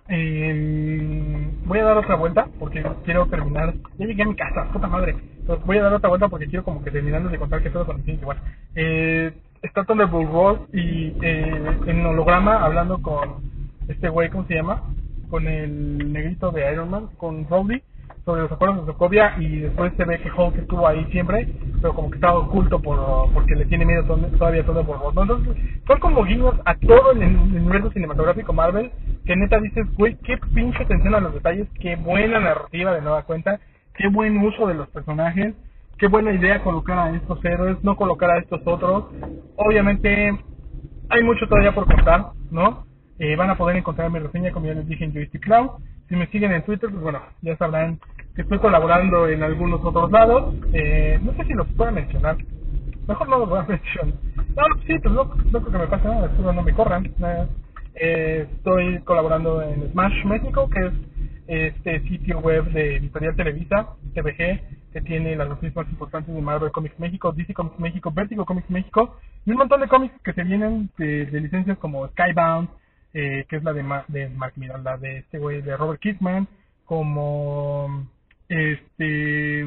Eh, 0.10 1.50
voy 1.66 1.80
a 1.80 1.84
dar 1.84 1.98
otra 1.98 2.16
vuelta 2.16 2.48
porque 2.60 2.84
quiero 3.06 3.26
terminar. 3.28 3.74
Ya 3.98 4.06
llegué 4.06 4.24
a 4.24 4.28
mi 4.28 4.36
casa, 4.36 4.70
puta 4.72 4.88
madre. 4.88 5.16
Entonces 5.40 5.66
voy 5.66 5.78
a 5.78 5.84
dar 5.84 5.94
otra 5.94 6.10
vuelta 6.10 6.28
porque 6.28 6.48
quiero 6.48 6.64
como 6.64 6.84
que 6.84 6.92
terminando 6.92 7.30
de 7.30 7.40
contar 7.40 7.64
qué 7.64 7.70
pedo 7.70 7.86
con 7.86 7.98
Infinity 7.98 8.26
War. 8.26 8.38
Eh, 8.76 9.34
está 9.62 9.86
Thunderbolt 9.86 10.32
Ross 10.32 10.60
y 10.74 11.14
eh, 11.22 11.80
en 11.88 12.06
holograma 12.06 12.64
hablando 12.64 13.02
con 13.02 13.42
este 13.88 14.10
güey, 14.10 14.30
¿cómo 14.30 14.46
se 14.48 14.56
llama? 14.56 14.84
Con 15.30 15.48
el 15.48 16.12
negrito 16.12 16.52
de 16.52 16.72
Iron 16.72 16.90
Man, 16.90 17.08
con 17.18 17.48
Rowdy, 17.50 17.82
sobre 18.26 18.42
los 18.44 18.52
acuerdos 18.52 18.86
de 18.86 18.94
Sokovia 18.94 19.36
y 19.40 19.60
después 19.60 19.92
se 19.98 20.06
ve 20.06 20.20
que 20.22 20.32
Hulk 20.32 20.56
estuvo 20.58 20.88
ahí 20.88 21.06
siempre, 21.12 21.48
pero 21.82 21.94
como 21.94 22.10
que 22.10 22.16
estaba 22.16 22.40
oculto 22.40 22.82
por 22.82 22.98
porque 23.34 23.56
le 23.56 23.66
tiene 23.66 23.86
miedo 23.86 24.04
to- 24.06 24.18
todavía 24.38 24.64
Thunderbolt 24.66 25.02
Ross. 25.02 25.14
¿no? 25.16 25.22
Entonces 25.24 25.56
son 25.86 26.00
como 26.00 26.24
guiños 26.24 26.56
a 26.66 26.76
todo 26.76 27.12
el, 27.12 27.22
el 27.22 27.36
universo 27.38 27.92
cinematográfico 27.92 28.54
Marvel 28.54 28.92
que 29.26 29.36
neta 29.36 29.60
dices, 29.60 29.86
güey, 29.96 30.16
qué 30.24 30.38
pinche 30.54 30.84
atención 30.84 31.16
a 31.16 31.20
los 31.20 31.34
detalles, 31.34 31.68
qué 31.82 31.96
buena 31.98 32.40
narrativa 32.40 32.94
de 32.94 33.02
nueva 33.02 33.24
cuenta, 33.24 33.60
qué 33.96 34.08
buen 34.08 34.38
uso 34.38 34.68
de 34.68 34.74
los 34.76 34.88
personajes, 34.90 35.54
qué 35.98 36.08
buena 36.08 36.32
idea 36.34 36.62
colocar 36.64 36.98
a 37.00 37.16
estos 37.16 37.44
héroes, 37.44 37.78
no 37.84 37.96
colocar 37.96 38.32
a 38.32 38.40
estos 38.40 38.62
otros. 38.66 39.06
Obviamente 39.58 40.38
hay 41.10 41.24
mucho 41.24 41.48
todavía 41.48 41.74
por 41.76 41.86
contar, 41.86 42.28
¿no? 42.52 42.86
Eh, 43.20 43.36
van 43.36 43.50
a 43.50 43.56
poder 43.58 43.76
encontrar 43.78 44.10
mi 44.10 44.20
reseña, 44.20 44.52
como 44.52 44.66
ya 44.66 44.74
les 44.74 44.88
dije, 44.88 45.04
en 45.06 45.14
Joystick 45.14 45.44
Cloud. 45.44 45.70
Si 46.14 46.20
me 46.20 46.28
siguen 46.28 46.52
en 46.52 46.62
Twitter, 46.62 46.92
pues 46.92 47.02
bueno, 47.02 47.24
ya 47.42 47.58
sabrán 47.58 48.00
que 48.36 48.44
estoy 48.44 48.60
colaborando 48.60 49.28
en 49.28 49.42
algunos 49.42 49.84
otros 49.84 50.12
lados. 50.12 50.54
Eh, 50.72 51.20
no 51.24 51.34
sé 51.34 51.44
si 51.46 51.54
los 51.54 51.66
puedo 51.70 51.92
mencionar. 51.92 52.38
Mejor 53.08 53.30
no 53.30 53.40
los 53.40 53.50
voy 53.50 53.58
a 53.58 53.64
mencionar. 53.68 54.14
No, 54.56 54.64
sí, 54.86 54.94
pues 55.02 55.12
no, 55.12 55.36
no 55.52 55.66
que 55.66 55.72
me 55.76 55.88
pase 55.88 56.08
nada, 56.08 56.32
no 56.38 56.62
me 56.62 56.74
corran. 56.76 57.12
nada. 57.18 57.50
Eh, 57.96 58.46
estoy 58.58 59.00
colaborando 59.00 59.64
en 59.64 59.92
Smash 59.92 60.24
México, 60.26 60.70
que 60.70 60.86
es 60.86 60.94
este 61.48 62.08
sitio 62.08 62.42
web 62.42 62.66
de 62.66 62.98
Editorial 62.98 63.36
Televisa, 63.36 63.88
TVG, 64.14 64.92
que 64.94 65.02
tiene 65.02 65.36
las 65.36 65.50
noticias 65.50 65.76
más 65.76 65.90
importantes 65.90 66.36
de 66.36 66.42
Marvel 66.44 66.72
Comics 66.72 67.00
México, 67.00 67.32
DC 67.32 67.56
Comics 67.56 67.80
México, 67.80 68.12
Vertigo 68.12 68.46
Comics 68.46 68.70
México, 68.70 69.18
y 69.48 69.52
un 69.52 69.58
montón 69.58 69.82
de 69.82 69.88
cómics 69.88 70.14
que 70.24 70.34
se 70.34 70.44
vienen 70.44 70.92
de 70.96 71.26
licencias 71.42 71.80
como 71.80 72.08
Skybound, 72.10 72.70
eh, 73.14 73.46
que 73.50 73.58
es 73.58 73.64
la 73.64 73.74
de, 73.74 73.84
Ma- 73.84 74.06
de 74.08 74.30
Mark 74.30 74.54
Millar, 74.58 74.80
la 74.82 74.98
de 74.98 75.20
este 75.20 75.40
güey, 75.40 75.62
de 75.62 75.78
Robert 75.78 76.02
Kidman, 76.02 76.48
como 76.86 78.08
este 78.50 79.66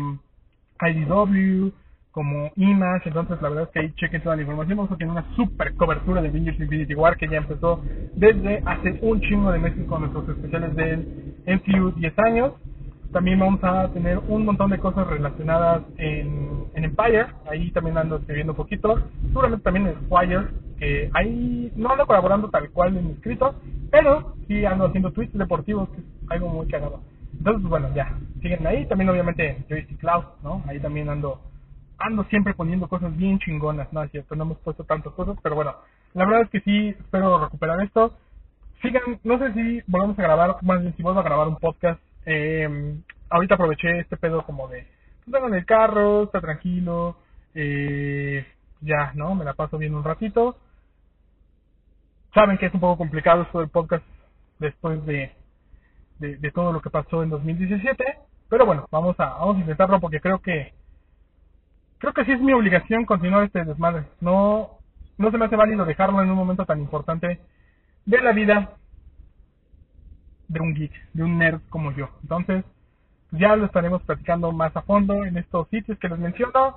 IDW, 0.80 1.72
como 2.10 2.50
Image, 2.56 3.08
entonces 3.08 3.40
la 3.42 3.48
verdad 3.50 3.64
es 3.64 3.70
que 3.70 3.80
ahí 3.80 3.92
chequen 3.96 4.22
toda 4.22 4.36
la 4.36 4.42
información, 4.42 4.78
vamos 4.78 4.92
a 4.92 4.96
tener 4.96 5.12
una 5.12 5.26
super 5.36 5.74
cobertura 5.74 6.22
de 6.22 6.28
Avengers 6.28 6.58
Infinity 6.60 6.94
War 6.94 7.16
que 7.16 7.28
ya 7.28 7.38
empezó 7.38 7.82
desde 8.14 8.62
hace 8.64 8.96
un 9.02 9.20
chingo 9.20 9.52
de 9.52 9.58
meses 9.58 9.84
con 9.86 10.00
nuestros 10.00 10.28
especiales 10.28 10.74
del 10.74 11.06
MCU 11.46 11.92
10 11.92 12.18
años, 12.20 12.54
también 13.12 13.38
vamos 13.38 13.62
a 13.62 13.88
tener 13.92 14.18
un 14.28 14.44
montón 14.44 14.70
de 14.70 14.78
cosas 14.78 15.06
relacionadas 15.06 15.82
en, 15.96 16.64
en 16.74 16.84
Empire, 16.84 17.26
ahí 17.50 17.70
también 17.70 17.98
ando 17.98 18.16
escribiendo 18.16 18.52
un 18.52 18.56
poquito, 18.56 19.02
seguramente 19.28 19.64
también 19.64 19.86
en 19.86 20.06
Squire, 20.06 20.48
que 20.78 21.10
ahí 21.14 21.72
no 21.76 21.90
ando 21.90 22.06
colaborando 22.06 22.50
tal 22.50 22.70
cual 22.70 22.96
en 22.96 23.10
escritos, 23.10 23.54
pero 23.90 24.34
sí 24.46 24.64
ando 24.64 24.86
haciendo 24.86 25.12
tweets 25.12 25.32
deportivos, 25.32 25.88
que 25.90 25.98
es 25.98 26.06
algo 26.28 26.48
muy 26.48 26.66
cagado. 26.66 27.00
Entonces, 27.32 27.62
pues, 27.62 27.70
bueno, 27.70 27.88
ya, 27.94 28.18
siguen 28.42 28.66
ahí, 28.66 28.86
también 28.86 29.08
obviamente 29.10 29.48
en 29.48 29.66
Joystick 29.68 29.98
Cloud, 29.98 30.24
¿no? 30.42 30.62
Ahí 30.66 30.80
también 30.80 31.08
ando 31.08 31.40
ando 31.98 32.24
siempre 32.24 32.52
poniendo 32.54 32.88
cosas 32.88 33.16
bien 33.16 33.38
chingonas, 33.38 33.90
¿no? 33.92 34.02
Es 34.02 34.10
cierto, 34.10 34.36
no 34.36 34.44
hemos 34.44 34.58
puesto 34.58 34.84
tantas 34.84 35.12
cosas, 35.14 35.36
pero 35.42 35.54
bueno, 35.54 35.74
la 36.12 36.26
verdad 36.26 36.42
es 36.42 36.50
que 36.50 36.60
sí, 36.60 36.88
espero 36.88 37.42
recuperar 37.42 37.80
esto. 37.82 38.14
Sigan, 38.82 39.18
no 39.24 39.38
sé 39.38 39.52
si 39.54 39.82
volvamos 39.86 40.18
a 40.18 40.22
grabar, 40.22 40.56
más 40.62 40.82
bien 40.82 40.94
si 40.96 41.02
vuelvo 41.02 41.20
a 41.20 41.24
grabar 41.24 41.48
un 41.48 41.56
podcast 41.56 42.00
Eh, 42.26 42.68
ahorita 43.30 43.54
aproveché 43.54 44.00
este 44.00 44.16
pedo 44.16 44.44
como 44.44 44.68
de, 44.68 44.86
pues 45.24 45.32
vengo 45.32 45.48
en 45.48 45.54
el 45.54 45.64
carro, 45.64 46.24
está 46.24 46.40
tranquilo, 46.40 47.16
eh, 47.54 48.44
ya, 48.80 49.12
¿no? 49.14 49.34
Me 49.34 49.44
la 49.44 49.54
paso 49.54 49.78
bien 49.78 49.94
un 49.94 50.04
ratito. 50.04 50.58
Saben 52.34 52.58
que 52.58 52.66
es 52.66 52.74
un 52.74 52.80
poco 52.80 52.98
complicado 52.98 53.42
esto 53.42 53.60
del 53.60 53.70
podcast 53.70 54.04
después 54.58 55.04
de, 55.06 55.32
de, 56.18 56.36
de 56.36 56.50
todo 56.50 56.72
lo 56.72 56.82
que 56.82 56.90
pasó 56.90 57.22
en 57.22 57.30
2017, 57.30 58.04
pero 58.48 58.66
bueno, 58.66 58.86
vamos 58.90 59.18
a, 59.18 59.26
vamos 59.26 59.56
a 59.56 59.60
intentarlo 59.60 60.00
porque 60.00 60.20
creo 60.20 60.40
que 60.40 60.74
creo 61.98 62.12
que 62.12 62.24
sí 62.24 62.32
es 62.32 62.40
mi 62.40 62.52
obligación 62.52 63.04
continuar 63.06 63.44
este 63.44 63.64
desmadre. 63.64 64.04
No, 64.20 64.78
no 65.18 65.30
se 65.30 65.38
me 65.38 65.46
hace 65.46 65.56
válido 65.56 65.84
dejarlo 65.84 66.22
en 66.22 66.30
un 66.30 66.36
momento 66.36 66.66
tan 66.66 66.80
importante 66.80 67.40
de 68.04 68.20
la 68.20 68.32
vida 68.32 68.76
de 70.48 70.60
un 70.60 70.74
geek, 70.74 70.92
de 71.12 71.22
un 71.22 71.38
nerd 71.38 71.60
como 71.68 71.92
yo. 71.92 72.10
Entonces, 72.22 72.64
ya 73.32 73.56
lo 73.56 73.66
estaremos 73.66 74.02
platicando 74.02 74.52
más 74.52 74.76
a 74.76 74.82
fondo 74.82 75.24
en 75.24 75.36
estos 75.36 75.68
sitios 75.68 75.98
que 75.98 76.08
les 76.08 76.18
menciono. 76.18 76.76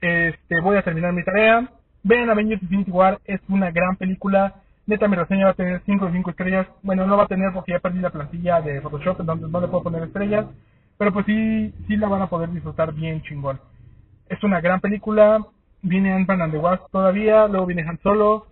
Este, 0.00 0.60
voy 0.62 0.76
a 0.76 0.82
terminar 0.82 1.12
mi 1.12 1.24
tarea. 1.24 1.68
Vean 2.02 2.28
Avengers 2.28 2.62
Infinity 2.62 2.90
War, 2.90 3.20
es 3.24 3.40
una 3.48 3.70
gran 3.70 3.96
película. 3.96 4.56
Neta, 4.86 5.08
mi 5.08 5.16
reseña 5.16 5.46
va 5.46 5.52
a 5.52 5.54
tener 5.54 5.80
5 5.86 6.06
de 6.06 6.12
5 6.12 6.30
estrellas. 6.30 6.66
Bueno, 6.82 7.06
no 7.06 7.16
va 7.16 7.24
a 7.24 7.28
tener 7.28 7.52
porque 7.54 7.72
ya 7.72 7.78
perdí 7.78 8.00
la 8.00 8.10
plantilla 8.10 8.60
de 8.60 8.82
Photoshop, 8.82 9.20
entonces 9.20 9.48
no 9.48 9.60
le 9.60 9.68
puedo 9.68 9.84
poner 9.84 10.02
estrellas. 10.02 10.46
Pero 10.98 11.12
pues 11.12 11.24
sí, 11.26 11.74
sí 11.86 11.96
la 11.96 12.08
van 12.08 12.22
a 12.22 12.28
poder 12.28 12.50
disfrutar 12.50 12.92
bien 12.92 13.22
chingón. 13.22 13.58
Es 14.28 14.42
una 14.44 14.60
gran 14.60 14.80
película. 14.80 15.44
Viene 15.80 16.12
Ant-Man 16.12 16.42
and 16.42 16.52
the 16.52 16.60
todavía, 16.90 17.46
luego 17.48 17.66
viene 17.66 17.82
Han 17.88 17.98
Solo. 18.02 18.46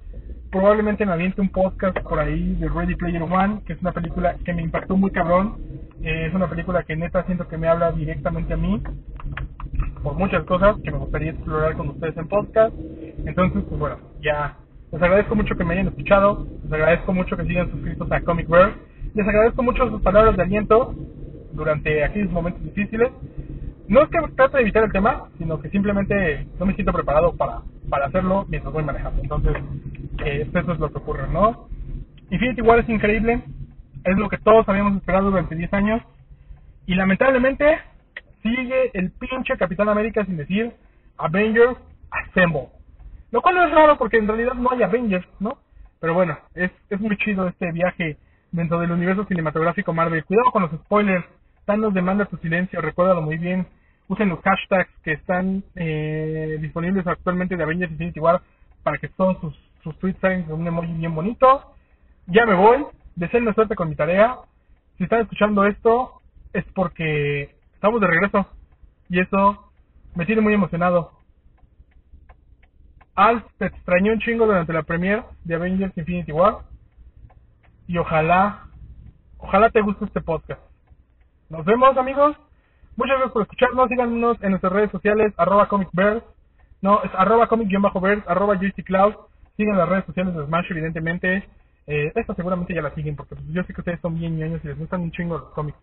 Probablemente 0.51 1.07
me 1.07 1.13
aviente 1.13 1.41
un 1.41 1.49
podcast 1.49 1.99
por 2.01 2.19
ahí 2.19 2.55
de 2.57 2.69
Ready 2.69 2.95
Player 2.97 3.23
One, 3.23 3.63
que 3.67 3.73
es 3.73 3.81
una 3.81 3.93
película 3.93 4.37
que 4.45 4.53
me 4.53 4.63
impactó 4.63 4.97
muy 4.97 5.11
cabrón. 5.11 5.57
Eh, 6.03 6.27
es 6.27 6.35
una 6.35 6.49
película 6.49 6.83
que 6.83 6.97
neta 6.97 7.25
siento 7.25 7.49
que 7.49 7.57
me 7.57 7.69
habla 7.69 7.93
directamente 7.93 8.55
a 8.55 8.57
mí 8.57 8.83
por 10.03 10.15
muchas 10.15 10.45
cosas 10.45 10.77
que 10.83 10.91
me 10.91 10.99
gustaría 10.99 11.31
explorar 11.31 11.77
con 11.77 11.89
ustedes 11.89 12.17
en 12.17 12.29
podcast. 12.29 12.75
Entonces, 13.25 13.63
pues 13.69 13.81
bueno, 13.81 13.97
ya 14.21 14.57
les 14.91 15.01
agradezco 15.01 15.35
mucho 15.35 15.55
que 15.57 15.65
me 15.65 15.75
hayan 15.75 15.89
escuchado, 15.89 16.47
les 16.65 16.73
agradezco 16.73 17.13
mucho 17.13 17.37
que 17.37 17.45
sigan 17.45 17.71
suscritos 17.71 18.11
a 18.13 18.21
Comic 18.21 18.51
World, 18.51 18.75
les 19.15 19.27
agradezco 19.27 19.63
mucho 19.63 19.89
sus 19.89 20.03
palabras 20.03 20.37
de 20.37 20.43
aliento 20.43 20.95
durante 21.53 22.05
aquellos 22.05 22.31
momentos 22.31 22.63
difíciles. 22.63 23.11
No 23.89 24.03
es 24.03 24.09
que 24.11 24.19
trate 24.37 24.57
de 24.57 24.63
evitar 24.63 24.85
el 24.85 24.93
tema, 24.93 25.29
sino 25.39 25.61
que 25.61 25.69
simplemente 25.71 26.47
no 26.59 26.67
me 26.67 26.75
siento 26.75 26.93
preparado 26.93 27.37
para, 27.37 27.63
para 27.89 28.07
hacerlo 28.07 28.47
mientras 28.49 28.73
voy 28.73 28.85
manejando. 28.85 29.23
Entonces, 29.23 29.57
eh, 30.25 30.49
eso 30.49 30.73
es 30.73 30.79
lo 30.79 30.91
que 30.91 30.99
ocurre, 30.99 31.29
¿no? 31.29 31.69
Infinity 32.31 32.63
War 32.63 32.79
es 32.79 32.89
increíble, 32.89 33.43
es 34.05 34.17
lo 34.17 34.29
que 34.29 34.39
todos 34.39 34.69
habíamos 34.69 34.97
esperado 34.97 35.31
durante 35.31 35.55
10 35.55 35.73
años, 35.75 36.03
y 36.87 36.95
lamentablemente 36.95 37.79
sigue 38.43 38.91
el 38.95 39.11
pinche 39.13 39.57
Capitán 39.57 39.89
América 39.89 40.25
sin 40.25 40.37
decir 40.37 40.73
Avengers 41.19 41.77
Assemble. 42.11 42.69
Lo 43.31 43.41
cual 43.41 43.55
no 43.55 43.65
es 43.65 43.73
raro 43.73 43.97
porque 43.99 44.19
en 44.19 44.27
realidad 44.27 44.55
no 44.55 44.71
hay 44.71 44.83
Avengers, 44.83 45.27
¿no? 45.41 45.59
Pero 46.01 46.15
bueno, 46.15 46.39
es, 46.55 46.71
es 46.91 47.01
muy 47.01 47.17
chido 47.17 47.47
este 47.49 47.71
viaje 47.73 48.19
dentro 48.51 48.79
del 48.81 48.91
universo 48.91 49.25
cinematográfico 49.25 49.93
Marvel. 49.93 50.25
Cuidado 50.25 50.51
con 50.51 50.63
los 50.63 50.73
spoilers. 50.73 51.25
Thanos 51.65 51.95
demanda 51.95 52.25
tu 52.27 52.37
silencio, 52.39 52.81
recuérdalo 52.81 53.23
muy 53.23 53.39
bien. 53.39 53.67
Usen 54.09 54.29
los 54.29 54.41
hashtags 54.41 54.91
que 55.05 55.13
están 55.13 55.63
eh, 55.77 56.59
disponibles 56.61 57.07
actualmente 57.07 57.57
de 57.57 57.63
Avengers 57.63 57.93
Infinity 57.93 58.21
War 58.21 58.43
para 58.83 58.99
que 58.99 59.09
todos 59.09 59.39
sus, 59.41 59.55
sus 59.83 59.97
tweets 59.99 60.21
salgan 60.21 60.43
con 60.45 60.61
un 60.61 60.67
emoji 60.67 60.93
bien 60.93 61.15
bonito. 61.15 61.75
Ya 62.27 62.45
me 62.47 62.55
voy. 62.55 62.85
Deseenme 63.15 63.55
suerte 63.55 63.77
con 63.77 63.89
mi 63.89 63.95
tarea. 63.95 64.39
Si 64.99 65.05
están 65.05 65.21
escuchando 65.21 65.65
esto, 65.65 66.21
es 66.53 66.65
porque 66.75 67.55
estamos 67.75 68.01
de 68.01 68.07
regreso. 68.09 68.47
Y 69.09 69.21
eso 69.21 69.73
me 70.15 70.27
tiene 70.27 70.43
muy 70.43 70.55
emocionado. 70.55 71.13
Alf, 73.15 73.45
te 73.59 73.67
extrañó 73.67 74.13
un 74.13 74.21
chingo 74.21 74.47
durante 74.47 74.73
la 74.73 74.83
premiere 74.83 75.23
de 75.45 75.55
Avengers 75.55 75.97
Infinity 75.97 76.33
War. 76.33 76.61
Y 77.87 77.99
ojalá, 77.99 78.67
ojalá 79.39 79.71
te 79.71 79.81
guste 79.81 80.07
este 80.07 80.21
podcast. 80.21 80.72
Nos 81.53 81.67
vemos, 81.67 81.95
amigos. 81.99 82.35
Muchas 82.97 83.17
gracias 83.17 83.33
por 83.33 83.43
escucharnos. 83.43 83.89
Síganos 83.91 84.43
en 84.43 84.51
nuestras 84.53 84.73
redes 84.73 84.91
sociales, 84.91 85.35
arroba 85.37 85.69
comicbears. 85.69 86.23
No, 86.81 87.03
es 87.03 87.11
arroba 87.15 87.47
comic-bears, 87.47 88.25
arroba 88.27 88.59
Cloud. 88.59 89.15
Sigan 89.59 89.77
las 89.77 89.87
redes 89.87 90.07
sociales 90.07 90.35
de 90.35 90.47
Smash, 90.47 90.71
evidentemente. 90.71 91.47
Eh, 91.87 92.11
esta 92.15 92.35
seguramente 92.37 92.73
ya 92.73 92.81
la 92.81 92.95
siguen, 92.95 93.17
porque 93.17 93.35
pues, 93.35 93.47
yo 93.49 93.63
sé 93.65 93.75
que 93.75 93.83
ustedes 93.83 94.01
son 94.01 94.19
bien 94.19 94.39
ñoños 94.39 94.65
y 94.65 94.69
les 94.69 94.79
gustan 94.79 95.03
un 95.03 95.13
chingo 95.13 95.37
los 95.37 95.51
cómics. 95.51 95.77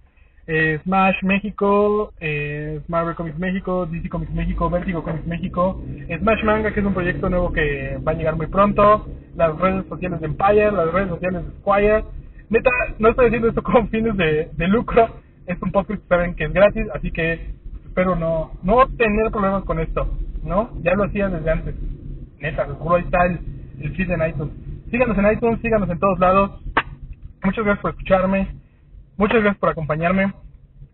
Eh, 0.47 0.79
Smash 0.85 1.21
México, 1.21 2.13
eh, 2.19 2.81
Marvel 2.87 3.13
Comics 3.13 3.37
México, 3.37 3.85
DC 3.85 4.09
Comics 4.09 4.33
México, 4.33 4.71
Vertigo 4.71 5.03
Comics 5.03 5.27
México, 5.27 5.83
Smash 6.17 6.43
Manga, 6.45 6.73
que 6.73 6.79
es 6.79 6.85
un 6.87 6.95
proyecto 6.95 7.29
nuevo 7.29 7.53
que 7.53 7.99
va 7.99 8.13
a 8.13 8.15
llegar 8.15 8.35
muy 8.35 8.47
pronto, 8.47 9.07
las 9.35 9.55
redes 9.59 9.85
sociales 9.87 10.19
de 10.19 10.25
Empire, 10.25 10.71
las 10.71 10.91
redes 10.91 11.09
sociales 11.09 11.45
de 11.45 11.51
Squire. 11.59 12.05
Neta, 12.49 12.71
no 12.97 13.09
estoy 13.09 13.27
haciendo 13.27 13.49
esto 13.49 13.61
con 13.71 13.87
fines 13.89 14.17
de 14.17 14.67
lucro, 14.67 15.09
es 15.49 15.59
un 15.63 15.71
podcast 15.71 15.99
que 15.99 16.07
saben 16.07 16.35
que 16.35 16.45
es 16.45 16.53
gratis, 16.53 16.85
así 16.93 17.11
que 17.11 17.55
espero 17.85 18.15
no, 18.15 18.51
no 18.61 18.87
tener 18.97 19.31
problemas 19.31 19.63
con 19.63 19.79
esto, 19.79 20.07
¿no? 20.43 20.71
Ya 20.83 20.93
lo 20.93 21.05
hacía 21.05 21.27
desde 21.27 21.49
antes. 21.49 21.75
Neta, 22.39 22.67
seguro 22.67 22.95
ahí 22.95 23.03
está 23.03 23.25
el, 23.25 23.39
el 23.81 23.95
feed 23.95 24.11
en 24.11 24.29
iTunes. 24.29 24.53
Síganos 24.91 25.17
en 25.17 25.31
iTunes, 25.31 25.59
síganos 25.61 25.89
en 25.89 25.99
todos 25.99 26.19
lados. 26.19 26.61
Muchas 27.43 27.65
gracias 27.65 27.81
por 27.81 27.91
escucharme. 27.91 28.47
Muchas 29.17 29.41
gracias 29.41 29.57
por 29.57 29.69
acompañarme. 29.69 30.33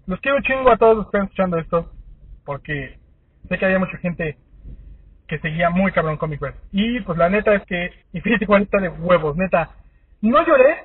Los 0.08 0.22
quiero 0.22 0.41
chingo 0.41 0.72
a 0.72 0.78
todos 0.78 0.97
los 0.97 1.06
que 1.06 1.18
están 1.18 1.24
escuchando 1.24 1.58
esto, 1.58 1.91
porque 2.45 2.97
sé 3.49 3.58
que 3.58 3.66
había 3.66 3.80
mucha 3.80 3.97
gente 3.97 4.38
que 5.28 5.39
seguía 5.39 5.70
muy 5.70 5.91
cabrón 5.91 6.16
Comic. 6.16 6.39
Y 6.72 7.01
pues 7.01 7.18
la 7.18 7.30
neta 7.30 7.53
es 7.56 7.64
que 7.66 7.89
Infinity 8.14 8.45
War 8.45 8.62
está 8.62 8.80
de 8.80 8.88
huevos, 8.88 9.36
neta. 9.36 9.72
No 10.22 10.45
lloré, 10.47 10.78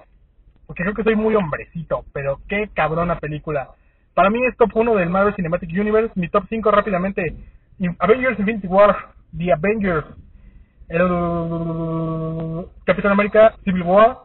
porque 0.71 0.85
creo 0.85 0.95
que 0.95 1.03
soy 1.03 1.16
muy 1.16 1.35
hombrecito, 1.35 2.05
pero 2.12 2.39
qué 2.49 2.71
cabrona 2.73 3.18
película. 3.18 3.71
Para 4.14 4.31
mí 4.31 4.39
es 4.47 4.57
top 4.57 4.71
1 4.73 4.95
del 4.95 5.11
Marvel 5.11 5.35
Cinematic 5.35 5.68
Universe, 5.73 6.12
mi 6.14 6.29
top 6.29 6.45
5 6.49 6.71
rápidamente. 6.71 7.35
Avengers 7.99 8.39
Infinity 8.39 8.68
War, 8.68 8.97
The 9.37 9.53
Avengers, 9.53 10.05
el 10.87 12.66
Capitán 12.85 13.11
América 13.11 13.57
Civil 13.64 13.83
War, 13.83 14.18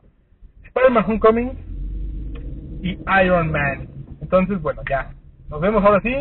Spider-Man 0.66 1.06
Homecoming 1.08 1.52
y 2.84 3.00
Iron 3.24 3.52
Man. 3.52 3.88
Entonces, 4.22 4.62
bueno, 4.62 4.84
ya. 4.88 5.16
Nos 5.50 5.60
vemos 5.60 5.84
ahora 5.84 6.00
sí. 6.02 6.14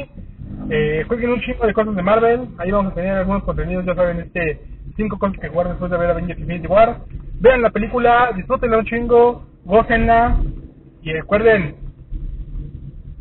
Eh, 0.70 1.04
jueguen 1.06 1.32
un 1.32 1.40
chingo 1.42 1.66
de 1.66 1.74
cosas 1.74 1.94
de 1.94 2.02
Marvel. 2.02 2.48
Ahí 2.56 2.70
vamos 2.70 2.92
a 2.92 2.94
tener 2.94 3.12
algunos 3.12 3.44
contenidos, 3.44 3.84
ya 3.84 3.94
saben, 3.94 4.20
este 4.20 4.62
cinco 4.96 5.18
cosas 5.18 5.38
que 5.38 5.50
jugar 5.50 5.68
después 5.68 5.90
de 5.90 5.98
ver 5.98 6.08
Avengers 6.08 6.40
Infinity 6.40 6.66
War. 6.66 7.00
Vean 7.40 7.60
la 7.60 7.68
película, 7.68 8.30
disfrútenla 8.34 8.78
un 8.78 8.86
chingo, 8.86 9.53
gócenla 9.64 10.36
y 11.02 11.12
recuerden, 11.12 11.76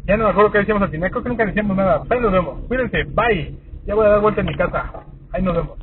ya 0.06 0.18
no 0.18 0.26
me 0.26 0.30
acuerdo 0.32 0.52
qué 0.52 0.60
decíamos 0.60 0.84
al 0.84 0.90
final, 0.90 1.12
creo 1.12 1.24
que 1.24 1.30
nunca 1.30 1.46
decíamos 1.46 1.78
nada. 1.78 2.04
Ahí 2.10 2.20
nos 2.20 2.32
vemos, 2.32 2.60
cuídense, 2.68 3.04
bye. 3.06 3.56
Ya 3.86 3.96
voy 3.96 4.06
a 4.06 4.10
dar 4.10 4.22
vuelta 4.22 4.42
en 4.42 4.48
mi 4.48 4.56
casa. 4.56 5.06
Ahí 5.32 5.42
nos 5.42 5.56
vemos. 5.56 5.83